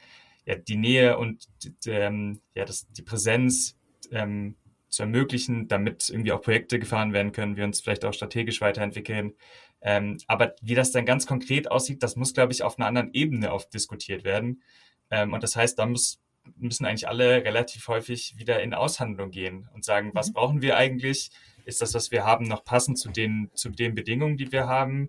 ja, 0.45 0.57
die 0.57 0.77
Nähe 0.77 1.19
und 1.19 1.49
ähm, 1.87 2.41
ja, 2.55 2.65
das, 2.65 2.91
die 2.91 3.03
Präsenz 3.03 3.79
ähm, 4.11 4.57
zu 4.91 5.03
ermöglichen, 5.03 5.69
damit 5.69 6.11
irgendwie 6.11 6.33
auch 6.33 6.43
Projekte 6.43 6.79
gefahren 6.79 7.13
werden 7.13 7.33
können, 7.33 7.57
wir 7.57 7.65
uns 7.65 7.81
vielleicht 7.81 8.05
auch 8.05 8.13
strategisch 8.13 8.61
weiterentwickeln. 8.61 9.35
Ähm, 9.81 10.19
aber 10.27 10.55
wie 10.61 10.75
das 10.75 10.93
dann 10.93 11.07
ganz 11.07 11.27
konkret 11.27 11.71
aussieht, 11.71 12.03
das 12.03 12.17
muss, 12.17 12.35
glaube 12.35 12.53
ich, 12.53 12.63
auf 12.63 12.79
einer 12.79 12.87
anderen 12.87 13.15
Ebene 13.15 13.53
oft 13.53 13.73
diskutiert 13.73 14.25
werden. 14.25 14.63
Ähm, 15.11 15.33
und 15.33 15.43
das 15.43 15.57
heißt, 15.57 15.79
da 15.79 15.87
muss, 15.87 16.21
müssen 16.57 16.85
eigentlich 16.85 17.09
alle 17.09 17.45
relativ 17.45 17.89
häufig 17.89 18.35
wieder 18.37 18.63
in 18.63 18.75
Aushandlung 18.75 19.31
gehen 19.31 19.69
und 19.75 19.85
sagen, 19.85 20.11
was 20.13 20.31
mhm. 20.31 20.33
brauchen 20.35 20.63
wir 20.63 20.77
eigentlich? 20.77 21.31
Ist 21.65 21.81
das, 21.81 21.95
was 21.95 22.11
wir 22.11 22.25
haben, 22.25 22.47
noch 22.47 22.65
passend 22.65 22.99
zu 22.99 23.11
den, 23.11 23.51
zu 23.55 23.71
den 23.71 23.95
Bedingungen, 23.95 24.37
die 24.37 24.53
wir 24.53 24.67
haben? 24.67 25.09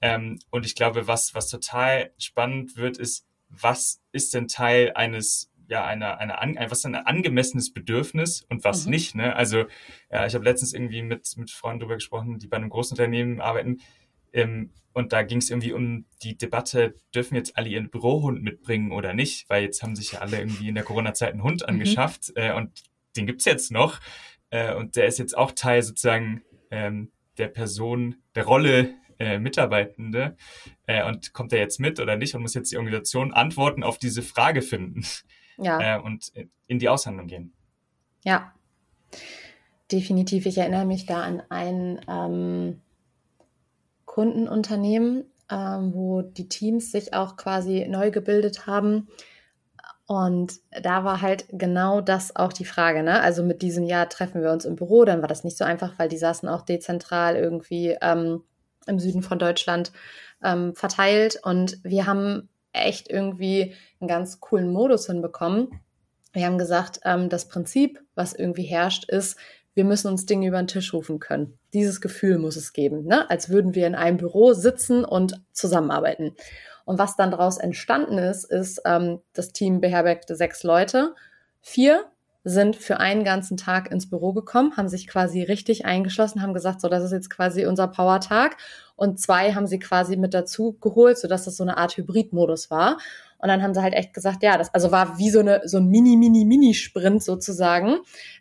Ähm, 0.00 0.40
und 0.50 0.66
ich 0.66 0.74
glaube, 0.74 1.06
was, 1.06 1.34
was 1.34 1.48
total 1.48 2.10
spannend 2.18 2.76
wird, 2.76 2.98
ist, 2.98 3.24
was 3.48 4.02
ist 4.10 4.34
denn 4.34 4.48
Teil 4.48 4.92
eines 4.94 5.51
ja 5.72 5.86
eine, 5.86 6.18
eine, 6.18 6.38
an, 6.38 6.56
was 6.68 6.80
ist 6.80 6.86
ein 6.86 6.94
angemessenes 6.94 7.72
Bedürfnis 7.72 8.42
und 8.42 8.62
was 8.62 8.84
mhm. 8.84 8.90
nicht. 8.90 9.14
Ne? 9.14 9.34
Also 9.34 9.64
ja, 10.10 10.26
ich 10.26 10.34
habe 10.34 10.44
letztens 10.44 10.74
irgendwie 10.74 11.02
mit, 11.02 11.26
mit 11.36 11.50
Freunden 11.50 11.80
darüber 11.80 11.94
gesprochen, 11.94 12.38
die 12.38 12.46
bei 12.46 12.58
einem 12.58 12.68
großen 12.68 12.94
Unternehmen 12.94 13.40
arbeiten. 13.40 13.80
Ähm, 14.32 14.70
und 14.92 15.14
da 15.14 15.22
ging 15.22 15.38
es 15.38 15.48
irgendwie 15.48 15.72
um 15.72 16.04
die 16.22 16.36
Debatte, 16.36 16.94
dürfen 17.14 17.34
jetzt 17.34 17.56
alle 17.56 17.70
ihren 17.70 17.88
Bürohund 17.88 18.42
mitbringen 18.42 18.92
oder 18.92 19.14
nicht? 19.14 19.48
Weil 19.48 19.64
jetzt 19.64 19.82
haben 19.82 19.96
sich 19.96 20.12
ja 20.12 20.18
alle 20.20 20.38
irgendwie 20.38 20.68
in 20.68 20.74
der 20.74 20.84
Corona-Zeit 20.84 21.32
einen 21.32 21.42
Hund 21.42 21.62
mhm. 21.62 21.68
angeschafft 21.68 22.28
mhm. 22.28 22.42
äh, 22.42 22.52
und 22.52 22.82
den 23.16 23.26
gibt's 23.26 23.46
jetzt 23.46 23.72
noch. 23.72 23.98
Äh, 24.50 24.74
und 24.74 24.96
der 24.96 25.06
ist 25.06 25.18
jetzt 25.18 25.36
auch 25.36 25.52
Teil 25.52 25.82
sozusagen 25.82 26.42
ähm, 26.70 27.10
der 27.38 27.48
Person, 27.48 28.16
der 28.34 28.44
Rolle 28.44 28.94
äh, 29.18 29.38
Mitarbeitende. 29.38 30.36
Äh, 30.86 31.04
und 31.04 31.32
kommt 31.32 31.54
er 31.54 31.60
jetzt 31.60 31.80
mit 31.80 31.98
oder 31.98 32.16
nicht 32.16 32.34
und 32.34 32.42
muss 32.42 32.52
jetzt 32.52 32.72
die 32.72 32.76
Organisation 32.76 33.32
Antworten 33.32 33.82
auf 33.82 33.96
diese 33.96 34.20
Frage 34.20 34.60
finden 34.60 35.06
ja. 35.58 35.96
äh, 35.96 36.00
und 36.00 36.32
in 36.66 36.78
die 36.78 36.88
Aushandlung 36.88 37.26
gehen. 37.26 37.52
Ja, 38.24 38.52
definitiv. 39.90 40.46
Ich 40.46 40.58
erinnere 40.58 40.86
mich 40.86 41.06
da 41.06 41.22
an 41.22 41.42
ein 41.48 42.00
ähm, 42.08 42.80
Kundenunternehmen, 44.06 45.24
ähm, 45.50 45.94
wo 45.94 46.22
die 46.22 46.48
Teams 46.48 46.92
sich 46.92 47.14
auch 47.14 47.36
quasi 47.36 47.86
neu 47.88 48.10
gebildet 48.10 48.66
haben. 48.66 49.08
Und 50.06 50.54
da 50.82 51.04
war 51.04 51.22
halt 51.22 51.46
genau 51.50 52.00
das 52.00 52.36
auch 52.36 52.52
die 52.52 52.64
Frage, 52.64 53.02
ne? 53.02 53.20
Also 53.20 53.42
mit 53.42 53.62
diesem 53.62 53.84
Jahr 53.84 54.08
treffen 54.08 54.42
wir 54.42 54.50
uns 54.50 54.64
im 54.64 54.76
Büro, 54.76 55.04
dann 55.04 55.22
war 55.22 55.28
das 55.28 55.44
nicht 55.44 55.56
so 55.56 55.64
einfach, 55.64 55.98
weil 55.98 56.08
die 56.08 56.18
saßen 56.18 56.48
auch 56.48 56.62
dezentral 56.62 57.36
irgendwie 57.36 57.96
ähm, 58.00 58.42
im 58.86 58.98
Süden 58.98 59.22
von 59.22 59.38
Deutschland 59.38 59.92
ähm, 60.42 60.74
verteilt. 60.74 61.40
Und 61.42 61.78
wir 61.84 62.06
haben 62.06 62.48
echt 62.72 63.10
irgendwie 63.10 63.74
einen 64.00 64.08
ganz 64.08 64.40
coolen 64.40 64.72
Modus 64.72 65.06
hinbekommen. 65.06 65.80
Wir 66.32 66.46
haben 66.46 66.58
gesagt, 66.58 67.00
ähm, 67.04 67.28
das 67.28 67.48
Prinzip, 67.48 68.02
was 68.14 68.32
irgendwie 68.32 68.64
herrscht, 68.64 69.08
ist, 69.08 69.36
wir 69.74 69.84
müssen 69.84 70.08
uns 70.08 70.26
Dinge 70.26 70.48
über 70.48 70.58
den 70.58 70.66
Tisch 70.66 70.92
rufen 70.92 71.18
können. 71.18 71.58
Dieses 71.72 72.00
Gefühl 72.00 72.38
muss 72.38 72.56
es 72.56 72.72
geben, 72.72 73.04
ne? 73.04 73.28
als 73.30 73.48
würden 73.48 73.74
wir 73.74 73.86
in 73.86 73.94
einem 73.94 74.18
Büro 74.18 74.52
sitzen 74.52 75.04
und 75.04 75.40
zusammenarbeiten. 75.52 76.34
Und 76.84 76.98
was 76.98 77.16
dann 77.16 77.30
daraus 77.30 77.58
entstanden 77.58 78.18
ist, 78.18 78.44
ist, 78.44 78.82
ähm, 78.84 79.20
das 79.32 79.52
Team 79.52 79.80
beherbergte 79.80 80.34
sechs 80.34 80.62
Leute. 80.62 81.14
Vier 81.60 82.04
sind 82.44 82.74
für 82.74 82.98
einen 82.98 83.22
ganzen 83.24 83.56
Tag 83.56 83.90
ins 83.92 84.10
Büro 84.10 84.32
gekommen, 84.32 84.76
haben 84.76 84.88
sich 84.88 85.06
quasi 85.06 85.42
richtig 85.42 85.84
eingeschlossen, 85.84 86.42
haben 86.42 86.54
gesagt, 86.54 86.80
so, 86.80 86.88
das 86.88 87.04
ist 87.04 87.12
jetzt 87.12 87.30
quasi 87.30 87.66
unser 87.66 87.86
Power-Tag. 87.86 88.56
Und 89.02 89.18
zwei 89.18 89.52
haben 89.52 89.66
sie 89.66 89.80
quasi 89.80 90.16
mit 90.16 90.32
dazu 90.32 90.76
geholt, 90.80 91.18
sodass 91.18 91.44
das 91.44 91.56
so 91.56 91.64
eine 91.64 91.76
Art 91.76 91.96
Hybrid-Modus 91.96 92.70
war. 92.70 92.98
Und 93.38 93.48
dann 93.48 93.60
haben 93.60 93.74
sie 93.74 93.82
halt 93.82 93.94
echt 93.94 94.14
gesagt, 94.14 94.44
ja, 94.44 94.56
das 94.56 94.72
also 94.72 94.92
war 94.92 95.18
wie 95.18 95.28
so 95.28 95.40
eine 95.40 95.62
so 95.64 95.78
ein 95.78 95.88
Mini, 95.88 96.16
Mini, 96.16 96.44
Mini-Sprint 96.44 97.20
sozusagen, 97.20 97.96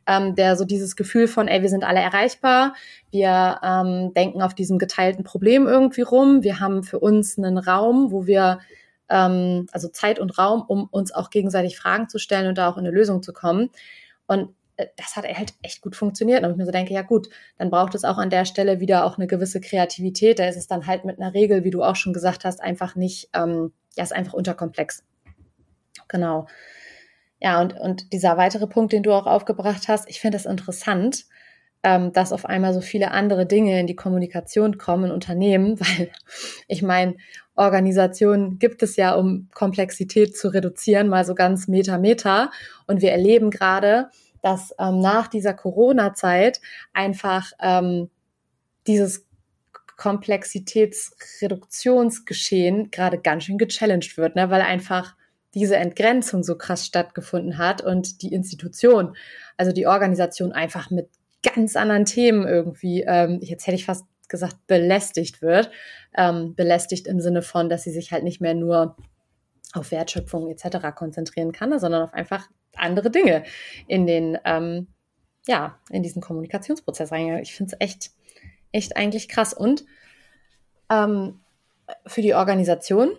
ähm, 0.05 0.35
der 0.35 0.55
so 0.55 0.63
dieses 0.63 0.95
Gefühl 0.95 1.27
von, 1.27 1.47
ey, 1.47 1.63
wir 1.63 1.69
sind 1.69 1.83
alle 1.83 1.99
erreichbar, 1.99 2.75
wir 3.09 3.59
ähm, 3.63 4.13
denken 4.13 4.43
auf 4.43 4.53
diesem 4.53 4.77
geteilten 4.77 5.23
Problem 5.23 5.65
irgendwie 5.65 6.01
rum, 6.01 6.43
wir 6.43 6.59
haben 6.59 6.83
für 6.83 6.99
uns 6.99 7.39
einen 7.39 7.57
Raum, 7.57 8.11
wo 8.11 8.27
wir 8.27 8.59
ähm, 9.09 9.65
also 9.71 9.87
Zeit 9.87 10.19
und 10.19 10.37
Raum, 10.37 10.63
um 10.67 10.87
uns 10.91 11.11
auch 11.11 11.31
gegenseitig 11.31 11.75
Fragen 11.79 12.07
zu 12.07 12.19
stellen 12.19 12.47
und 12.47 12.59
da 12.59 12.69
auch 12.69 12.77
in 12.77 12.85
eine 12.85 12.95
Lösung 12.95 13.23
zu 13.23 13.33
kommen. 13.33 13.71
Und 14.27 14.53
das 14.77 15.15
hat 15.15 15.25
halt 15.25 15.53
echt 15.61 15.81
gut 15.81 15.95
funktioniert. 15.95 16.43
Und 16.43 16.51
ich 16.51 16.57
mir 16.57 16.65
so 16.65 16.71
denke, 16.71 16.93
ja 16.93 17.01
gut, 17.01 17.29
dann 17.57 17.69
braucht 17.69 17.95
es 17.95 18.03
auch 18.03 18.17
an 18.17 18.29
der 18.29 18.45
Stelle 18.45 18.79
wieder 18.79 19.05
auch 19.05 19.17
eine 19.17 19.27
gewisse 19.27 19.61
Kreativität. 19.61 20.39
Da 20.39 20.47
ist 20.47 20.57
es 20.57 20.67
dann 20.67 20.87
halt 20.87 21.05
mit 21.05 21.19
einer 21.19 21.33
Regel, 21.33 21.63
wie 21.63 21.69
du 21.69 21.83
auch 21.83 21.95
schon 21.95 22.13
gesagt 22.13 22.45
hast, 22.45 22.61
einfach 22.61 22.95
nicht, 22.95 23.29
ähm, 23.33 23.73
ja, 23.95 24.03
ist 24.03 24.13
einfach 24.13 24.33
unterkomplex. 24.33 25.03
Genau. 26.07 26.47
Ja, 27.39 27.59
und, 27.61 27.73
und 27.73 28.13
dieser 28.13 28.37
weitere 28.37 28.67
Punkt, 28.67 28.93
den 28.93 29.03
du 29.03 29.13
auch 29.13 29.25
aufgebracht 29.25 29.87
hast, 29.87 30.09
ich 30.09 30.19
finde 30.19 30.37
es 30.37 30.43
das 30.43 30.51
interessant, 30.51 31.25
ähm, 31.83 32.13
dass 32.13 32.31
auf 32.31 32.45
einmal 32.45 32.73
so 32.73 32.81
viele 32.81 33.11
andere 33.11 33.47
Dinge 33.47 33.79
in 33.79 33.87
die 33.87 33.95
Kommunikation 33.95 34.77
kommen 34.77 35.05
in 35.05 35.11
Unternehmen, 35.11 35.79
weil 35.79 36.11
ich 36.67 36.81
meine, 36.81 37.15
Organisationen 37.55 38.59
gibt 38.59 38.81
es 38.83 38.95
ja, 38.95 39.13
um 39.13 39.49
Komplexität 39.53 40.37
zu 40.37 40.49
reduzieren, 40.49 41.09
mal 41.09 41.25
so 41.25 41.35
ganz 41.35 41.67
Meta, 41.67 41.97
Meta. 41.97 42.51
Und 42.87 43.01
wir 43.01 43.11
erleben 43.11 43.51
gerade, 43.51 44.09
dass 44.41 44.73
ähm, 44.79 44.99
nach 44.99 45.27
dieser 45.27 45.53
Corona-Zeit 45.53 46.61
einfach 46.93 47.51
ähm, 47.61 48.09
dieses 48.87 49.27
Komplexitätsreduktionsgeschehen 49.97 52.91
gerade 52.91 53.19
ganz 53.19 53.43
schön 53.43 53.57
gechallenged 53.57 54.17
wird, 54.17 54.35
ne? 54.35 54.49
weil 54.49 54.61
einfach 54.61 55.15
diese 55.53 55.75
Entgrenzung 55.75 56.43
so 56.43 56.57
krass 56.57 56.85
stattgefunden 56.85 57.57
hat 57.57 57.81
und 57.81 58.21
die 58.21 58.33
Institution, 58.33 59.17
also 59.57 59.71
die 59.71 59.85
Organisation 59.85 60.53
einfach 60.53 60.89
mit 60.89 61.09
ganz 61.43 61.75
anderen 61.75 62.05
Themen 62.05 62.47
irgendwie, 62.47 63.03
ähm, 63.05 63.39
jetzt 63.41 63.67
hätte 63.67 63.75
ich 63.75 63.85
fast 63.85 64.05
gesagt, 64.31 64.65
belästigt 64.65 65.41
wird. 65.41 65.69
Ähm, 66.17 66.55
belästigt 66.55 67.05
im 67.05 67.19
Sinne 67.19 67.43
von, 67.43 67.69
dass 67.69 67.83
sie 67.83 67.91
sich 67.91 68.11
halt 68.11 68.23
nicht 68.23 68.41
mehr 68.41 68.55
nur 68.55 68.95
auf 69.73 69.91
Wertschöpfung 69.91 70.49
etc. 70.49 70.95
konzentrieren 70.95 71.51
kann, 71.51 71.77
sondern 71.79 72.03
auf 72.03 72.13
einfach 72.13 72.49
andere 72.75 73.11
Dinge 73.11 73.43
in 73.87 74.05
den, 74.05 74.37
ähm, 74.45 74.87
ja, 75.47 75.79
in 75.89 76.03
diesen 76.03 76.21
Kommunikationsprozess 76.21 77.11
rein. 77.11 77.39
Ich 77.39 77.53
finde 77.53 77.73
es 77.73 77.85
echt, 77.85 78.11
echt 78.71 78.95
eigentlich 78.95 79.27
krass. 79.27 79.53
Und 79.53 79.85
ähm, 80.89 81.39
für 82.05 82.21
die 82.21 82.33
Organisation 82.33 83.11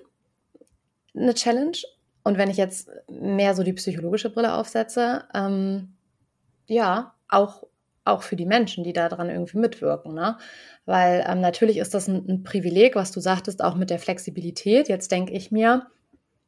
eine 1.15 1.35
Challenge. 1.35 1.79
Und 2.25 2.39
wenn 2.39 2.51
ich 2.51 2.57
jetzt 2.57 2.91
mehr 3.09 3.55
so 3.55 3.63
die 3.63 3.73
psychologische 3.73 4.31
Brille 4.31 4.55
aufsetze, 4.55 5.25
ähm, 5.35 5.95
ja, 6.67 7.15
auch 7.29 7.65
auch 8.05 8.23
für 8.23 8.37
die 8.37 8.47
Menschen, 8.47 8.85
die 8.85 8.93
daran 8.93 9.31
irgendwie 9.31 9.59
mitwirken. 9.59 10.15
Ne? 10.15 10.37
Weil 10.87 11.25
ähm, 11.29 11.41
natürlich 11.41 11.77
ist 11.77 11.95
das 11.95 12.09
ein, 12.09 12.27
ein, 12.29 12.43
Privileg, 12.43 12.97
was 12.97 13.13
du 13.13 13.21
sagtest, 13.21 13.63
auch 13.63 13.77
mit 13.77 13.91
der 13.91 13.99
Flexibilität. 13.99 14.89
Jetzt 14.89 15.13
denke 15.13 15.33
ich 15.33 15.53
mir, 15.53 15.87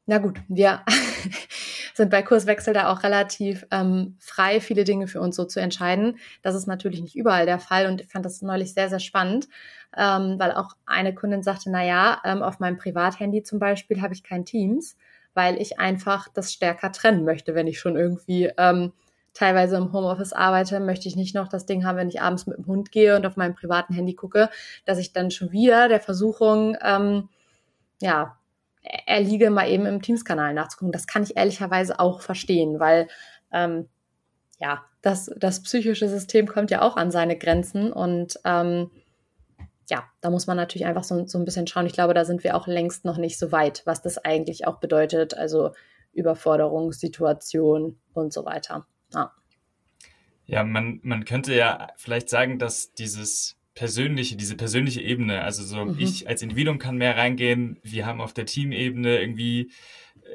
na 0.07 0.19
gut, 0.19 0.41
wir 0.49 0.81
sind 1.95 2.11
bei 2.11 2.23
Kurswechsel 2.23 2.75
da 2.75 2.93
auch 2.93 3.03
relativ 3.03 3.67
ähm, 3.71 4.17
frei, 4.21 4.61
viele 4.61 4.85
Dinge 4.85 5.07
für 5.07 5.21
uns 5.21 5.37
so 5.37 5.45
zu 5.45 5.61
entscheiden. 5.61 6.19
Das 6.43 6.55
ist 6.55 6.67
natürlich 6.67 7.01
nicht 7.01 7.17
überall 7.17 7.47
der 7.47 7.59
Fall 7.59 7.87
und 7.87 8.01
ich 8.01 8.09
fand 8.09 8.25
das 8.25 8.43
neulich 8.43 8.75
sehr, 8.75 8.89
sehr 8.89 9.01
spannend, 9.01 9.49
ähm, 9.97 10.37
weil 10.39 10.53
auch 10.53 10.77
eine 10.87 11.15
Kundin 11.15 11.43
sagte, 11.43 11.71
na 11.71 11.85
ja, 11.85 12.21
ähm, 12.25 12.43
auf 12.43 12.59
meinem 12.61 12.79
Privathandy 12.79 13.43
zum 13.43 13.59
Beispiel 13.59 14.03
habe 14.03 14.15
ich 14.15 14.23
kein 14.23 14.45
Teams, 14.45 14.97
weil 15.35 15.61
ich 15.61 15.79
einfach 15.79 16.29
das 16.29 16.53
stärker 16.53 16.93
trennen 16.93 17.25
möchte, 17.25 17.55
wenn 17.55 17.67
ich 17.67 17.79
schon 17.79 17.97
irgendwie 17.97 18.51
ähm, 18.57 18.93
teilweise 19.35 19.77
im 19.77 19.93
Homeoffice 19.93 20.33
arbeite, 20.33 20.81
möchte 20.81 21.09
ich 21.09 21.17
nicht 21.17 21.35
noch 21.35 21.49
das 21.49 21.67
Ding 21.67 21.85
haben, 21.85 21.99
wenn 21.99 22.09
ich 22.09 22.23
abends 22.23 22.47
mit 22.47 22.57
dem 22.57 22.67
Hund 22.67 22.93
gehe 22.93 23.17
und 23.17 23.27
auf 23.27 23.37
meinem 23.37 23.55
privaten 23.55 23.93
Handy 23.93 24.15
gucke, 24.15 24.49
dass 24.85 24.99
ich 24.99 25.13
dann 25.13 25.31
schon 25.31 25.53
wieder 25.53 25.89
der 25.89 26.01
Versuchung, 26.01 26.77
ähm, 26.83 27.29
ja, 28.01 28.39
erliege, 29.07 29.51
mal 29.51 29.69
eben 29.69 29.87
im 29.87 30.03
Teams-Kanal 30.03 30.55
nachzugucken. 30.55 30.93
Das 30.93 31.07
kann 31.07 31.23
ich 31.23 31.37
ehrlicherweise 31.37 31.99
auch 31.99 32.21
verstehen, 32.21 32.79
weil 32.79 33.09
ähm, 33.53 33.89
ja, 34.59 34.85
das, 35.03 35.31
das 35.37 35.63
psychische 35.63 36.09
System 36.09 36.47
kommt 36.47 36.71
ja 36.71 36.83
auch 36.83 36.97
an 36.97 37.11
seine 37.11 37.37
Grenzen 37.37 37.93
und 37.93 38.39
ähm, 38.45 38.91
ja, 39.91 40.05
da 40.21 40.31
muss 40.31 40.47
man 40.47 40.57
natürlich 40.57 40.87
einfach 40.87 41.05
so, 41.05 41.27
so 41.27 41.39
ein 41.39 41.45
bisschen 41.45 41.67
schauen. 41.67 41.87
Ich 41.87 41.93
glaube, 41.93 42.15
da 42.15 42.25
sind 42.25 42.43
wir 42.43 42.57
auch 42.57 42.67
längst 42.67 43.05
noch 43.05 43.19
nicht 43.19 43.39
so 43.39 43.53
weit, 43.53 43.83
was 43.85 44.01
das 44.01 44.19
eigentlich 44.19 44.67
auch 44.67 44.81
bedeutet, 44.81 45.35
also 45.35 45.73
Überforderungssituation 46.13 47.99
und 48.15 48.33
so 48.33 48.45
weiter. 48.47 48.87
Ja, 49.13 49.33
ja 50.47 50.65
man, 50.65 51.01
man 51.03 51.25
könnte 51.25 51.55
ja 51.55 51.89
vielleicht 51.97 52.31
sagen, 52.31 52.59
dass 52.59 52.95
dieses 52.95 53.57
persönliche, 53.75 54.37
diese 54.37 54.57
persönliche 54.57 55.01
Ebene, 55.01 55.43
also 55.43 55.65
so 55.65 55.85
mhm. 55.85 55.97
ich 55.99 56.29
als 56.29 56.43
Individuum 56.43 56.79
kann 56.79 56.97
mehr 56.97 57.17
reingehen, 57.17 57.79
wir 57.83 58.07
haben 58.07 58.21
auf 58.21 58.33
der 58.33 58.47
Teamebene 58.47 59.21
irgendwie 59.21 59.73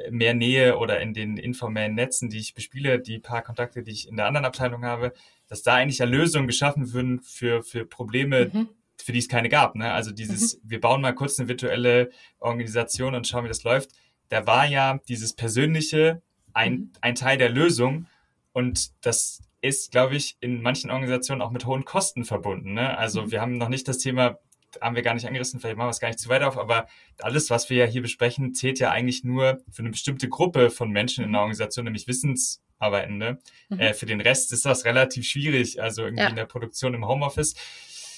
äh, 0.05 0.11
mehr 0.11 0.33
Nähe 0.33 0.77
oder 0.77 0.99
in 0.99 1.13
den 1.13 1.37
informellen 1.37 1.95
Netzen, 1.95 2.29
die 2.29 2.39
ich 2.39 2.53
bespiele, 2.53 2.99
die 2.99 3.19
paar 3.19 3.41
Kontakte, 3.41 3.81
die 3.81 3.91
ich 3.91 4.09
in 4.09 4.17
der 4.17 4.27
anderen 4.27 4.45
Abteilung 4.45 4.83
habe, 4.83 5.13
dass 5.47 5.63
da 5.63 5.75
eigentlich 5.75 5.99
ja 5.99 6.05
Lösungen 6.05 6.47
geschaffen 6.47 6.91
würden 6.93 7.21
für, 7.21 7.63
für 7.63 7.85
Probleme, 7.85 8.51
mhm. 8.51 8.69
für 8.97 9.13
die 9.13 9.19
es 9.19 9.29
keine 9.29 9.47
gab. 9.47 9.75
Ne? 9.75 9.91
Also 9.91 10.11
dieses, 10.11 10.57
mhm. 10.57 10.69
wir 10.69 10.81
bauen 10.81 11.01
mal 11.01 11.15
kurz 11.15 11.39
eine 11.39 11.47
virtuelle 11.47 12.09
Organisation 12.39 13.15
und 13.15 13.27
schauen, 13.27 13.45
wie 13.45 13.49
das 13.49 13.63
läuft. 13.63 13.91
Da 14.27 14.45
war 14.45 14.67
ja 14.67 14.99
dieses 15.07 15.33
Persönliche 15.33 16.21
ein, 16.53 16.73
mhm. 16.73 16.91
ein 17.01 17.15
Teil 17.15 17.37
der 17.37 17.49
Lösung 17.49 18.05
und 18.51 18.91
das 19.05 19.48
ist, 19.61 19.91
glaube 19.91 20.15
ich, 20.15 20.37
in 20.39 20.61
manchen 20.61 20.89
Organisationen 20.91 21.41
auch 21.41 21.51
mit 21.51 21.65
hohen 21.65 21.85
Kosten 21.85 22.25
verbunden. 22.25 22.73
Ne? 22.73 22.97
Also 22.97 23.23
mhm. 23.23 23.31
wir 23.31 23.41
haben 23.41 23.57
noch 23.57 23.69
nicht 23.69 23.87
das 23.87 23.97
Thema, 23.97 24.39
haben 24.81 24.95
wir 24.95 25.01
gar 25.01 25.13
nicht 25.13 25.27
angerissen, 25.27 25.59
vielleicht 25.59 25.77
machen 25.77 25.87
wir 25.87 25.91
es 25.91 25.99
gar 25.99 26.09
nicht 26.09 26.19
zu 26.19 26.29
weit 26.29 26.43
auf, 26.43 26.57
aber 26.57 26.87
alles, 27.19 27.49
was 27.49 27.69
wir 27.69 27.77
ja 27.77 27.85
hier 27.85 28.01
besprechen, 28.01 28.53
zählt 28.53 28.79
ja 28.79 28.91
eigentlich 28.91 29.23
nur 29.23 29.59
für 29.69 29.81
eine 29.81 29.89
bestimmte 29.89 30.29
Gruppe 30.29 30.69
von 30.69 30.91
Menschen 30.91 31.23
in 31.23 31.31
der 31.31 31.41
Organisation, 31.41 31.85
nämlich 31.85 32.07
Wissensarbeitende. 32.07 33.39
Mhm. 33.69 33.79
Äh, 33.79 33.93
für 33.93 34.05
den 34.05 34.21
Rest 34.21 34.53
ist 34.53 34.65
das 34.65 34.85
relativ 34.85 35.25
schwierig, 35.25 35.81
also 35.81 36.03
irgendwie 36.03 36.23
ja. 36.23 36.29
in 36.29 36.35
der 36.35 36.45
Produktion 36.45 36.93
im 36.93 37.07
Homeoffice. 37.07 37.55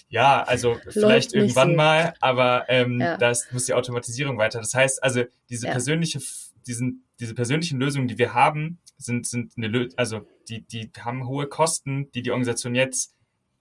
Ja, 0.09 0.43
also 0.43 0.77
vielleicht 0.89 1.33
irgendwann 1.33 1.69
so. 1.69 1.75
mal, 1.77 2.13
aber 2.19 2.65
ähm, 2.67 2.99
ja. 2.99 3.15
das 3.15 3.49
muss 3.53 3.65
die 3.65 3.73
Automatisierung 3.73 4.37
weiter. 4.37 4.59
Das 4.59 4.73
heißt 4.73 5.01
also, 5.01 5.23
diese 5.49 5.67
ja. 5.67 5.71
persönliche, 5.71 6.19
diesen, 6.67 7.05
diese 7.21 7.33
persönlichen 7.33 7.79
Lösungen, 7.79 8.09
die 8.09 8.17
wir 8.17 8.33
haben, 8.33 8.77
sind, 9.01 9.27
sind 9.27 9.53
eine, 9.57 9.89
also 9.97 10.27
die, 10.47 10.61
die 10.61 10.91
haben 10.99 11.27
hohe 11.27 11.47
Kosten, 11.47 12.11
die 12.11 12.21
die 12.21 12.31
Organisation 12.31 12.75
jetzt 12.75 13.15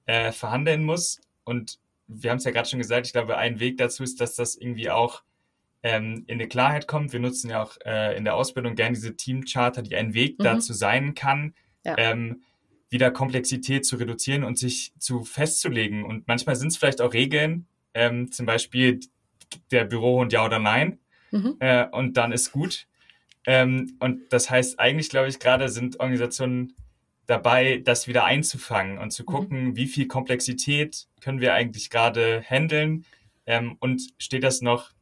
äh, 0.06 0.32
verhandeln 0.32 0.84
muss. 0.84 1.20
Und 1.44 1.78
wir 2.06 2.30
haben 2.30 2.38
es 2.38 2.44
ja 2.44 2.50
gerade 2.50 2.68
schon 2.68 2.78
gesagt, 2.78 3.06
ich 3.06 3.12
glaube, 3.12 3.36
ein 3.36 3.60
Weg 3.60 3.78
dazu 3.78 4.02
ist, 4.02 4.20
dass 4.20 4.34
das 4.34 4.56
irgendwie 4.56 4.90
auch 4.90 5.22
ähm, 5.82 6.24
in 6.26 6.34
eine 6.34 6.48
Klarheit 6.48 6.86
kommt. 6.86 7.12
Wir 7.12 7.20
nutzen 7.20 7.50
ja 7.50 7.62
auch 7.62 7.76
äh, 7.84 8.16
in 8.16 8.24
der 8.24 8.34
Ausbildung 8.34 8.74
gerne 8.74 8.94
diese 8.94 9.16
Teamcharter, 9.16 9.82
die 9.82 9.96
ein 9.96 10.14
Weg 10.14 10.38
mhm. 10.38 10.44
dazu 10.44 10.72
sein 10.72 11.14
kann, 11.14 11.54
ja. 11.84 11.94
ähm, 11.96 12.42
wieder 12.90 13.10
Komplexität 13.10 13.86
zu 13.86 13.96
reduzieren 13.96 14.44
und 14.44 14.58
sich 14.58 14.92
zu 14.98 15.24
festzulegen. 15.24 16.04
Und 16.04 16.26
manchmal 16.26 16.56
sind 16.56 16.68
es 16.68 16.76
vielleicht 16.76 17.00
auch 17.00 17.12
Regeln, 17.12 17.66
ähm, 17.94 18.30
zum 18.32 18.46
Beispiel 18.46 19.00
der 19.70 19.84
Bürohund 19.84 20.32
ja 20.32 20.44
oder 20.44 20.58
nein. 20.58 20.98
Mhm. 21.30 21.56
Äh, 21.60 21.86
und 21.90 22.16
dann 22.16 22.32
ist 22.32 22.52
gut. 22.52 22.86
Ähm, 23.46 23.96
und 24.00 24.32
das 24.32 24.50
heißt, 24.50 24.78
eigentlich 24.78 25.08
glaube 25.08 25.28
ich, 25.28 25.38
gerade 25.38 25.68
sind 25.68 26.00
Organisationen 26.00 26.74
dabei, 27.26 27.80
das 27.84 28.08
wieder 28.08 28.24
einzufangen 28.24 28.98
und 28.98 29.12
zu 29.12 29.22
mhm. 29.22 29.26
gucken, 29.26 29.64
mhm. 29.64 29.76
wie 29.76 29.86
viel 29.86 30.06
Komplexität 30.06 31.06
können 31.20 31.40
wir 31.40 31.54
eigentlich 31.54 31.90
gerade 31.90 32.42
handeln 32.42 33.04
ähm, 33.46 33.76
und 33.80 34.02
steht 34.18 34.42
das 34.42 34.60
noch 34.60 34.92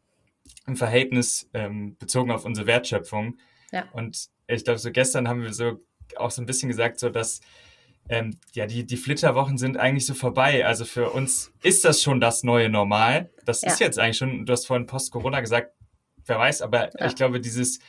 im 0.66 0.76
Verhältnis 0.76 1.48
ähm, 1.54 1.96
bezogen 1.98 2.30
auf 2.30 2.44
unsere 2.44 2.66
Wertschöpfung. 2.66 3.38
Ja. 3.72 3.86
Und 3.92 4.28
ich 4.46 4.64
glaube, 4.64 4.78
so 4.78 4.90
gestern 4.92 5.28
haben 5.28 5.42
wir 5.42 5.52
so 5.52 5.80
auch 6.16 6.30
so 6.30 6.42
ein 6.42 6.46
bisschen 6.46 6.68
gesagt, 6.68 7.00
so 7.00 7.10
dass 7.10 7.40
ähm, 8.08 8.38
ja, 8.54 8.66
die, 8.66 8.84
die 8.84 8.96
Flitterwochen 8.96 9.58
sind 9.58 9.76
eigentlich 9.76 10.06
so 10.06 10.14
vorbei. 10.14 10.64
Also 10.64 10.84
für 10.84 11.10
uns 11.10 11.52
ist 11.62 11.84
das 11.84 12.02
schon 12.02 12.20
das 12.20 12.42
neue 12.42 12.68
Normal. 12.68 13.30
Das 13.44 13.62
ja. 13.62 13.68
ist 13.68 13.80
jetzt 13.80 13.98
eigentlich 13.98 14.16
schon, 14.16 14.46
du 14.46 14.52
hast 14.52 14.66
vorhin 14.66 14.86
Post-Corona 14.86 15.40
gesagt, 15.40 15.72
wer 16.24 16.38
weiß, 16.38 16.62
aber 16.62 16.90
ja. 16.98 17.06
ich 17.06 17.16
glaube, 17.16 17.40
dieses, 17.40 17.80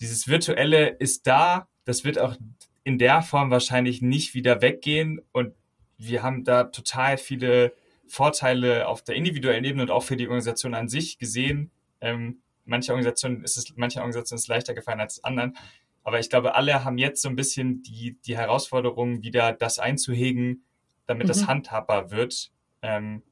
dieses 0.00 0.28
Virtuelle 0.28 0.88
ist 0.88 1.26
da. 1.26 1.68
Das 1.84 2.04
wird 2.04 2.18
auch 2.18 2.36
in 2.84 2.98
der 2.98 3.22
Form 3.22 3.50
wahrscheinlich 3.50 4.02
nicht 4.02 4.34
wieder 4.34 4.62
weggehen. 4.62 5.20
Und 5.32 5.54
wir 5.98 6.22
haben 6.22 6.44
da 6.44 6.64
total 6.64 7.18
viele 7.18 7.74
Vorteile 8.06 8.88
auf 8.88 9.02
der 9.02 9.14
individuellen 9.14 9.64
Ebene 9.64 9.82
und 9.82 9.90
auch 9.90 10.02
für 10.02 10.16
die 10.16 10.26
Organisation 10.26 10.74
an 10.74 10.88
sich 10.88 11.18
gesehen. 11.18 11.70
Ähm, 12.00 12.40
manche 12.64 12.92
Organisationen 12.92 13.44
ist 13.44 13.56
es, 13.56 13.72
manche 13.76 14.00
Organisationen 14.00 14.38
ist 14.38 14.44
es 14.44 14.48
leichter 14.48 14.74
gefallen 14.74 15.00
als 15.00 15.22
anderen. 15.22 15.56
Aber 16.02 16.18
ich 16.18 16.30
glaube, 16.30 16.54
alle 16.54 16.84
haben 16.84 16.98
jetzt 16.98 17.22
so 17.22 17.28
ein 17.28 17.36
bisschen 17.36 17.82
die, 17.82 18.18
die 18.24 18.36
Herausforderung, 18.36 19.22
wieder 19.22 19.52
das 19.52 19.78
einzuhegen, 19.78 20.64
damit 21.06 21.24
mhm. 21.24 21.28
das 21.28 21.46
handhabbar 21.46 22.10
wird, 22.10 22.50
ähm, 22.82 23.22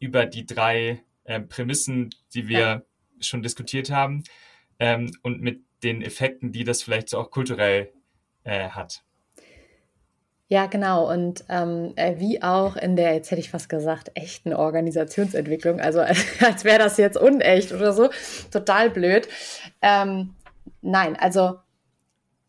über 0.00 0.26
die 0.26 0.44
drei 0.44 1.04
äh, 1.24 1.40
Prämissen, 1.40 2.10
die 2.34 2.48
wir 2.48 2.58
ja. 2.58 2.82
schon 3.20 3.42
diskutiert 3.42 3.90
haben, 3.90 4.24
ähm, 4.80 5.12
und 5.22 5.40
mit 5.40 5.62
den 5.82 6.02
Effekten, 6.02 6.52
die 6.52 6.64
das 6.64 6.82
vielleicht 6.82 7.08
so 7.08 7.18
auch 7.18 7.30
kulturell 7.30 7.92
äh, 8.44 8.68
hat. 8.68 9.02
Ja, 10.48 10.66
genau. 10.66 11.10
Und 11.10 11.44
ähm, 11.48 11.94
äh, 11.96 12.18
wie 12.18 12.42
auch 12.42 12.76
in 12.76 12.94
der, 12.94 13.14
jetzt 13.14 13.30
hätte 13.30 13.40
ich 13.40 13.50
fast 13.50 13.70
gesagt, 13.70 14.10
echten 14.14 14.52
Organisationsentwicklung, 14.52 15.80
also 15.80 16.00
als 16.40 16.64
wäre 16.64 16.78
das 16.78 16.98
jetzt 16.98 17.16
unecht 17.16 17.72
oder 17.72 17.94
so, 17.94 18.10
total 18.50 18.90
blöd. 18.90 19.28
Ähm, 19.80 20.34
nein, 20.82 21.16
also 21.16 21.54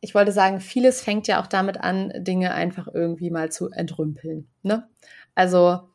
ich 0.01 0.13
wollte 0.13 0.33
sagen, 0.33 0.59
vieles 0.59 1.01
fängt 1.01 1.29
ja 1.29 1.41
auch 1.41 1.47
damit 1.47 1.79
an, 1.79 2.11
Dinge 2.17 2.53
einfach 2.53 2.89
irgendwie 2.93 3.29
mal 3.29 3.53
zu 3.53 3.69
entrümpeln. 3.71 4.49
Ne? 4.63 4.85
Also 5.33 5.87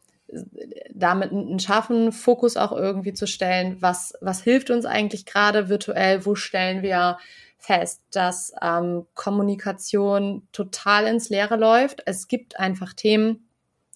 damit 0.95 1.33
einen 1.33 1.59
scharfen 1.59 2.13
Fokus 2.13 2.57
auch 2.57 2.73
irgendwie 2.73 3.15
zu 3.15 3.27
stellen, 3.27 3.77
was, 3.81 4.15
was 4.21 4.43
hilft 4.43 4.71
uns 4.71 4.85
eigentlich 4.85 5.27
gerade 5.27 5.69
virtuell, 5.69 6.27
wo 6.27 6.35
stellen 6.35 6.83
wir 6.83 7.19
fest, 7.59 8.03
dass 8.13 8.53
ähm, 8.63 9.07
Kommunikation 9.15 10.47
total 10.53 11.07
ins 11.07 11.29
Leere 11.29 11.57
läuft. 11.57 12.03
Es 12.07 12.29
gibt 12.29 12.59
einfach 12.59 12.93
Themen, 12.93 13.49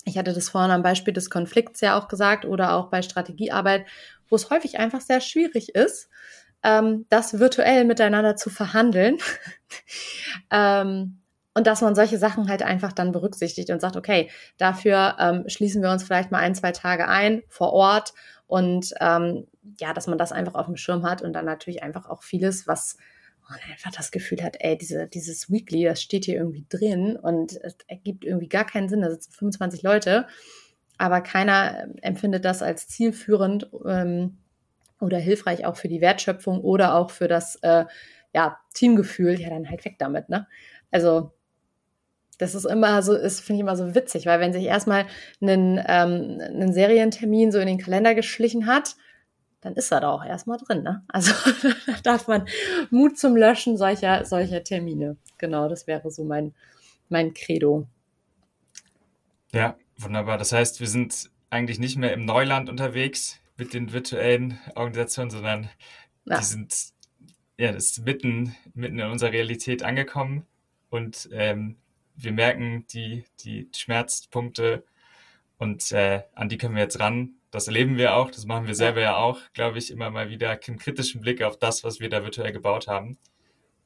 ich 0.04 0.18
hatte 0.18 0.32
das 0.32 0.48
vorhin 0.48 0.72
am 0.72 0.82
Beispiel 0.82 1.14
des 1.14 1.30
Konflikts 1.30 1.80
ja 1.80 1.98
auch 1.98 2.08
gesagt 2.08 2.44
oder 2.44 2.74
auch 2.74 2.88
bei 2.88 3.02
Strategiearbeit, 3.02 3.86
wo 4.28 4.36
es 4.36 4.50
häufig 4.50 4.78
einfach 4.78 5.00
sehr 5.00 5.20
schwierig 5.20 5.74
ist, 5.74 6.08
ähm, 6.64 7.06
das 7.08 7.38
virtuell 7.38 7.84
miteinander 7.84 8.36
zu 8.36 8.50
verhandeln. 8.50 9.18
ähm, 10.50 11.21
und 11.54 11.66
dass 11.66 11.82
man 11.82 11.94
solche 11.94 12.18
Sachen 12.18 12.48
halt 12.48 12.62
einfach 12.62 12.92
dann 12.92 13.12
berücksichtigt 13.12 13.70
und 13.70 13.80
sagt, 13.80 13.96
okay, 13.96 14.30
dafür 14.56 15.16
ähm, 15.18 15.44
schließen 15.48 15.82
wir 15.82 15.90
uns 15.90 16.02
vielleicht 16.02 16.30
mal 16.30 16.38
ein, 16.38 16.54
zwei 16.54 16.72
Tage 16.72 17.08
ein 17.08 17.42
vor 17.48 17.72
Ort 17.72 18.14
und 18.46 18.94
ähm, 19.00 19.46
ja, 19.78 19.92
dass 19.92 20.06
man 20.06 20.18
das 20.18 20.32
einfach 20.32 20.54
auf 20.54 20.66
dem 20.66 20.76
Schirm 20.76 21.04
hat 21.04 21.22
und 21.22 21.32
dann 21.32 21.44
natürlich 21.44 21.82
einfach 21.82 22.08
auch 22.08 22.22
vieles, 22.22 22.66
was 22.66 22.96
man 23.48 23.58
einfach 23.70 23.92
das 23.92 24.10
Gefühl 24.10 24.42
hat, 24.42 24.56
ey, 24.60 24.78
diese, 24.78 25.06
dieses 25.08 25.50
Weekly, 25.50 25.84
das 25.84 26.02
steht 26.02 26.24
hier 26.24 26.36
irgendwie 26.36 26.66
drin 26.68 27.16
und 27.16 27.52
es 27.62 27.76
ergibt 27.86 28.24
irgendwie 28.24 28.48
gar 28.48 28.64
keinen 28.64 28.88
Sinn, 28.88 29.02
da 29.02 29.10
sitzen 29.10 29.32
25 29.32 29.82
Leute, 29.82 30.26
aber 30.98 31.20
keiner 31.20 31.88
empfindet 32.00 32.44
das 32.44 32.62
als 32.62 32.88
zielführend 32.88 33.70
ähm, 33.84 34.38
oder 35.00 35.18
hilfreich 35.18 35.66
auch 35.66 35.76
für 35.76 35.88
die 35.88 36.00
Wertschöpfung 36.00 36.60
oder 36.60 36.94
auch 36.94 37.10
für 37.10 37.28
das 37.28 37.56
äh, 37.56 37.84
ja, 38.34 38.58
Teamgefühl, 38.72 39.38
ja, 39.40 39.50
dann 39.50 39.68
halt 39.68 39.84
weg 39.84 39.96
damit, 39.98 40.28
ne? 40.28 40.46
Also, 40.90 41.32
das 42.38 42.54
ist 42.54 42.64
immer 42.64 43.02
so, 43.02 43.14
ist, 43.14 43.40
finde 43.40 43.58
ich 43.58 43.60
immer 43.60 43.76
so 43.76 43.94
witzig, 43.94 44.26
weil 44.26 44.40
wenn 44.40 44.52
sich 44.52 44.64
erstmal 44.64 45.06
einen, 45.40 45.78
ähm, 45.86 46.40
einen 46.40 46.72
Serientermin 46.72 47.52
so 47.52 47.58
in 47.58 47.66
den 47.66 47.78
Kalender 47.78 48.14
geschlichen 48.14 48.66
hat, 48.66 48.96
dann 49.60 49.74
ist 49.74 49.92
er 49.92 50.00
da 50.00 50.10
auch 50.10 50.24
erstmal 50.24 50.58
drin, 50.58 50.82
ne? 50.82 51.04
Also 51.08 51.32
da 51.86 51.92
darf 52.02 52.26
man 52.26 52.46
Mut 52.90 53.18
zum 53.18 53.36
Löschen 53.36 53.76
solcher, 53.76 54.24
solcher 54.24 54.64
Termine. 54.64 55.16
Genau, 55.38 55.68
das 55.68 55.86
wäre 55.86 56.10
so 56.10 56.24
mein, 56.24 56.52
mein 57.08 57.32
Credo. 57.32 57.86
Ja, 59.52 59.76
wunderbar. 59.98 60.38
Das 60.38 60.52
heißt, 60.52 60.80
wir 60.80 60.88
sind 60.88 61.30
eigentlich 61.50 61.78
nicht 61.78 61.96
mehr 61.96 62.12
im 62.12 62.24
Neuland 62.24 62.70
unterwegs, 62.70 63.38
mit 63.56 63.74
den 63.74 63.92
virtuellen 63.92 64.58
Organisationen, 64.74 65.30
sondern 65.30 65.68
ja. 66.24 66.38
die 66.38 66.44
sind 66.44 66.92
ja, 67.58 67.70
das 67.70 67.84
ist 67.84 68.04
mitten, 68.04 68.54
mitten 68.74 68.98
in 68.98 69.10
unserer 69.10 69.32
Realität 69.32 69.82
angekommen 69.82 70.46
und 70.90 71.28
ähm, 71.32 71.76
wir 72.14 72.32
merken 72.32 72.86
die, 72.92 73.24
die 73.40 73.68
Schmerzpunkte 73.74 74.84
und 75.58 75.92
äh, 75.92 76.22
an 76.34 76.48
die 76.48 76.58
können 76.58 76.74
wir 76.74 76.82
jetzt 76.82 77.00
ran. 77.00 77.34
Das 77.50 77.66
erleben 77.66 77.98
wir 77.98 78.16
auch, 78.16 78.30
das 78.30 78.46
machen 78.46 78.66
wir 78.66 78.74
selber 78.74 79.00
ja, 79.00 79.16
auch, 79.16 79.38
glaube 79.52 79.78
ich, 79.78 79.90
immer 79.90 80.10
mal 80.10 80.30
wieder 80.30 80.50
einen 80.50 80.78
kritischen 80.78 81.20
Blick 81.20 81.42
auf 81.42 81.58
das, 81.58 81.84
was 81.84 82.00
wir 82.00 82.08
da 82.08 82.22
virtuell 82.22 82.52
gebaut 82.52 82.88
haben. 82.88 83.18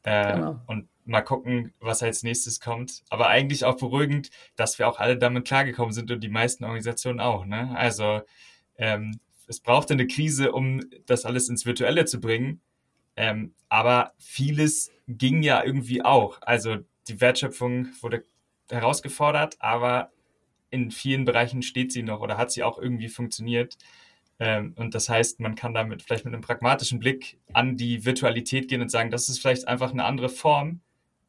Äh, 0.03 0.35
genau. 0.35 0.61
Und 0.66 0.89
mal 1.05 1.22
gucken, 1.22 1.72
was 1.81 2.03
als 2.03 2.22
nächstes 2.22 2.61
kommt. 2.61 3.03
Aber 3.11 3.29
eigentlich 3.29 3.64
auch 3.64 3.77
beruhigend, 3.77 4.31
dass 4.55 4.79
wir 4.79 4.89
auch 4.89 5.01
alle 5.01 5.18
damit 5.18 5.47
klargekommen 5.47 5.93
sind 5.93 6.11
und 6.11 6.22
die 6.22 6.29
meisten 6.29 6.64
Organisationen 6.64 7.20
auch. 7.20 7.45
Ne? 7.45 7.77
Also 7.77 8.22
ähm, 8.79 9.18
es 9.49 9.61
brauchte 9.61 9.95
eine 9.95 10.07
Krise, 10.07 10.53
um 10.53 10.83
das 11.07 11.24
alles 11.24 11.49
ins 11.49 11.66
Virtuelle 11.66 12.05
zu 12.05 12.20
bringen. 12.20 12.61
Ähm, 13.16 13.55
aber 13.68 14.12
vieles 14.18 14.91
ging 15.09 15.43
ja 15.43 15.64
irgendwie 15.64 16.05
auch. 16.05 16.39
Also 16.43 16.79
die 17.09 17.21
Wertschöpfung 17.21 17.89
wurde 18.01 18.25
herausgefordert, 18.71 19.57
aber 19.61 20.11
in 20.71 20.91
vielen 20.91 21.25
Bereichen 21.25 21.63
steht 21.63 21.93
sie 21.93 22.03
noch 22.03 22.21
oder 22.21 22.37
hat 22.37 22.51
sie 22.51 22.63
auch 22.63 22.79
irgendwie 22.79 23.09
funktioniert. 23.09 23.77
Ähm, 24.39 24.75
und 24.77 24.95
das 24.95 25.09
heißt, 25.09 25.41
man 25.41 25.55
kann 25.55 25.73
damit 25.73 26.03
vielleicht 26.03 26.25
mit 26.25 26.35
einem 26.35 26.43
pragmatischen 26.43 26.99
Blick 26.99 27.39
an 27.53 27.77
die 27.77 28.05
Virtualität 28.05 28.69
gehen 28.69 28.83
und 28.83 28.91
sagen, 28.91 29.11
das 29.11 29.29
ist 29.29 29.41
vielleicht 29.41 29.67
einfach 29.69 29.93
eine 29.93 30.05
andere 30.05 30.29
Form 30.29 30.81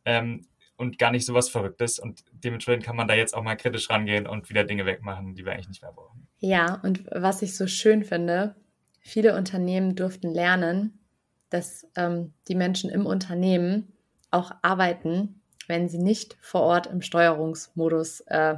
ähm, 0.06 0.46
und 0.76 0.98
gar 0.98 1.12
nicht 1.12 1.26
so 1.26 1.34
was 1.34 1.50
Verrücktes. 1.50 2.00
Und 2.00 2.26
dementsprechend 2.32 2.84
kann 2.84 2.96
man 2.96 3.08
da 3.08 3.14
jetzt 3.14 3.36
auch 3.36 3.44
mal 3.44 3.56
kritisch 3.56 3.90
rangehen 3.90 4.28
und 4.28 4.50
wieder 4.50 4.64
Dinge 4.64 4.86
wegmachen, 4.86 5.36
die 5.36 5.46
wir 5.46 5.54
eigentlich 5.54 5.70
nicht 5.70 5.82
mehr 5.82 5.94
brauchen. 5.94 6.28
Ja, 6.40 6.82
und 6.84 7.06
was 7.12 7.42
ich 7.42 7.56
so 7.56 7.68
schön 7.68 8.04
finde, 8.04 8.56
viele 9.00 9.36
Unternehmen 9.36 9.96
durften 9.96 10.34
lernen, 10.34 11.00
dass 11.50 11.88
ähm, 11.96 12.34
die 12.48 12.56
Menschen 12.56 12.90
im 12.90 13.06
Unternehmen 13.06 13.94
auch 14.32 14.52
arbeiten, 14.62 15.37
wenn 15.68 15.89
sie 15.89 15.99
nicht 15.99 16.38
vor 16.41 16.61
Ort 16.61 16.88
im 16.88 17.01
Steuerungsmodus 17.01 18.22
äh, 18.28 18.55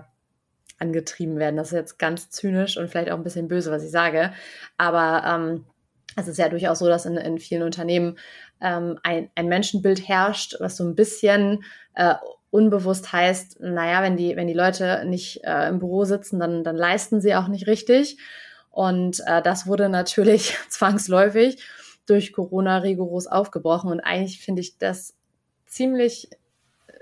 angetrieben 0.79 1.37
werden. 1.37 1.57
Das 1.57 1.67
ist 1.67 1.73
jetzt 1.73 1.99
ganz 1.99 2.29
zynisch 2.29 2.77
und 2.77 2.89
vielleicht 2.89 3.11
auch 3.11 3.17
ein 3.17 3.23
bisschen 3.23 3.47
böse, 3.47 3.71
was 3.71 3.83
ich 3.83 3.91
sage. 3.91 4.31
Aber 4.77 5.23
ähm, 5.25 5.65
es 6.15 6.27
ist 6.27 6.37
ja 6.37 6.49
durchaus 6.49 6.79
so, 6.79 6.87
dass 6.87 7.05
in, 7.05 7.17
in 7.17 7.37
vielen 7.37 7.63
Unternehmen 7.63 8.17
ähm, 8.61 8.97
ein, 9.03 9.29
ein 9.35 9.47
Menschenbild 9.47 10.07
herrscht, 10.07 10.55
was 10.59 10.77
so 10.77 10.83
ein 10.83 10.95
bisschen 10.95 11.63
äh, 11.95 12.15
unbewusst 12.51 13.13
heißt, 13.13 13.59
naja, 13.59 14.01
wenn 14.01 14.17
die, 14.17 14.35
wenn 14.35 14.47
die 14.47 14.53
Leute 14.53 15.03
nicht 15.05 15.43
äh, 15.43 15.67
im 15.67 15.79
Büro 15.79 16.05
sitzen, 16.05 16.39
dann, 16.39 16.63
dann 16.63 16.75
leisten 16.75 17.21
sie 17.21 17.35
auch 17.35 17.47
nicht 17.47 17.67
richtig. 17.67 18.17
Und 18.71 19.21
äh, 19.25 19.41
das 19.41 19.67
wurde 19.67 19.89
natürlich 19.89 20.57
zwangsläufig 20.69 21.61
durch 22.05 22.33
Corona 22.33 22.77
rigoros 22.79 23.27
aufgebrochen. 23.27 23.91
Und 23.91 23.99
eigentlich 23.99 24.39
finde 24.41 24.61
ich 24.61 24.77
das 24.77 25.15
ziemlich 25.67 26.29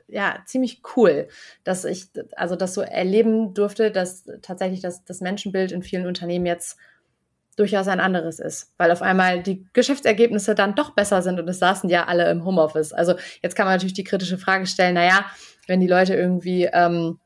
ja 0.07 0.41
ziemlich 0.45 0.81
cool, 0.95 1.27
dass 1.63 1.85
ich 1.85 2.07
also 2.35 2.55
das 2.55 2.73
so 2.73 2.81
erleben 2.81 3.53
durfte, 3.53 3.91
dass 3.91 4.25
tatsächlich 4.41 4.81
das, 4.81 5.03
das 5.03 5.21
Menschenbild 5.21 5.71
in 5.71 5.83
vielen 5.83 6.05
Unternehmen 6.05 6.45
jetzt 6.45 6.77
durchaus 7.57 7.87
ein 7.87 7.99
anderes 7.99 8.39
ist, 8.39 8.71
weil 8.77 8.91
auf 8.91 9.01
einmal 9.01 9.41
die 9.41 9.65
Geschäftsergebnisse 9.73 10.53
dann 10.53 10.75
doch 10.75 10.91
besser 10.91 11.21
sind 11.21 11.39
und 11.39 11.49
es 11.49 11.59
saßen 11.59 11.89
ja 11.89 12.05
alle 12.05 12.29
im 12.29 12.45
Homeoffice. 12.45 12.93
Also 12.93 13.15
jetzt 13.41 13.55
kann 13.55 13.65
man 13.65 13.75
natürlich 13.75 13.93
die 13.93 14.03
kritische 14.03 14.37
Frage 14.37 14.67
stellen, 14.67 14.93
naja, 14.93 15.25
wenn 15.65 15.79
die 15.79 15.87
Leute 15.87 16.13
irgendwie 16.13 16.69
ähm, 16.71 17.19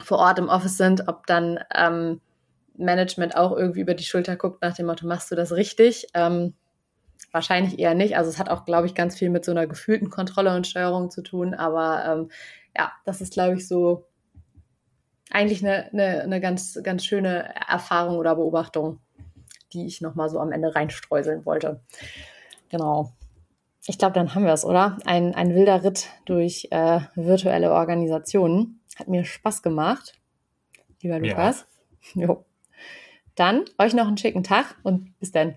vor 0.00 0.18
Ort 0.18 0.38
im 0.38 0.48
Office 0.48 0.76
sind, 0.76 1.08
ob 1.08 1.26
dann 1.26 1.58
ähm, 1.74 2.20
Management 2.76 3.36
auch 3.36 3.56
irgendwie 3.56 3.80
über 3.80 3.94
die 3.94 4.04
Schulter 4.04 4.36
guckt 4.36 4.62
nach 4.62 4.76
dem 4.76 4.86
Motto, 4.86 5.06
machst 5.06 5.30
du 5.32 5.34
das 5.34 5.52
richtig? 5.52 6.06
Ähm, 6.14 6.54
wahrscheinlich 7.36 7.78
eher 7.78 7.94
nicht. 7.94 8.16
Also 8.16 8.30
es 8.30 8.38
hat 8.38 8.48
auch, 8.48 8.64
glaube 8.64 8.86
ich, 8.86 8.94
ganz 8.94 9.16
viel 9.16 9.30
mit 9.30 9.44
so 9.44 9.52
einer 9.52 9.68
gefühlten 9.68 10.10
Kontrolle 10.10 10.56
und 10.56 10.66
Steuerung 10.66 11.10
zu 11.10 11.22
tun. 11.22 11.54
Aber 11.54 12.04
ähm, 12.04 12.30
ja, 12.76 12.92
das 13.04 13.20
ist, 13.20 13.34
glaube 13.34 13.56
ich, 13.56 13.68
so 13.68 14.06
eigentlich 15.30 15.64
eine, 15.64 15.90
eine, 15.92 16.22
eine 16.22 16.40
ganz, 16.40 16.78
ganz 16.82 17.04
schöne 17.04 17.54
Erfahrung 17.68 18.16
oder 18.16 18.34
Beobachtung 18.36 19.00
die 19.72 19.86
ich 19.86 20.00
nochmal 20.00 20.28
so 20.28 20.40
am 20.40 20.52
Ende 20.52 20.74
reinstreuseln 20.74 21.44
wollte. 21.44 21.80
Genau. 22.70 23.12
Ich 23.86 23.98
glaube, 23.98 24.14
dann 24.14 24.34
haben 24.34 24.44
wir 24.44 24.52
es, 24.52 24.64
oder? 24.64 24.98
Ein, 25.04 25.34
ein 25.34 25.54
wilder 25.54 25.84
Ritt 25.84 26.08
durch 26.24 26.68
äh, 26.70 27.00
virtuelle 27.14 27.72
Organisationen. 27.72 28.80
Hat 28.96 29.08
mir 29.08 29.24
Spaß 29.24 29.62
gemacht, 29.62 30.14
lieber 31.00 31.20
Lukas. 31.20 31.66
Ja. 32.14 32.26
Jo. 32.26 32.44
Dann 33.34 33.64
euch 33.78 33.94
noch 33.94 34.08
einen 34.08 34.16
schicken 34.16 34.42
Tag 34.42 34.76
und 34.82 35.18
bis 35.18 35.30
dann. 35.30 35.56